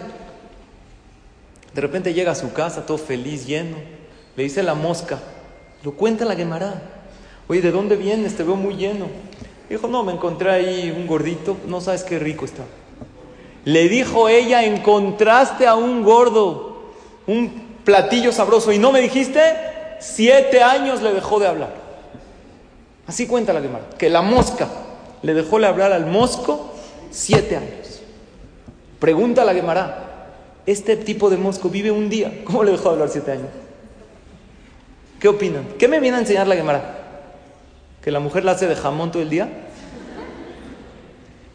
De 1.73 1.81
repente 1.81 2.13
llega 2.13 2.31
a 2.31 2.35
su 2.35 2.51
casa 2.51 2.85
todo 2.85 2.97
feliz, 2.97 3.45
lleno. 3.45 3.77
Le 4.35 4.43
dice 4.43 4.63
la 4.63 4.73
mosca, 4.75 5.19
lo 5.83 5.93
cuenta 5.93 6.25
la 6.25 6.35
Gemara. 6.35 6.81
Oye, 7.47 7.61
¿de 7.61 7.71
dónde 7.71 7.95
vienes? 7.95 8.35
Te 8.35 8.43
veo 8.43 8.55
muy 8.55 8.75
lleno. 8.75 9.07
Dijo, 9.69 9.87
no, 9.87 10.03
me 10.03 10.13
encontré 10.13 10.51
ahí 10.51 10.93
un 10.95 11.07
gordito, 11.07 11.57
no 11.67 11.79
sabes 11.79 12.03
qué 12.03 12.19
rico 12.19 12.45
está. 12.45 12.63
Le 13.65 13.89
dijo 13.89 14.29
ella, 14.29 14.63
encontraste 14.63 15.67
a 15.67 15.75
un 15.75 16.03
gordo, 16.03 16.93
un 17.27 17.77
platillo 17.83 18.31
sabroso, 18.31 18.71
y 18.71 18.79
no 18.79 18.91
me 18.91 19.01
dijiste, 19.01 19.41
siete 19.99 20.63
años 20.63 21.01
le 21.01 21.13
dejó 21.13 21.39
de 21.39 21.47
hablar. 21.47 21.73
Así 23.07 23.27
cuenta 23.27 23.53
la 23.53 23.61
Gemara, 23.61 23.85
que 23.97 24.09
la 24.09 24.21
mosca 24.21 24.67
le 25.21 25.33
dejó 25.33 25.59
de 25.59 25.67
hablar 25.67 25.91
al 25.91 26.05
mosco 26.05 26.73
siete 27.11 27.57
años. 27.57 28.01
Pregunta 28.99 29.43
la 29.43 29.53
Gemara, 29.53 30.31
este 30.65 30.95
tipo 30.95 31.29
de 31.29 31.37
mosco 31.37 31.69
vive 31.69 31.91
un 31.91 32.09
día, 32.09 32.43
¿cómo 32.45 32.63
le 32.63 32.71
dejó 32.71 32.85
de 32.85 32.93
hablar 32.93 33.09
siete 33.09 33.31
años? 33.33 33.49
¿Qué 35.19 35.27
opinan? 35.27 35.65
¿Qué 35.77 35.87
me 35.87 35.99
viene 35.99 36.17
a 36.17 36.21
enseñar 36.21 36.47
la 36.47 36.55
Gemara? 36.55 37.01
que 38.05 38.11
la 38.11 38.19
mujer 38.19 38.45
la 38.45 38.51
hace 38.51 38.67
de 38.67 38.75
jamón 38.75 39.09
todo 39.09 39.23
el 39.23 39.31
día? 39.31 39.49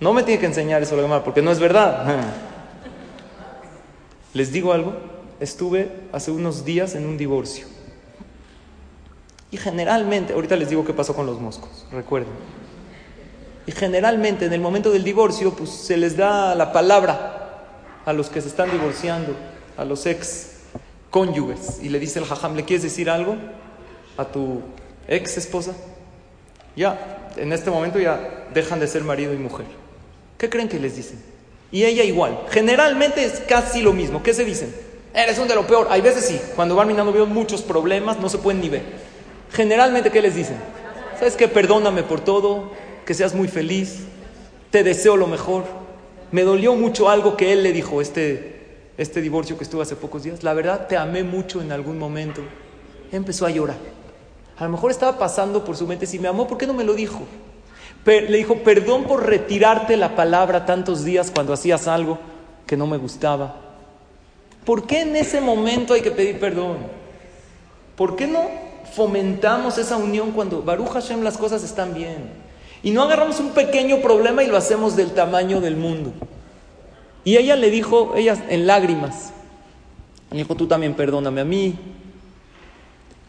No 0.00 0.14
me 0.14 0.22
tiene 0.22 0.40
que 0.40 0.46
enseñar 0.46 0.82
eso, 0.82 0.96
porque 1.22 1.42
no 1.42 1.50
es 1.50 1.58
verdad. 1.58 2.06
Les 4.34 4.52
digo 4.52 4.72
algo, 4.72 4.94
estuve 5.40 5.90
hace 6.12 6.30
unos 6.30 6.64
días 6.64 6.94
en 6.94 7.06
un 7.06 7.18
divorcio. 7.18 7.66
Y 9.50 9.56
generalmente, 9.56 10.32
ahorita 10.32 10.54
les 10.54 10.68
digo 10.68 10.84
qué 10.84 10.92
pasó 10.92 11.14
con 11.14 11.26
los 11.26 11.40
moscos, 11.40 11.86
recuerden. 11.90 12.32
Y 13.66 13.72
generalmente 13.72 14.46
en 14.46 14.52
el 14.52 14.60
momento 14.60 14.92
del 14.92 15.02
divorcio, 15.02 15.52
pues 15.52 15.70
se 15.70 15.96
les 15.96 16.16
da 16.16 16.54
la 16.54 16.72
palabra 16.72 17.64
a 18.06 18.12
los 18.12 18.28
que 18.28 18.40
se 18.40 18.48
están 18.48 18.70
divorciando, 18.70 19.34
a 19.76 19.84
los 19.84 20.06
ex 20.06 20.60
cónyuges. 21.10 21.80
Y 21.82 21.88
le 21.88 21.98
dice 21.98 22.20
el 22.20 22.26
jajam, 22.26 22.54
¿le 22.54 22.64
quieres 22.64 22.84
decir 22.84 23.10
algo 23.10 23.34
a 24.16 24.24
tu 24.24 24.62
ex 25.08 25.36
esposa? 25.36 25.74
Ya, 26.76 27.32
en 27.36 27.52
este 27.52 27.72
momento 27.72 27.98
ya 27.98 28.46
dejan 28.54 28.78
de 28.78 28.86
ser 28.86 29.02
marido 29.02 29.34
y 29.34 29.38
mujer. 29.38 29.66
¿Qué 30.40 30.48
creen 30.48 30.70
que 30.70 30.80
les 30.80 30.96
dicen? 30.96 31.18
Y 31.70 31.84
ella 31.84 32.02
igual. 32.02 32.46
Generalmente 32.48 33.22
es 33.22 33.40
casi 33.40 33.82
lo 33.82 33.92
mismo. 33.92 34.22
¿Qué 34.22 34.32
se 34.32 34.42
dicen? 34.42 34.74
Eres 35.12 35.38
un 35.38 35.46
de 35.46 35.54
lo 35.54 35.66
peor. 35.66 35.88
Hay 35.90 36.00
veces 36.00 36.24
sí. 36.24 36.40
Cuando 36.56 36.74
van 36.74 36.88
mirando 36.88 37.12
veo 37.12 37.26
muchos 37.26 37.60
problemas, 37.60 38.18
no 38.18 38.30
se 38.30 38.38
pueden 38.38 38.62
ni 38.62 38.70
ver. 38.70 38.80
Generalmente, 39.52 40.10
¿qué 40.10 40.22
les 40.22 40.34
dicen? 40.34 40.56
¿Sabes 41.18 41.36
qué? 41.36 41.46
Perdóname 41.46 42.04
por 42.04 42.22
todo, 42.22 42.70
que 43.04 43.12
seas 43.12 43.34
muy 43.34 43.48
feliz, 43.48 43.98
te 44.70 44.82
deseo 44.82 45.18
lo 45.18 45.26
mejor. 45.26 45.64
Me 46.32 46.42
dolió 46.42 46.74
mucho 46.74 47.10
algo 47.10 47.36
que 47.36 47.52
él 47.52 47.62
le 47.62 47.74
dijo, 47.74 48.00
este, 48.00 48.86
este 48.96 49.20
divorcio 49.20 49.58
que 49.58 49.64
estuvo 49.64 49.82
hace 49.82 49.94
pocos 49.94 50.22
días. 50.22 50.42
La 50.42 50.54
verdad, 50.54 50.86
te 50.86 50.96
amé 50.96 51.22
mucho 51.22 51.60
en 51.60 51.70
algún 51.70 51.98
momento. 51.98 52.40
Empezó 53.12 53.44
a 53.44 53.50
llorar. 53.50 53.76
A 54.56 54.64
lo 54.64 54.70
mejor 54.70 54.90
estaba 54.90 55.18
pasando 55.18 55.66
por 55.66 55.76
su 55.76 55.86
mente, 55.86 56.06
si 56.06 56.18
me 56.18 56.28
amó, 56.28 56.48
¿por 56.48 56.56
qué 56.56 56.66
no 56.66 56.72
me 56.72 56.84
lo 56.84 56.94
dijo? 56.94 57.26
Le 58.04 58.36
dijo, 58.36 58.56
perdón 58.58 59.04
por 59.04 59.26
retirarte 59.26 59.96
la 59.96 60.16
palabra 60.16 60.66
tantos 60.66 61.04
días 61.04 61.30
cuando 61.30 61.52
hacías 61.52 61.86
algo 61.86 62.18
que 62.66 62.76
no 62.76 62.86
me 62.86 62.96
gustaba. 62.96 63.56
¿Por 64.64 64.86
qué 64.86 65.02
en 65.02 65.16
ese 65.16 65.40
momento 65.40 65.94
hay 65.94 66.02
que 66.02 66.10
pedir 66.10 66.38
perdón? 66.38 66.78
¿Por 67.96 68.16
qué 68.16 68.26
no 68.26 68.48
fomentamos 68.94 69.78
esa 69.78 69.96
unión 69.96 70.32
cuando 70.32 70.62
Baruch 70.62 70.88
Hashem 70.88 71.22
las 71.22 71.36
cosas 71.36 71.62
están 71.62 71.94
bien? 71.94 72.30
Y 72.82 72.90
no 72.90 73.02
agarramos 73.02 73.40
un 73.40 73.50
pequeño 73.50 74.00
problema 74.00 74.42
y 74.42 74.46
lo 74.46 74.56
hacemos 74.56 74.96
del 74.96 75.12
tamaño 75.12 75.60
del 75.60 75.76
mundo. 75.76 76.12
Y 77.24 77.36
ella 77.36 77.56
le 77.56 77.70
dijo, 77.70 78.14
ella 78.16 78.42
en 78.48 78.66
lágrimas, 78.66 79.32
le 80.30 80.38
dijo, 80.38 80.54
tú 80.54 80.66
también 80.66 80.94
perdóname 80.94 81.42
a 81.42 81.44
mí. 81.44 81.74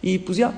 Y 0.02 0.20
pues 0.20 0.38
ya, 0.38 0.54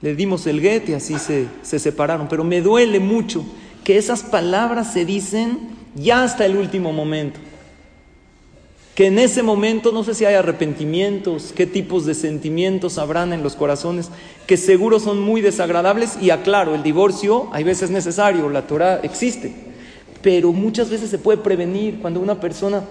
le 0.00 0.14
dimos 0.14 0.46
el 0.46 0.60
get 0.60 0.88
y 0.88 0.94
así 0.94 1.18
se, 1.18 1.46
se 1.62 1.78
separaron. 1.78 2.28
Pero 2.28 2.44
me 2.44 2.60
duele 2.60 3.00
mucho 3.00 3.44
que 3.84 3.96
esas 3.96 4.22
palabras 4.22 4.92
se 4.92 5.04
dicen 5.04 5.58
ya 5.94 6.22
hasta 6.22 6.46
el 6.46 6.56
último 6.56 6.92
momento. 6.92 7.40
Que 8.94 9.06
en 9.06 9.18
ese 9.18 9.42
momento 9.44 9.92
no 9.92 10.02
sé 10.02 10.14
si 10.14 10.24
hay 10.24 10.34
arrepentimientos, 10.34 11.52
qué 11.54 11.66
tipos 11.66 12.04
de 12.04 12.14
sentimientos 12.14 12.98
habrán 12.98 13.32
en 13.32 13.44
los 13.44 13.54
corazones, 13.54 14.10
que 14.46 14.56
seguro 14.56 14.98
son 14.98 15.20
muy 15.20 15.40
desagradables. 15.40 16.18
Y 16.20 16.30
aclaro, 16.30 16.74
el 16.74 16.82
divorcio 16.82 17.48
hay 17.52 17.64
veces 17.64 17.90
necesario, 17.90 18.48
la 18.48 18.66
Torah 18.66 19.00
existe, 19.02 19.52
pero 20.20 20.52
muchas 20.52 20.90
veces 20.90 21.10
se 21.10 21.18
puede 21.18 21.38
prevenir 21.38 22.00
cuando 22.00 22.20
una 22.20 22.40
persona, 22.40 22.82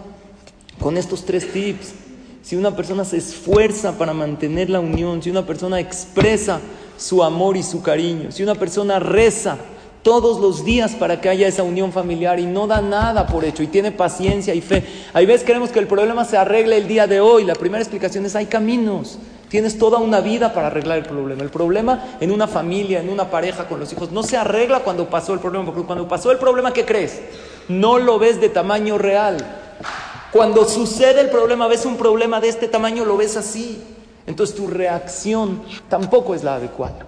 con 0.79 0.97
estos 0.97 1.25
tres 1.25 1.51
tips, 1.51 1.93
si 2.41 2.55
una 2.55 2.73
persona 2.73 3.03
se 3.03 3.17
esfuerza 3.17 3.97
para 3.97 4.13
mantener 4.13 4.69
la 4.69 4.79
unión, 4.79 5.21
si 5.21 5.29
una 5.29 5.45
persona 5.45 5.81
expresa 5.81 6.61
su 6.97 7.23
amor 7.23 7.55
y 7.57 7.63
su 7.63 7.81
cariño. 7.81 8.31
Si 8.31 8.43
una 8.43 8.55
persona 8.55 8.99
reza 8.99 9.57
todos 10.03 10.39
los 10.39 10.63
días 10.63 10.93
para 10.95 11.19
que 11.19 11.29
haya 11.29 11.47
esa 11.47 11.63
unión 11.63 11.91
familiar 11.91 12.39
y 12.39 12.45
no 12.45 12.67
da 12.67 12.81
nada 12.81 13.27
por 13.27 13.45
hecho 13.45 13.63
y 13.63 13.67
tiene 13.67 13.91
paciencia 13.91 14.53
y 14.53 14.61
fe, 14.61 14.83
hay 15.13 15.25
veces 15.25 15.45
queremos 15.45 15.69
que 15.69 15.79
el 15.79 15.87
problema 15.87 16.25
se 16.25 16.37
arregle 16.37 16.77
el 16.77 16.87
día 16.87 17.07
de 17.07 17.19
hoy. 17.19 17.43
La 17.43 17.55
primera 17.55 17.81
explicación 17.81 18.25
es 18.25 18.35
hay 18.35 18.45
caminos. 18.45 19.17
Tienes 19.49 19.77
toda 19.77 19.99
una 19.99 20.19
vida 20.19 20.53
para 20.53 20.67
arreglar 20.67 20.97
el 20.97 21.05
problema. 21.05 21.41
El 21.41 21.49
problema 21.49 22.17
en 22.19 22.31
una 22.31 22.47
familia, 22.47 22.99
en 22.99 23.09
una 23.09 23.29
pareja, 23.29 23.67
con 23.67 23.79
los 23.79 23.91
hijos, 23.93 24.11
no 24.11 24.23
se 24.23 24.35
arregla 24.35 24.81
cuando 24.81 25.09
pasó 25.09 25.33
el 25.33 25.39
problema. 25.39 25.65
Porque 25.65 25.83
cuando 25.83 26.07
pasó 26.07 26.31
el 26.31 26.37
problema, 26.37 26.73
¿qué 26.73 26.85
crees? 26.85 27.21
No 27.69 27.97
lo 27.97 28.19
ves 28.19 28.41
de 28.41 28.49
tamaño 28.49 28.97
real. 28.97 29.37
Cuando 30.31 30.65
sucede 30.65 31.21
el 31.21 31.29
problema, 31.29 31.67
ves 31.67 31.85
un 31.85 31.95
problema 31.95 32.41
de 32.41 32.49
este 32.49 32.67
tamaño, 32.67 33.05
lo 33.05 33.15
ves 33.15 33.37
así. 33.37 33.81
Entonces 34.27 34.55
tu 34.55 34.67
reacción 34.67 35.63
tampoco 35.89 36.35
es 36.35 36.43
la 36.43 36.55
adecuada. 36.55 37.07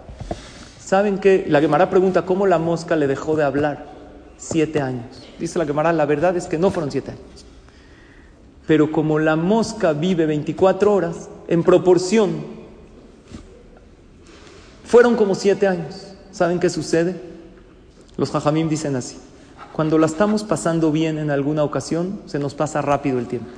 ¿Saben 0.79 1.19
qué? 1.19 1.45
La 1.47 1.61
Gemara 1.61 1.89
pregunta 1.89 2.25
cómo 2.25 2.47
la 2.47 2.57
mosca 2.57 2.95
le 2.95 3.05
dejó 3.05 3.35
de 3.35 3.43
hablar 3.43 3.85
siete 4.37 4.81
años. 4.81 5.21
Dice 5.37 5.59
la 5.59 5.65
Gemara, 5.65 5.93
la 5.93 6.05
verdad 6.05 6.35
es 6.35 6.47
que 6.47 6.57
no 6.57 6.71
fueron 6.71 6.91
siete 6.91 7.11
años. 7.11 7.45
Pero 8.65 8.91
como 8.91 9.19
la 9.19 9.35
mosca 9.35 9.93
vive 9.93 10.25
24 10.25 10.93
horas, 10.93 11.29
en 11.47 11.63
proporción, 11.63 12.43
fueron 14.85 15.15
como 15.15 15.35
siete 15.35 15.67
años. 15.67 16.13
¿Saben 16.31 16.59
qué 16.59 16.69
sucede? 16.69 17.19
Los 18.15 18.31
jajamim 18.31 18.69
dicen 18.69 18.95
así. 18.95 19.17
Cuando 19.73 19.97
la 19.97 20.05
estamos 20.05 20.43
pasando 20.43 20.91
bien 20.91 21.17
en 21.17 21.31
alguna 21.31 21.63
ocasión, 21.63 22.21
se 22.25 22.39
nos 22.39 22.53
pasa 22.53 22.81
rápido 22.81 23.19
el 23.19 23.27
tiempo. 23.27 23.49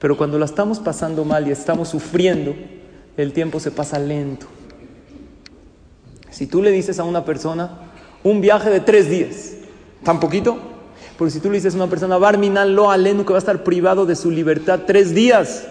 Pero 0.00 0.16
cuando 0.16 0.38
la 0.38 0.46
estamos 0.46 0.80
pasando 0.80 1.24
mal 1.24 1.46
y 1.46 1.52
estamos 1.52 1.88
sufriendo, 1.88 2.54
el 3.16 3.32
tiempo 3.32 3.60
se 3.60 3.70
pasa 3.70 3.98
lento. 3.98 4.46
Si 6.30 6.46
tú 6.46 6.62
le 6.62 6.72
dices 6.72 6.98
a 6.98 7.04
una 7.04 7.24
persona 7.24 7.92
un 8.24 8.40
viaje 8.40 8.70
de 8.70 8.80
tres 8.80 9.08
días, 9.08 9.52
¿tan 10.02 10.18
poquito? 10.18 10.58
Porque 11.16 11.30
si 11.30 11.40
tú 11.40 11.50
le 11.50 11.58
dices 11.58 11.74
a 11.74 11.76
una 11.76 11.86
persona, 11.86 12.18
Barminal 12.18 12.74
lo 12.74 12.90
alenu, 12.90 13.24
que 13.24 13.32
va 13.32 13.38
a 13.38 13.40
estar 13.40 13.62
privado 13.62 14.06
de 14.06 14.16
su 14.16 14.30
libertad 14.30 14.80
tres 14.86 15.14
días, 15.14 15.66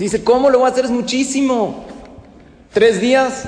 Dice, 0.00 0.24
¿cómo 0.24 0.48
lo 0.48 0.60
voy 0.60 0.68
a 0.68 0.72
hacer? 0.72 0.86
Es 0.86 0.90
muchísimo. 0.90 1.84
Tres 2.72 3.02
días 3.02 3.44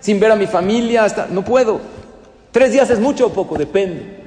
sin 0.00 0.20
ver 0.20 0.30
a 0.30 0.36
mi 0.36 0.46
familia, 0.46 1.04
hasta... 1.04 1.28
no 1.28 1.42
puedo. 1.42 1.80
Tres 2.52 2.72
días 2.72 2.90
es 2.90 3.00
mucho 3.00 3.28
o 3.28 3.32
poco, 3.32 3.56
depende. 3.56 4.22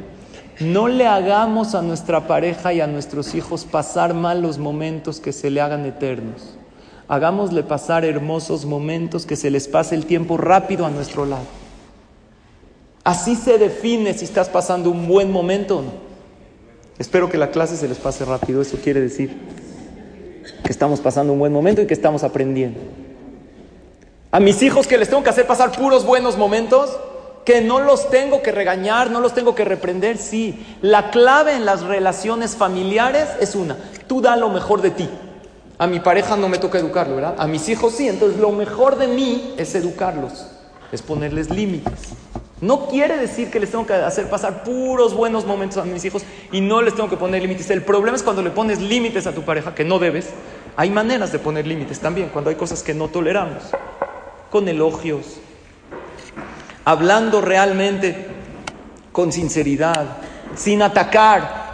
No 0.59 0.87
le 0.87 1.05
hagamos 1.05 1.75
a 1.75 1.81
nuestra 1.81 2.25
pareja 2.25 2.73
y 2.73 2.81
a 2.81 2.87
nuestros 2.87 3.35
hijos 3.35 3.65
pasar 3.65 4.13
malos 4.13 4.57
momentos 4.57 5.19
que 5.19 5.31
se 5.31 5.51
le 5.51 5.61
hagan 5.61 5.85
eternos. 5.85 6.57
Hagámosle 7.07 7.63
pasar 7.63 8.03
hermosos 8.03 8.65
momentos 8.65 9.25
que 9.25 9.35
se 9.35 9.51
les 9.51 9.67
pase 9.67 9.95
el 9.95 10.05
tiempo 10.05 10.35
rápido 10.37 10.85
a 10.85 10.89
nuestro 10.89 11.25
lado. 11.25 11.45
Así 13.03 13.35
se 13.35 13.57
define 13.57 14.13
si 14.13 14.25
estás 14.25 14.49
pasando 14.49 14.89
un 14.89 15.07
buen 15.07 15.31
momento 15.31 15.77
o 15.77 15.81
no. 15.83 15.91
Espero 16.97 17.29
que 17.29 17.37
la 17.37 17.51
clase 17.51 17.77
se 17.77 17.87
les 17.87 17.99
pase 17.99 18.25
rápido, 18.25 18.61
eso 18.61 18.77
quiere 18.83 18.99
decir 18.99 19.37
que 20.63 20.71
estamos 20.71 20.99
pasando 20.99 21.31
un 21.33 21.39
buen 21.39 21.53
momento 21.53 21.81
y 21.81 21.87
que 21.87 21.93
estamos 21.93 22.23
aprendiendo. 22.23 22.79
A 24.31 24.39
mis 24.39 24.61
hijos 24.63 24.87
que 24.87 24.97
les 24.97 25.07
tengo 25.07 25.23
que 25.23 25.29
hacer 25.29 25.45
pasar 25.45 25.71
puros 25.71 26.05
buenos 26.05 26.37
momentos, 26.37 26.97
que 27.47 27.61
no 27.61 27.79
los 27.79 28.09
tengo 28.09 28.41
que 28.41 28.51
regañar, 28.51 29.09
no 29.09 29.21
los 29.21 29.33
tengo 29.33 29.55
que 29.55 29.63
reprender, 29.63 30.17
sí. 30.17 30.65
La 30.81 31.11
clave 31.11 31.53
en 31.53 31.63
las 31.63 31.81
relaciones 31.81 32.57
familiares 32.57 33.29
es 33.39 33.55
una, 33.55 33.77
tú 34.05 34.19
da 34.19 34.35
lo 34.35 34.49
mejor 34.49 34.81
de 34.81 34.91
ti. 34.91 35.09
A 35.77 35.87
mi 35.87 36.01
pareja 36.01 36.35
no 36.35 36.49
me 36.49 36.57
toca 36.57 36.77
educarlo, 36.77 37.15
¿verdad? 37.15 37.35
A 37.37 37.47
mis 37.47 37.69
hijos 37.69 37.93
sí, 37.93 38.09
entonces 38.09 38.37
lo 38.37 38.51
mejor 38.51 38.97
de 38.97 39.07
mí 39.07 39.53
es 39.57 39.75
educarlos, 39.75 40.47
es 40.91 41.01
ponerles 41.01 41.49
límites. 41.49 42.09
No 42.59 42.87
quiere 42.87 43.15
decir 43.15 43.49
que 43.49 43.61
les 43.61 43.71
tengo 43.71 43.87
que 43.87 43.93
hacer 43.93 44.29
pasar 44.29 44.65
puros 44.65 45.13
buenos 45.13 45.45
momentos 45.45 45.77
a 45.77 45.85
mis 45.85 46.03
hijos 46.03 46.23
y 46.51 46.59
no 46.59 46.81
les 46.81 46.95
tengo 46.95 47.09
que 47.09 47.15
poner 47.15 47.41
límites. 47.43 47.69
El 47.69 47.81
problema 47.81 48.17
es 48.17 48.23
cuando 48.23 48.41
le 48.41 48.49
pones 48.49 48.81
límites 48.81 49.25
a 49.25 49.31
tu 49.31 49.43
pareja, 49.43 49.73
que 49.73 49.85
no 49.85 49.99
debes. 49.99 50.31
Hay 50.75 50.89
maneras 50.89 51.31
de 51.31 51.39
poner 51.39 51.65
límites 51.65 52.01
también, 52.01 52.27
cuando 52.27 52.49
hay 52.49 52.57
cosas 52.57 52.83
que 52.83 52.93
no 52.93 53.07
toleramos. 53.07 53.63
Con 54.51 54.67
elogios, 54.67 55.39
hablando 56.87 57.41
realmente 57.41 58.27
con 59.11 59.33
sinceridad, 59.33 60.07
sin 60.55 60.81
atacar. 60.81 61.67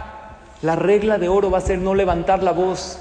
La 0.60 0.74
regla 0.74 1.18
de 1.18 1.28
oro 1.28 1.52
va 1.52 1.58
a 1.58 1.60
ser 1.60 1.78
no 1.78 1.94
levantar 1.94 2.42
la 2.42 2.50
voz, 2.50 2.98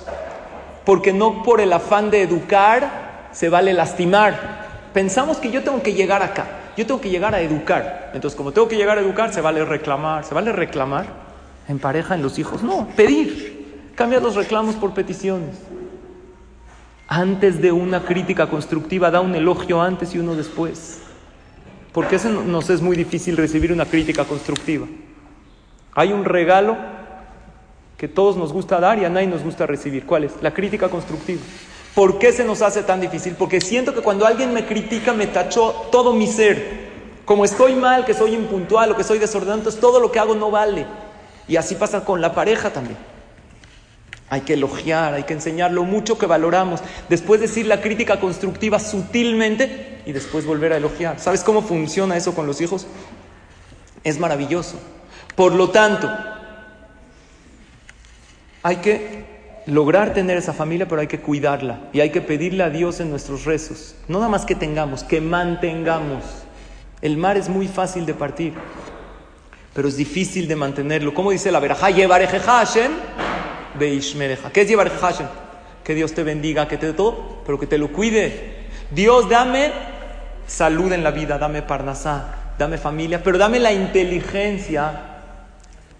porque 0.86 1.12
no 1.12 1.42
por 1.42 1.60
el 1.60 1.74
afán 1.74 2.12
de 2.12 2.22
educar 2.22 3.30
se 3.32 3.50
vale 3.50 3.74
lastimar. 3.74 4.36
Pensamos 4.94 5.38
que 5.38 5.50
yo 5.50 5.64
tengo 5.64 5.82
que 5.82 5.96
llegar 5.96 6.22
acá. 6.22 6.46
Yo 6.78 6.86
tengo 6.86 7.02
que 7.02 7.10
llegar 7.10 7.34
a 7.34 7.42
educar. 7.42 8.12
Entonces, 8.14 8.38
como 8.38 8.52
tengo 8.52 8.68
que 8.68 8.76
llegar 8.76 9.00
a 9.00 9.02
educar, 9.02 9.34
se 9.34 9.42
vale 9.42 9.66
reclamar. 9.66 10.24
¿Se 10.24 10.36
vale 10.36 10.52
reclamar? 10.52 11.08
En 11.68 11.80
pareja, 11.80 12.14
en 12.14 12.22
los 12.22 12.38
hijos. 12.38 12.62
No, 12.62 12.90
pedir. 12.96 13.92
Cambia 13.96 14.20
los 14.20 14.36
reclamos 14.36 14.76
por 14.76 14.94
peticiones. 14.94 15.56
Antes 17.08 17.60
de 17.60 17.72
una 17.72 18.04
crítica 18.04 18.48
constructiva, 18.52 19.10
da 19.10 19.20
un 19.20 19.34
elogio 19.34 19.82
antes 19.82 20.14
y 20.14 20.20
uno 20.20 20.36
después. 20.36 21.03
Porque 21.94 22.16
eso 22.16 22.30
nos 22.30 22.70
es 22.70 22.82
muy 22.82 22.98
difícil 22.98 23.38
recibir 23.38 23.72
una 23.72 23.86
crítica 23.86 24.26
constructiva. 24.26 24.88
Hay 25.94 26.12
un 26.12 26.26
regalo 26.26 26.76
que 27.98 28.08
todos 28.08 28.36
nos 28.36 28.52
gusta 28.52 28.80
dar 28.80 28.98
y 28.98 29.06
a 29.06 29.10
nadie 29.10 29.28
nos 29.28 29.44
gusta 29.44 29.68
recibir. 29.68 30.06
¿Cuál 30.06 30.26
es? 30.26 30.34
La 30.42 30.54
crítica 30.54 30.90
constructiva. 30.90 31.40
¿Por 31.94 32.18
qué 32.18 32.32
se 32.32 32.44
nos 32.44 32.64
hace 32.64 32.82
tan 32.82 33.00
difícil? 33.00 33.36
Porque 33.36 33.62
siento 33.62 33.94
que 33.94 34.02
cuando 34.02 34.26
alguien 34.26 34.54
me 34.54 34.66
critica 34.66 35.14
me 35.14 35.28
tachó 35.28 35.88
todo 35.92 36.14
mi 36.14 36.26
ser. 36.26 36.92
Como 37.26 37.46
estoy 37.46 37.76
mal, 37.76 38.04
que 38.04 38.16
soy 38.16 38.34
impuntual 38.34 38.92
o 38.92 38.98
que 38.98 39.04
soy 39.04 39.20
desordenado, 39.20 39.60
entonces 39.60 39.80
todo 39.80 40.00
lo 40.00 40.12
que 40.12 40.20
hago 40.20 40.34
no 40.34 40.50
vale. 40.50 40.88
Y 41.48 41.56
así 41.56 41.76
pasa 41.76 42.04
con 42.04 42.20
la 42.20 42.34
pareja 42.34 42.72
también. 42.72 42.98
Hay 44.30 44.42
que 44.42 44.54
elogiar, 44.54 45.14
hay 45.14 45.24
que 45.24 45.34
enseñar 45.34 45.72
lo 45.72 45.84
mucho 45.84 46.18
que 46.18 46.26
valoramos. 46.26 46.82
Después 47.10 47.42
decir 47.42 47.68
la 47.68 47.82
crítica 47.82 48.20
constructiva 48.20 48.80
sutilmente 48.80 50.02
y 50.06 50.12
después 50.12 50.46
volver 50.46 50.74
a 50.74 50.78
elogiar. 50.78 51.20
¿Sabes 51.20 51.44
cómo 51.44 51.62
funciona 51.62 52.18
eso 52.18 52.34
con 52.34 52.48
los 52.48 52.62
hijos? 52.62 52.88
Es 54.04 54.20
maravilloso. 54.20 54.80
Por 55.36 55.54
lo 55.54 55.70
tanto, 55.70 56.10
hay 58.62 58.78
que 58.78 59.26
lograr 59.66 60.14
tener 60.14 60.38
esa 60.38 60.54
familia, 60.54 60.88
pero 60.88 61.02
hay 61.02 61.08
que 61.08 61.20
cuidarla 61.20 61.80
y 61.94 62.02
hay 62.02 62.12
que 62.12 62.22
pedirle 62.22 62.64
a 62.64 62.70
Dios 62.70 63.00
en 63.00 63.10
nuestros 63.10 63.46
rezos. 63.46 63.96
No 64.08 64.20
nada 64.20 64.30
más 64.30 64.46
que 64.46 64.56
tengamos, 64.56 65.04
que 65.04 65.22
mantengamos. 65.22 66.24
El 67.02 67.18
mar 67.18 67.38
es 67.38 67.50
muy 67.50 67.68
fácil 67.68 68.06
de 68.06 68.14
partir, 68.14 68.54
pero 69.74 69.88
es 69.88 69.98
difícil 69.98 70.48
de 70.48 70.56
mantenerlo. 70.56 71.14
¿Cómo 71.14 71.32
dice 71.32 71.52
la 71.52 71.60
verajá? 71.60 71.92
Hashem 71.92 72.92
beishmereja. 73.76 74.52
¿Qué 74.52 74.62
es 74.62 74.68
Yevareja 74.68 74.98
Hashem? 74.98 75.28
Que 75.84 75.96
Dios 75.96 76.14
te 76.14 76.24
bendiga, 76.24 76.68
que 76.68 76.78
te 76.78 76.88
dé 76.88 76.94
todo, 76.94 77.42
pero 77.46 77.60
que 77.60 77.68
te 77.68 77.78
lo 77.78 77.92
cuide. 77.92 78.68
Dios, 78.92 79.30
dame 79.30 79.72
salud 80.48 80.92
en 80.92 81.04
la 81.04 81.12
vida, 81.12 81.38
dame 81.38 81.62
parnasá, 81.62 82.54
dame 82.58 82.78
familia, 82.78 83.22
pero 83.24 83.38
dame 83.38 83.60
la 83.60 83.74
inteligencia 83.74 85.02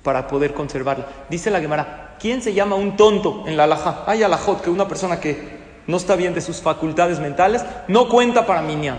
para 0.04 0.28
poder 0.28 0.54
conservarla. 0.54 1.08
Dice 1.30 1.50
la 1.50 1.60
Gemara, 1.60 2.04
¿Quién 2.24 2.42
se 2.42 2.54
llama 2.54 2.78
un 2.78 2.96
tonto 2.96 3.44
en 3.48 3.58
la 3.58 3.66
alajá? 3.66 4.06
Hay 4.08 4.24
alajot 4.24 4.62
que 4.62 4.70
una 4.70 4.88
persona 4.88 5.20
que 5.20 5.60
no 5.88 5.98
está 5.98 6.16
bien 6.16 6.34
de 6.34 6.40
sus 6.40 6.62
facultades 6.62 7.20
mentales 7.20 7.66
no 7.90 8.08
cuenta 8.08 8.46
para 8.46 8.62
minyan. 8.62 8.96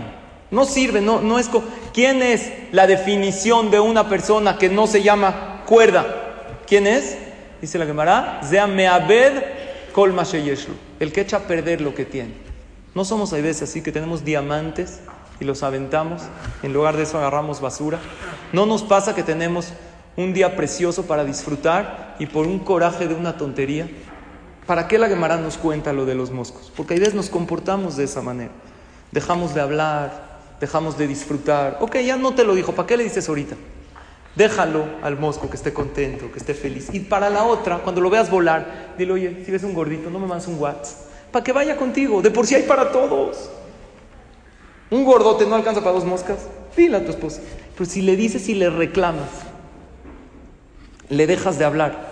No 0.51 0.63
sirve, 0.63 1.01
no, 1.01 1.21
no 1.21 1.39
es. 1.39 1.49
¿Quién 1.91 2.21
es 2.21 2.53
la 2.71 2.85
definición 2.85 3.71
de 3.71 3.79
una 3.79 4.09
persona 4.09 4.59
que 4.59 4.69
no 4.69 4.85
se 4.85 5.01
llama 5.01 5.63
cuerda? 5.65 6.05
¿Quién 6.67 6.85
es? 6.85 7.17
Dice 7.65 7.79
la 7.79 7.87
Gemara, 7.87 8.41
meabed 8.67 9.41
kol 9.91 10.13
el 10.99 11.11
que 11.11 11.21
echa 11.21 11.37
a 11.37 11.39
perder 11.39 11.81
lo 11.81 11.95
que 11.95 12.05
tiene. 12.05 12.35
No 12.93 13.03
somos 13.03 13.33
a 13.33 13.37
veces 13.37 13.63
así 13.63 13.81
que 13.81 13.91
tenemos 13.91 14.23
diamantes 14.23 14.99
y 15.39 15.45
los 15.45 15.63
aventamos, 15.63 16.21
en 16.61 16.73
lugar 16.73 16.95
de 16.95 17.01
eso 17.01 17.17
agarramos 17.17 17.61
basura. 17.61 17.97
No 18.53 18.67
nos 18.67 18.83
pasa 18.83 19.15
que 19.15 19.23
tenemos 19.23 19.69
un 20.15 20.31
día 20.31 20.55
precioso 20.55 21.07
para 21.07 21.25
disfrutar 21.25 22.15
y 22.19 22.27
por 22.27 22.45
un 22.45 22.59
coraje 22.59 23.07
de 23.07 23.15
una 23.15 23.35
tontería. 23.35 23.89
¿Para 24.67 24.87
qué 24.87 24.99
la 24.99 25.07
Gemara 25.07 25.37
nos 25.37 25.57
cuenta 25.57 25.91
lo 25.91 26.05
de 26.05 26.13
los 26.13 26.29
moscos? 26.29 26.71
Porque 26.77 26.93
a 26.93 26.99
veces 26.99 27.15
nos 27.15 27.31
comportamos 27.31 27.97
de 27.97 28.03
esa 28.03 28.21
manera. 28.21 28.51
Dejamos 29.11 29.55
de 29.55 29.61
hablar, 29.61 30.37
dejamos 30.59 30.99
de 30.99 31.07
disfrutar. 31.07 31.79
Ok, 31.81 31.95
ya 32.05 32.15
no 32.15 32.35
te 32.35 32.43
lo 32.43 32.53
dijo, 32.53 32.73
¿para 32.73 32.85
qué 32.85 32.95
le 32.95 33.05
dices 33.05 33.27
ahorita? 33.27 33.55
Déjalo 34.35 34.85
al 35.01 35.17
mosco 35.17 35.49
que 35.49 35.55
esté 35.55 35.73
contento, 35.73 36.31
que 36.31 36.39
esté 36.39 36.53
feliz. 36.53 36.89
Y 36.93 36.99
para 36.99 37.29
la 37.29 37.45
otra, 37.45 37.77
cuando 37.79 38.01
lo 38.01 38.09
veas 38.09 38.29
volar, 38.29 38.93
dile, 38.97 39.13
oye, 39.13 39.43
si 39.45 39.51
ves 39.51 39.63
un 39.63 39.73
gordito, 39.73 40.09
no 40.09 40.19
me 40.19 40.27
mandes 40.27 40.47
un 40.47 40.59
WhatsApp. 40.59 41.05
Para 41.31 41.43
que 41.43 41.51
vaya 41.51 41.77
contigo, 41.77 42.21
de 42.21 42.31
por 42.31 42.45
sí 42.45 42.55
hay 42.55 42.63
para 42.63 42.91
todos. 42.91 43.49
Un 44.89 45.05
gordote 45.05 45.45
no 45.45 45.55
alcanza 45.55 45.81
para 45.81 45.93
dos 45.93 46.05
moscas. 46.05 46.47
Dile 46.75 46.97
a 46.97 47.05
tu 47.05 47.11
esposa. 47.11 47.41
Pero 47.77 47.89
si 47.89 48.01
le 48.01 48.15
dices 48.15 48.47
y 48.49 48.55
le 48.55 48.69
reclamas, 48.69 49.29
le 51.09 51.27
dejas 51.27 51.57
de 51.57 51.65
hablar. 51.65 52.09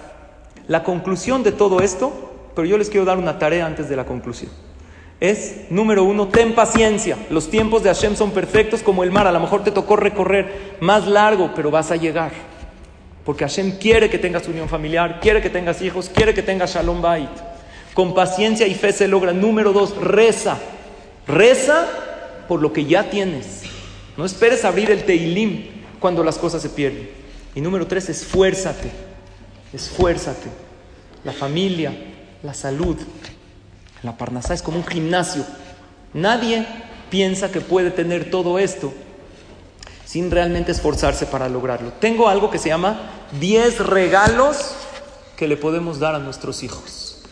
La 0.68 0.84
conclusión 0.84 1.44
de 1.44 1.52
todo 1.52 1.82
esto, 1.82 2.12
pero 2.56 2.66
yo 2.66 2.78
les 2.78 2.90
quiero 2.90 3.06
dar 3.06 3.18
una 3.18 3.40
tarea 3.40 3.66
antes 3.66 3.90
de 3.90 3.96
la 3.96 4.06
conclusión, 4.06 4.52
es, 5.20 5.66
número 5.70 6.04
uno, 6.04 6.28
ten 6.28 6.54
paciencia. 6.54 7.18
Los 7.30 7.50
tiempos 7.50 7.84
de 7.84 7.90
Hashem 7.90 8.16
son 8.16 8.32
perfectos 8.32 8.84
como 8.84 9.04
el 9.04 9.12
mar. 9.12 9.28
A 9.28 9.32
lo 9.32 9.40
mejor 9.40 9.64
te 9.64 9.72
tocó 9.72 9.96
recorrer 9.96 10.78
más 10.80 11.08
largo, 11.08 11.52
pero 11.56 11.72
vas 11.72 11.92
a 11.92 11.96
llegar. 11.96 12.32
Porque 13.24 13.46
Hashem 13.46 13.78
quiere 13.78 14.10
que 14.10 14.18
tengas 14.18 14.48
unión 14.48 14.68
familiar, 14.68 15.20
quiere 15.22 15.42
que 15.42 15.50
tengas 15.50 15.82
hijos, 15.82 16.10
quiere 16.14 16.34
que 16.34 16.44
tengas 16.44 16.74
Shalom 16.74 17.02
Bait. 17.02 17.30
Con 17.94 18.14
paciencia 18.14 18.68
y 18.68 18.74
fe 18.74 18.92
se 18.92 19.08
logra. 19.08 19.32
Número 19.32 19.72
dos, 19.72 19.96
reza. 19.96 20.58
Reza 21.26 21.88
por 22.48 22.62
lo 22.62 22.74
que 22.74 22.86
ya 22.86 23.10
tienes. 23.10 23.64
No 24.18 24.26
esperes 24.26 24.66
abrir 24.66 24.92
el 24.92 25.06
Teilim 25.06 25.68
cuando 26.00 26.24
las 26.24 26.38
cosas 26.38 26.62
se 26.62 26.70
pierden. 26.70 27.10
Y 27.56 27.62
número 27.62 27.88
tres, 27.88 28.10
esfuérzate. 28.10 28.92
Esfuérzate. 29.72 30.50
La 31.24 31.32
familia, 31.32 31.94
la 32.42 32.54
salud. 32.54 32.98
La 34.04 34.18
Parnasá 34.18 34.54
es 34.54 34.62
como 34.62 34.78
un 34.78 34.86
gimnasio. 34.86 35.46
Nadie 36.14 36.68
piensa 37.10 37.52
que 37.52 37.62
puede 37.62 37.90
tener 37.90 38.30
todo 38.30 38.60
esto 38.60 38.94
sin 40.06 40.30
realmente 40.30 40.72
esforzarse 40.72 41.26
para 41.26 41.50
lograrlo. 41.50 41.92
Tengo 41.94 42.28
algo 42.28 42.52
que 42.52 42.60
se 42.60 42.70
llama 42.70 43.10
10 43.40 43.80
regalos 43.88 44.76
que 45.38 45.48
le 45.48 45.58
podemos 45.58 46.00
dar 46.00 46.14
a 46.14 46.20
nuestros 46.20 46.64
hijos. 46.64 47.24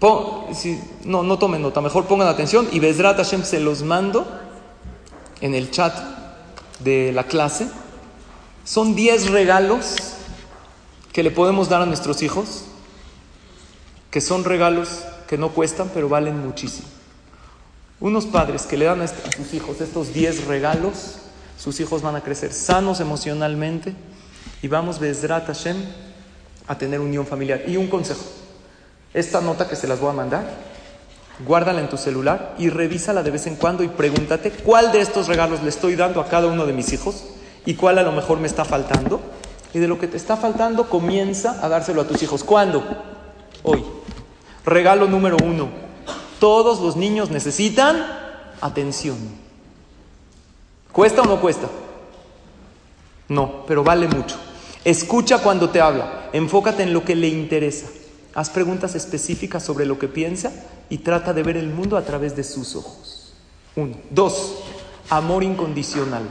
no, 0.00 1.22
no 1.22 1.38
tomen 1.38 1.62
nota, 1.62 1.80
mejor 1.80 2.06
pongan 2.06 2.28
atención 2.28 2.68
y 2.70 2.78
Bezrat 2.78 3.16
Hashem 3.16 3.42
se 3.42 3.58
los 3.58 3.82
mando 3.82 4.26
en 5.40 5.54
el 5.54 5.70
chat 5.70 5.94
de 6.80 7.12
la 7.12 7.24
clase. 7.24 7.68
Son 8.64 8.94
10 8.94 9.30
regalos 9.30 9.96
que 11.12 11.22
le 11.22 11.30
podemos 11.30 11.68
dar 11.68 11.82
a 11.82 11.86
nuestros 11.86 12.22
hijos, 12.22 12.64
que 14.10 14.20
son 14.20 14.44
regalos 14.44 15.04
que 15.30 15.38
no 15.38 15.50
cuestan, 15.50 15.88
pero 15.94 16.08
valen 16.08 16.44
muchísimo. 16.44 16.88
Unos 18.00 18.26
padres 18.26 18.62
que 18.62 18.76
le 18.76 18.86
dan 18.86 19.00
a 19.00 19.06
sus 19.06 19.54
hijos 19.54 19.80
estos 19.80 20.12
10 20.12 20.46
regalos, 20.46 21.18
sus 21.56 21.78
hijos 21.78 22.02
van 22.02 22.16
a 22.16 22.20
crecer 22.20 22.52
sanos 22.52 22.98
emocionalmente 22.98 23.94
y 24.60 24.66
vamos, 24.66 24.98
Bezrat 24.98 25.46
Hashem, 25.46 25.76
a 26.66 26.76
tener 26.76 26.98
unión 26.98 27.28
familiar. 27.28 27.62
Y 27.68 27.76
un 27.76 27.86
consejo, 27.86 28.24
esta 29.14 29.40
nota 29.40 29.68
que 29.68 29.76
se 29.76 29.86
las 29.86 30.00
voy 30.00 30.10
a 30.10 30.14
mandar, 30.14 30.50
guárdala 31.46 31.80
en 31.80 31.88
tu 31.88 31.96
celular 31.96 32.56
y 32.58 32.68
revísala 32.68 33.22
de 33.22 33.30
vez 33.30 33.46
en 33.46 33.54
cuando 33.54 33.84
y 33.84 33.88
pregúntate 33.88 34.50
cuál 34.50 34.90
de 34.90 35.00
estos 35.00 35.28
regalos 35.28 35.62
le 35.62 35.68
estoy 35.68 35.94
dando 35.94 36.20
a 36.20 36.26
cada 36.26 36.48
uno 36.48 36.66
de 36.66 36.72
mis 36.72 36.92
hijos 36.92 37.22
y 37.64 37.74
cuál 37.74 37.98
a 37.98 38.02
lo 38.02 38.10
mejor 38.10 38.40
me 38.40 38.48
está 38.48 38.64
faltando. 38.64 39.20
Y 39.72 39.78
de 39.78 39.86
lo 39.86 39.96
que 39.96 40.08
te 40.08 40.16
está 40.16 40.36
faltando, 40.36 40.90
comienza 40.90 41.64
a 41.64 41.68
dárselo 41.68 42.00
a 42.00 42.08
tus 42.08 42.20
hijos. 42.20 42.42
¿Cuándo? 42.42 42.82
Hoy. 43.62 43.84
Regalo 44.64 45.06
número 45.06 45.36
uno. 45.42 45.68
Todos 46.38 46.80
los 46.80 46.96
niños 46.96 47.30
necesitan 47.30 48.06
atención. 48.60 49.16
¿Cuesta 50.92 51.22
o 51.22 51.26
no 51.26 51.40
cuesta? 51.40 51.68
No, 53.28 53.64
pero 53.66 53.84
vale 53.84 54.08
mucho. 54.08 54.36
Escucha 54.84 55.38
cuando 55.38 55.70
te 55.70 55.80
habla, 55.80 56.28
enfócate 56.32 56.82
en 56.82 56.92
lo 56.92 57.04
que 57.04 57.14
le 57.14 57.28
interesa. 57.28 57.86
Haz 58.34 58.50
preguntas 58.50 58.94
específicas 58.94 59.62
sobre 59.62 59.86
lo 59.86 59.98
que 59.98 60.08
piensa 60.08 60.52
y 60.88 60.98
trata 60.98 61.32
de 61.32 61.42
ver 61.42 61.56
el 61.56 61.68
mundo 61.68 61.96
a 61.96 62.02
través 62.02 62.34
de 62.36 62.44
sus 62.44 62.74
ojos. 62.76 63.34
Uno. 63.76 63.96
Dos, 64.10 64.56
amor 65.10 65.42
incondicional. 65.42 66.22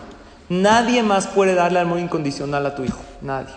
Nadie 0.49 1.03
más 1.03 1.27
puede 1.27 1.53
darle 1.53 1.79
amor 1.79 1.99
incondicional 1.99 2.65
a 2.65 2.75
tu 2.75 2.83
hijo. 2.83 2.99
Nadie. 3.21 3.53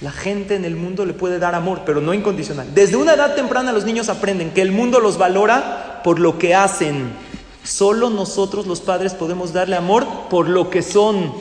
La 0.00 0.12
gente 0.12 0.54
en 0.54 0.64
el 0.64 0.76
mundo 0.76 1.04
le 1.04 1.12
puede 1.12 1.38
dar 1.38 1.54
amor, 1.54 1.82
pero 1.84 2.00
no 2.00 2.14
incondicional. 2.14 2.72
Desde 2.74 2.96
una 2.96 3.14
edad 3.14 3.34
temprana 3.34 3.72
los 3.72 3.84
niños 3.84 4.08
aprenden 4.08 4.50
que 4.50 4.62
el 4.62 4.70
mundo 4.70 5.00
los 5.00 5.18
valora 5.18 6.00
por 6.04 6.20
lo 6.20 6.38
que 6.38 6.54
hacen 6.54 7.12
Solo 7.68 8.08
nosotros 8.08 8.66
los 8.66 8.80
padres 8.80 9.12
podemos 9.12 9.52
darle 9.52 9.76
amor 9.76 10.06
por 10.30 10.48
lo 10.48 10.70
que 10.70 10.80
son. 10.80 11.34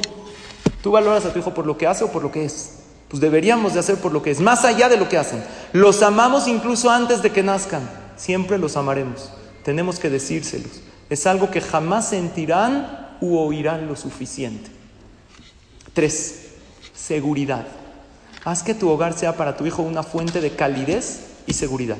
¿Tú 0.84 0.92
valoras 0.92 1.24
a 1.24 1.32
tu 1.32 1.40
hijo 1.40 1.54
por 1.54 1.66
lo 1.66 1.78
que 1.78 1.88
hace 1.88 2.04
o 2.04 2.12
por 2.12 2.22
lo 2.22 2.34
que 2.34 2.44
es? 2.44 2.80
Pues 3.08 3.22
deberíamos 3.22 3.74
de 3.74 3.80
hacer 3.80 3.96
por 3.96 4.12
lo 4.12 4.22
que 4.22 4.32
es, 4.32 4.42
más 4.42 4.66
allá 4.66 4.90
de 4.90 4.98
lo 4.98 5.08
que 5.08 5.18
hacen. 5.18 5.42
Los 5.72 6.04
amamos 6.04 6.50
incluso 6.50 6.90
antes 6.90 7.22
de 7.22 7.32
que 7.32 7.44
nazcan. 7.44 7.90
Siempre 8.18 8.58
los 8.58 8.76
amaremos. 8.76 9.32
Tenemos 9.64 10.00
que 10.00 10.10
decírselos. 10.10 10.82
Es 11.10 11.26
algo 11.26 11.50
que 11.50 11.62
jamás 11.62 12.10
sentirán 12.10 13.16
u 13.22 13.38
oirán 13.38 13.88
lo 13.88 13.96
suficiente. 13.96 14.70
Tres, 15.94 16.48
seguridad. 16.94 17.68
Haz 18.48 18.64
que 18.64 18.74
tu 18.74 18.90
hogar 18.90 19.12
sea 19.12 19.36
para 19.36 19.58
tu 19.58 19.66
hijo 19.66 19.82
una 19.82 20.04
fuente 20.04 20.40
de 20.40 20.52
calidez 20.52 21.20
y 21.48 21.52
seguridad. 21.52 21.98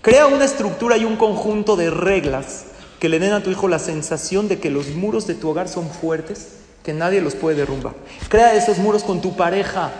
Crea 0.00 0.28
una 0.28 0.46
estructura 0.46 0.96
y 0.96 1.04
un 1.04 1.16
conjunto 1.16 1.76
de 1.76 1.90
reglas 1.90 2.64
que 2.98 3.10
le 3.10 3.18
den 3.18 3.34
a 3.34 3.42
tu 3.42 3.50
hijo 3.50 3.68
la 3.68 3.78
sensación 3.78 4.48
de 4.48 4.58
que 4.58 4.70
los 4.70 4.88
muros 4.94 5.26
de 5.26 5.34
tu 5.34 5.50
hogar 5.50 5.68
son 5.68 5.90
fuertes, 5.90 6.52
que 6.82 6.94
nadie 6.94 7.20
los 7.20 7.34
puede 7.34 7.58
derrumbar. 7.58 7.92
Crea 8.30 8.54
esos 8.54 8.78
muros 8.78 9.04
con 9.04 9.20
tu 9.20 9.36
pareja. 9.36 9.90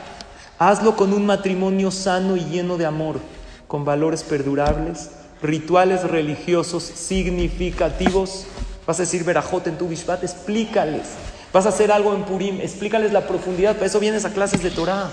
Hazlo 0.58 0.96
con 0.96 1.12
un 1.12 1.26
matrimonio 1.26 1.90
sano 1.90 2.38
y 2.38 2.46
lleno 2.46 2.78
de 2.78 2.86
amor, 2.86 3.20
con 3.68 3.84
valores 3.84 4.22
perdurables, 4.22 5.10
rituales 5.42 6.04
religiosos 6.04 6.82
significativos. 6.82 8.46
Vas 8.86 9.00
a 9.00 9.02
decir 9.02 9.22
Berajot 9.22 9.66
en 9.66 9.76
tu 9.76 9.86
Bishvat, 9.86 10.24
explícales. 10.24 11.08
Vas 11.52 11.66
a 11.66 11.68
hacer 11.68 11.92
algo 11.92 12.14
en 12.14 12.22
Purim, 12.22 12.58
explícales 12.62 13.12
la 13.12 13.28
profundidad. 13.28 13.74
Para 13.74 13.84
eso 13.84 14.00
vienes 14.00 14.24
a 14.24 14.32
clases 14.32 14.62
de 14.62 14.70
Torah. 14.70 15.10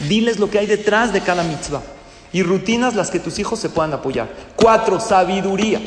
Diles 0.00 0.38
lo 0.38 0.50
que 0.50 0.58
hay 0.58 0.66
detrás 0.66 1.12
de 1.12 1.20
cada 1.20 1.42
mitzvah. 1.42 1.82
Y 2.32 2.42
rutinas 2.42 2.94
las 2.94 3.10
que 3.10 3.20
tus 3.20 3.38
hijos 3.38 3.58
se 3.58 3.70
puedan 3.70 3.92
apoyar. 3.92 4.28
Cuatro, 4.54 5.00
sabiduría. 5.00 5.80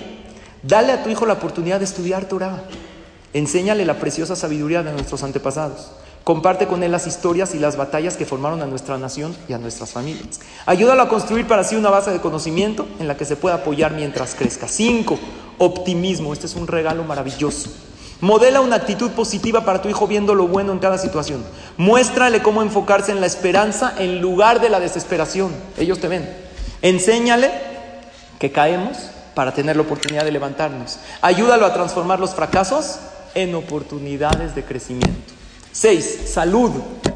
Dale 0.64 0.92
a 0.92 1.04
tu 1.04 1.10
hijo 1.10 1.26
la 1.26 1.34
oportunidad 1.34 1.80
de 1.80 1.86
estudiar 1.86 2.26
Torah. 2.26 2.64
Enséñale 3.34 3.86
la 3.86 4.00
preciosa 4.00 4.36
sabiduría 4.36 4.84
de 4.84 4.92
nuestros 4.92 5.24
antepasados. 5.24 5.92
Comparte 6.24 6.68
con 6.68 6.84
él 6.84 6.92
las 6.92 7.08
historias 7.08 7.56
y 7.56 7.60
las 7.60 7.78
batallas 7.78 8.16
que 8.16 8.26
formaron 8.26 8.62
a 8.62 8.68
nuestra 8.68 8.98
nación 8.98 9.36
y 9.48 9.54
a 9.54 9.58
nuestras 9.58 9.92
familias. 9.92 10.40
Ayúdalo 10.66 11.02
a 11.02 11.10
construir 11.10 11.48
para 11.48 11.64
sí 11.64 11.76
una 11.76 11.90
base 11.90 12.12
de 12.12 12.22
conocimiento 12.22 12.88
en 13.00 13.08
la 13.08 13.18
que 13.18 13.26
se 13.26 13.36
pueda 13.36 13.56
apoyar 13.56 13.94
mientras 13.94 14.36
crezca. 14.36 14.68
Cinco, 14.68 15.18
optimismo. 15.58 16.34
Este 16.34 16.46
es 16.46 16.56
un 16.56 16.68
regalo 16.68 17.04
maravilloso. 17.04 17.72
Modela 18.22 18.62
una 18.62 18.78
actitud 18.78 19.12
positiva 19.12 19.66
para 19.66 19.82
tu 19.82 19.90
hijo 19.90 20.08
viendo 20.08 20.36
lo 20.36 20.48
bueno 20.48 20.72
en 20.72 20.80
cada 20.80 20.98
situación. 20.98 21.44
Muéstrale 21.78 22.42
cómo 22.42 22.62
enfocarse 22.62 23.12
en 23.12 23.20
la 23.20 23.28
esperanza 23.28 23.94
en 23.98 24.22
lugar 24.22 24.62
de 24.62 24.70
la 24.70 24.80
desesperación. 24.80 25.52
Ellos 25.78 26.00
te 26.00 26.08
ven. 26.08 26.30
Enséñale 26.82 27.52
que 28.40 28.52
caemos, 28.52 28.98
para 29.34 29.54
tener 29.54 29.76
la 29.76 29.84
oportunidad 29.84 30.26
de 30.26 30.32
levantarnos. 30.32 31.00
Ayúdalo 31.22 31.66
a 31.66 31.74
transformar 31.74 32.20
los 32.20 32.36
fracasos 32.36 33.00
en 33.34 33.56
oportunidades 33.56 34.56
de 34.56 34.64
crecimiento. 34.64 35.34
Seis, 35.72 36.30
salud. 36.34 36.72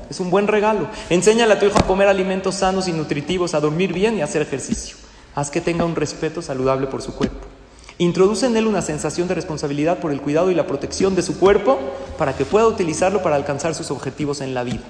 Es 0.09 0.19
un 0.19 0.29
buen 0.29 0.47
regalo. 0.47 0.87
Enséñale 1.09 1.53
a 1.53 1.59
tu 1.59 1.65
hijo 1.65 1.79
a 1.79 1.87
comer 1.87 2.07
alimentos 2.07 2.55
sanos 2.55 2.87
y 2.87 2.93
nutritivos, 2.93 3.53
a 3.53 3.59
dormir 3.59 3.91
bien 3.91 4.17
y 4.17 4.21
a 4.21 4.25
hacer 4.25 4.41
ejercicio. 4.41 4.97
Haz 5.33 5.49
que 5.49 5.61
tenga 5.61 5.83
un 5.83 5.95
respeto 5.95 6.41
saludable 6.41 6.87
por 6.87 7.01
su 7.01 7.13
cuerpo. 7.13 7.54
Introduce 7.97 8.45
en 8.45 8.57
él 8.57 8.67
una 8.67 8.81
sensación 8.81 9.27
de 9.27 9.35
responsabilidad 9.35 9.99
por 9.99 10.11
el 10.11 10.21
cuidado 10.21 10.51
y 10.51 10.55
la 10.55 10.67
protección 10.67 11.15
de 11.15 11.21
su 11.21 11.39
cuerpo 11.39 11.79
para 12.17 12.35
que 12.35 12.45
pueda 12.45 12.67
utilizarlo 12.67 13.23
para 13.23 13.35
alcanzar 13.35 13.73
sus 13.73 13.91
objetivos 13.91 14.41
en 14.41 14.53
la 14.53 14.63
vida. 14.63 14.83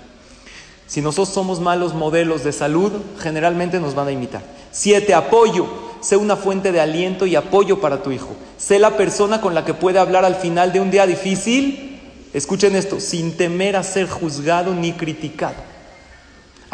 Si 0.88 1.02
nosotros 1.02 1.30
somos 1.30 1.60
malos 1.60 1.94
modelos 1.94 2.44
de 2.44 2.52
salud, 2.52 2.92
generalmente 3.20 3.80
nos 3.80 3.96
van 3.96 4.08
a 4.08 4.12
imitar. 4.12 4.42
Siete, 4.72 5.14
apoyo 5.14 5.68
sé 6.06 6.18
una 6.18 6.36
fuente 6.36 6.72
de 6.72 6.80
aliento 6.80 7.26
y 7.26 7.36
apoyo 7.36 7.82
para 7.82 8.04
tu 8.04 8.12
hijo. 8.12 8.30
Sé 8.58 8.78
la 8.78 8.96
persona 8.96 9.42
con 9.42 9.56
la 9.56 9.66
que 9.66 9.74
puede 9.74 9.98
hablar 9.98 10.24
al 10.24 10.36
final 10.36 10.72
de 10.72 10.80
un 10.80 10.92
día 10.92 11.08
difícil. 11.08 12.00
Escuchen 12.34 12.76
esto, 12.76 13.00
sin 13.00 13.36
temer 13.36 13.76
a 13.76 13.84
ser 13.84 14.08
juzgado 14.08 14.74
ni 14.76 14.94
criticado. 14.94 15.56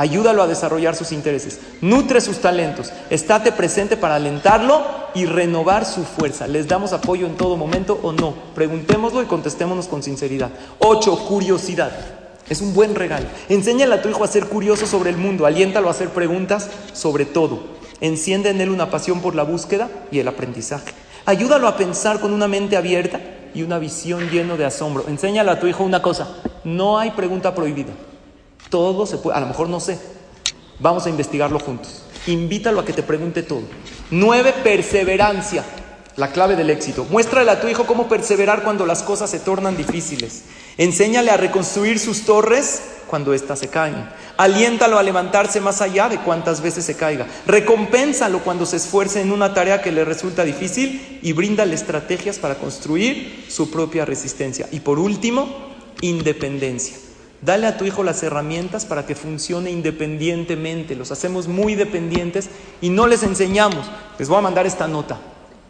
Ayúdalo 0.01 0.41
a 0.41 0.47
desarrollar 0.47 0.95
sus 0.95 1.11
intereses. 1.11 1.59
Nutre 1.79 2.21
sus 2.21 2.39
talentos. 2.39 2.91
Estate 3.11 3.51
presente 3.51 3.97
para 3.97 4.15
alentarlo 4.15 4.81
y 5.13 5.27
renovar 5.27 5.85
su 5.85 6.03
fuerza. 6.03 6.47
¿Les 6.47 6.67
damos 6.67 6.91
apoyo 6.91 7.27
en 7.27 7.37
todo 7.37 7.55
momento 7.55 7.99
o 8.01 8.11
no? 8.11 8.33
Preguntémoslo 8.55 9.21
y 9.21 9.27
contestémonos 9.27 9.85
con 9.85 10.01
sinceridad. 10.01 10.49
Ocho, 10.79 11.15
curiosidad. 11.27 11.91
Es 12.49 12.61
un 12.61 12.73
buen 12.73 12.95
regalo. 12.95 13.27
Enséñale 13.47 13.93
a 13.93 14.01
tu 14.01 14.09
hijo 14.09 14.23
a 14.23 14.27
ser 14.27 14.47
curioso 14.47 14.87
sobre 14.87 15.11
el 15.11 15.17
mundo. 15.17 15.45
Aliéntalo 15.45 15.87
a 15.87 15.91
hacer 15.91 16.09
preguntas 16.09 16.71
sobre 16.93 17.25
todo. 17.25 17.59
Enciende 17.99 18.49
en 18.49 18.59
él 18.59 18.71
una 18.71 18.89
pasión 18.89 19.21
por 19.21 19.35
la 19.35 19.43
búsqueda 19.43 19.87
y 20.09 20.17
el 20.17 20.27
aprendizaje. 20.27 20.93
Ayúdalo 21.27 21.67
a 21.67 21.77
pensar 21.77 22.19
con 22.19 22.33
una 22.33 22.47
mente 22.47 22.75
abierta 22.75 23.19
y 23.53 23.61
una 23.61 23.77
visión 23.77 24.31
lleno 24.31 24.57
de 24.57 24.65
asombro. 24.65 25.05
Enséñale 25.07 25.51
a 25.51 25.59
tu 25.59 25.67
hijo 25.67 25.83
una 25.83 26.01
cosa. 26.01 26.37
No 26.63 26.97
hay 26.97 27.11
pregunta 27.11 27.53
prohibida. 27.53 27.93
Todo 28.71 29.05
se 29.05 29.17
puede. 29.17 29.37
A 29.37 29.41
lo 29.41 29.47
mejor 29.47 29.69
no 29.69 29.79
sé. 29.79 29.99
Vamos 30.79 31.05
a 31.05 31.09
investigarlo 31.09 31.59
juntos. 31.59 32.03
Invítalo 32.25 32.79
a 32.79 32.85
que 32.85 32.93
te 32.93 33.03
pregunte 33.03 33.43
todo. 33.43 33.63
Nueve, 34.09 34.53
perseverancia. 34.63 35.63
La 36.15 36.31
clave 36.31 36.55
del 36.55 36.69
éxito. 36.69 37.05
Muéstrale 37.09 37.51
a 37.51 37.59
tu 37.59 37.67
hijo 37.67 37.85
cómo 37.85 38.07
perseverar 38.07 38.63
cuando 38.63 38.85
las 38.85 39.03
cosas 39.03 39.29
se 39.29 39.39
tornan 39.39 39.75
difíciles. 39.75 40.43
Enséñale 40.77 41.31
a 41.31 41.37
reconstruir 41.37 41.99
sus 41.99 42.23
torres 42.23 42.81
cuando 43.07 43.33
éstas 43.33 43.59
se 43.59 43.67
caen. 43.67 44.09
Aliéntalo 44.37 44.97
a 44.97 45.03
levantarse 45.03 45.59
más 45.59 45.81
allá 45.81 46.07
de 46.07 46.19
cuantas 46.19 46.61
veces 46.61 46.85
se 46.85 46.95
caiga. 46.95 47.27
Recompénsalo 47.45 48.39
cuando 48.39 48.65
se 48.65 48.77
esfuerce 48.77 49.19
en 49.19 49.33
una 49.33 49.53
tarea 49.53 49.81
que 49.81 49.91
le 49.91 50.05
resulta 50.05 50.45
difícil 50.45 51.19
y 51.21 51.33
bríndale 51.33 51.75
estrategias 51.75 52.39
para 52.39 52.55
construir 52.55 53.45
su 53.49 53.69
propia 53.69 54.05
resistencia. 54.05 54.69
Y 54.71 54.79
por 54.79 54.97
último, 54.97 55.73
independencia. 55.99 57.10
Dale 57.41 57.65
a 57.65 57.77
tu 57.77 57.85
hijo 57.85 58.03
las 58.03 58.21
herramientas 58.21 58.85
para 58.85 59.05
que 59.05 59.15
funcione 59.15 59.71
independientemente. 59.71 60.95
Los 60.95 61.11
hacemos 61.11 61.47
muy 61.47 61.73
dependientes 61.73 62.49
y 62.81 62.89
no 62.89 63.07
les 63.07 63.23
enseñamos. 63.23 63.89
Les 64.19 64.29
voy 64.29 64.37
a 64.37 64.41
mandar 64.41 64.67
esta 64.67 64.87
nota. 64.87 65.19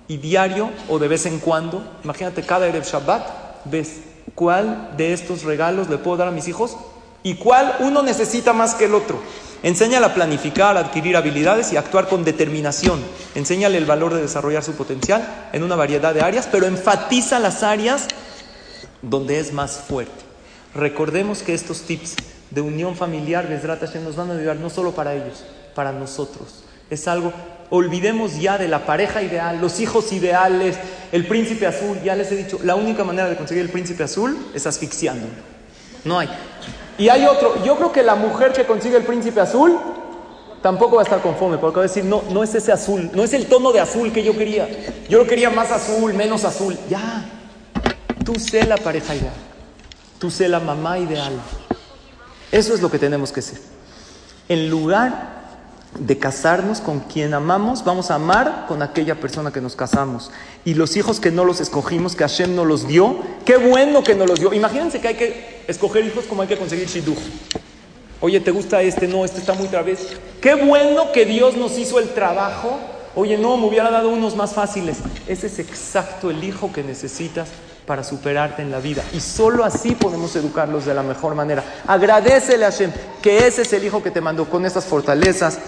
y 0.08 0.18
diario 0.18 0.70
o 0.90 1.00
de 1.00 1.08
vez 1.08 1.26
en 1.26 1.40
cuando, 1.40 1.82
imagínate 2.04 2.44
cada 2.44 2.68
Erev 2.68 2.84
Shabbat, 2.84 3.64
ves 3.64 4.02
cuál 4.36 4.94
de 4.98 5.14
estos 5.14 5.44
regalos 5.44 5.90
le 5.90 5.98
puedo 6.00 6.18
dar 6.18 6.28
a 6.28 6.32
mis 6.32 6.50
hijos 6.50 6.76
y 7.24 7.36
cuál 7.36 7.78
uno 7.80 8.02
necesita 8.02 8.52
más 8.52 8.76
que 8.76 8.86
el 8.86 8.94
otro. 8.94 9.22
Enséñale 9.64 10.06
a 10.06 10.14
planificar, 10.14 10.76
a 10.76 10.82
adquirir 10.82 11.16
habilidades 11.16 11.72
y 11.72 11.78
actuar 11.78 12.10
con 12.10 12.26
determinación. 12.26 13.00
Enséñale 13.36 13.78
el 13.78 13.86
valor 13.86 14.14
de 14.14 14.22
desarrollar 14.22 14.64
su 14.64 14.74
potencial 14.74 15.50
en 15.54 15.64
una 15.64 15.78
variedad 15.78 16.14
de 16.14 16.22
áreas, 16.22 16.50
pero 16.52 16.66
enfatiza 16.66 17.40
las 17.40 17.64
áreas 17.64 18.08
donde 19.02 19.40
es 19.40 19.54
más 19.54 19.78
fuerte. 19.88 20.31
Recordemos 20.74 21.44
que 21.44 21.54
estos 21.54 21.82
tips 21.82 22.16
de 22.50 22.62
unión 22.62 22.96
familiar, 22.96 23.48
nos 23.50 24.16
van 24.16 24.32
a 24.32 24.34
ayudar 24.34 24.58
no 24.58 24.70
solo 24.70 24.92
para 24.92 25.14
ellos, 25.14 25.44
para 25.74 25.92
nosotros. 25.92 26.64
Es 26.90 27.08
algo, 27.08 27.32
olvidemos 27.70 28.40
ya 28.40 28.58
de 28.58 28.68
la 28.68 28.86
pareja 28.86 29.22
ideal, 29.22 29.60
los 29.62 29.80
hijos 29.80 30.12
ideales, 30.12 30.78
el 31.12 31.26
príncipe 31.26 31.66
azul. 31.66 31.98
Ya 32.04 32.16
les 32.16 32.32
he 32.32 32.36
dicho, 32.36 32.60
la 32.64 32.76
única 32.76 33.04
manera 33.04 33.30
de 33.30 33.38
conseguir 33.38 33.64
el 33.64 33.70
príncipe 33.70 34.04
azul 34.04 34.38
es 34.54 34.68
asfixiando. 34.68 35.26
No 36.04 36.20
hay. 36.20 36.30
Y 36.98 37.10
hay 37.10 37.26
otro, 37.26 37.64
yo 37.64 37.78
creo 37.78 37.92
que 37.92 38.04
la 38.04 38.16
mujer 38.16 38.52
que 38.52 38.66
consigue 38.66 38.98
el 38.98 39.04
príncipe 39.04 39.40
azul 39.40 39.80
tampoco 40.62 40.98
va 40.98 41.02
a 41.02 41.06
estar 41.06 41.22
conforme, 41.22 41.58
porque 41.58 41.78
va 41.78 41.86
a 41.86 41.88
decir, 41.88 42.04
no, 42.04 42.22
no 42.30 42.44
es 42.44 42.54
ese 42.54 42.72
azul, 42.72 43.10
no 43.14 43.24
es 43.24 43.34
el 43.34 43.48
tono 43.48 43.72
de 43.72 43.80
azul 43.80 44.12
que 44.12 44.24
yo 44.24 44.38
quería. 44.38 44.68
Yo 45.10 45.20
lo 45.20 45.26
quería 45.26 45.50
más 45.50 45.72
azul, 45.72 46.14
menos 46.14 46.44
azul. 46.44 46.78
Ya, 46.90 47.26
tú 48.26 48.36
sé 48.36 48.66
la 48.66 48.78
pareja 48.78 49.16
ideal, 49.16 49.34
tú 50.22 50.30
sé 50.30 50.48
la 50.48 50.60
mamá 50.60 51.00
ideal. 51.00 51.34
Eso 52.52 52.76
es 52.76 52.82
lo 52.82 52.92
que 52.92 53.00
tenemos 53.00 53.32
que 53.32 53.42
ser. 53.42 53.60
En 54.48 54.70
lugar 54.70 55.42
de 56.00 56.20
casarnos 56.20 56.80
con 56.80 57.00
quien 57.00 57.34
amamos, 57.34 57.84
vamos 57.84 58.12
a 58.12 58.16
amar 58.16 58.66
con 58.68 58.84
aquella 58.84 59.20
persona 59.20 59.52
que 59.52 59.62
nos 59.62 59.76
casamos. 59.76 60.30
Y 60.64 60.76
los 60.76 60.96
hijos 60.96 61.20
que 61.20 61.32
no 61.32 61.44
los 61.44 61.60
escogimos, 61.60 62.16
que 62.16 62.24
Hashem 62.24 62.56
no 62.56 62.66
los 62.66 62.88
dio, 62.88 63.18
qué 63.46 63.58
bueno 63.58 64.04
que 64.04 64.14
no 64.14 64.28
los 64.28 64.40
dio. 64.40 64.54
Imagínense 64.54 65.02
que 65.02 65.08
hay 65.08 65.16
que 65.16 65.64
escoger 65.68 66.06
hijos 66.06 66.26
como 66.26 66.44
hay 66.44 66.48
que 66.48 66.58
conseguir 66.58 66.88
shidduch. 66.88 67.18
Oye, 68.20 68.40
¿te 68.40 68.52
gusta 68.52 68.80
este? 68.84 69.08
No, 69.08 69.26
este 69.26 69.40
está 69.40 69.54
muy 69.54 69.70
través. 69.70 70.16
Qué 70.40 70.54
bueno 70.54 71.12
que 71.12 71.26
Dios 71.26 71.58
nos 71.58 71.80
hizo 71.80 71.98
el 71.98 72.10
trabajo. 72.10 72.80
Oye, 73.16 73.40
no, 73.40 73.58
me 73.58 73.66
hubiera 73.66 73.90
dado 73.90 74.10
unos 74.10 74.36
más 74.36 74.54
fáciles. 74.54 74.98
Ese 75.28 75.48
es 75.48 75.58
exacto 75.58 76.30
el 76.30 76.44
hijo 76.44 76.72
que 76.72 76.84
necesitas 76.84 77.50
para 77.86 78.04
superarte 78.04 78.62
en 78.62 78.72
la 78.72 78.80
vida. 78.80 79.04
Y 79.14 79.20
solo 79.20 79.64
así 79.64 79.96
podemos 79.96 80.36
educarlos 80.36 80.86
de 80.86 80.94
la 80.94 81.04
mejor 81.04 81.36
manera. 81.36 81.64
Agradecele 81.88 82.66
a 82.66 82.72
Hashem 82.72 82.92
que 83.22 83.48
ese 83.48 83.64
es 83.64 83.74
el 83.74 83.84
hijo 83.84 84.04
que 84.04 84.12
te 84.12 84.22
mandó 84.22 84.50
con 84.50 84.66
esas 84.66 84.86
fortalezas, 84.86 85.60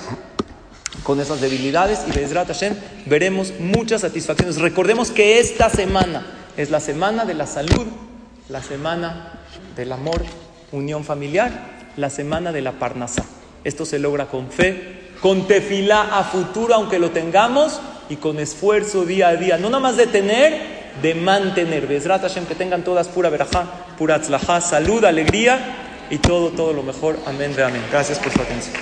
con 1.03 1.19
esas 1.19 1.41
debilidades. 1.41 2.01
Y 2.07 2.11
Bezrat 2.11 2.47
Hashem 2.47 2.75
veremos 3.05 3.53
muchas 3.59 4.01
satisfacciones. 4.01 4.57
Recordemos 4.57 5.11
que 5.11 5.39
esta 5.39 5.69
semana 5.69 6.25
es 6.57 6.69
la 6.69 6.79
semana 6.79 7.25
de 7.25 7.33
la 7.33 7.47
salud, 7.47 7.87
la 8.49 8.61
semana 8.61 9.39
del 9.75 9.91
amor, 9.91 10.23
unión 10.71 11.03
familiar, 11.03 11.51
la 11.97 12.09
semana 12.09 12.51
de 12.51 12.61
la 12.61 12.73
parnasa. 12.73 13.23
Esto 13.63 13.85
se 13.85 13.99
logra 13.99 14.27
con 14.27 14.49
fe, 14.51 15.11
con 15.21 15.47
tefilá 15.47 16.19
a 16.19 16.23
futuro, 16.23 16.75
aunque 16.75 16.99
lo 16.99 17.11
tengamos, 17.11 17.79
y 18.09 18.17
con 18.17 18.39
esfuerzo 18.39 19.05
día 19.05 19.29
a 19.29 19.35
día. 19.35 19.57
No 19.57 19.69
nada 19.69 19.81
más 19.81 19.97
de 19.97 20.07
tener, 20.07 20.72
de 21.01 21.15
mantener. 21.15 21.87
Bezrat 21.87 22.21
Hashem, 22.21 22.45
que 22.45 22.55
tengan 22.55 22.83
todas 22.83 23.07
pura 23.07 23.29
verajá, 23.29 23.65
pura 23.97 24.21
tzlajá, 24.21 24.61
salud, 24.61 25.03
alegría 25.05 25.59
y 26.09 26.17
todo, 26.17 26.49
todo 26.49 26.73
lo 26.73 26.83
mejor. 26.83 27.17
Amén, 27.25 27.55
amén. 27.61 27.81
Gracias 27.91 28.19
por 28.19 28.31
su 28.31 28.41
atención. 28.41 28.75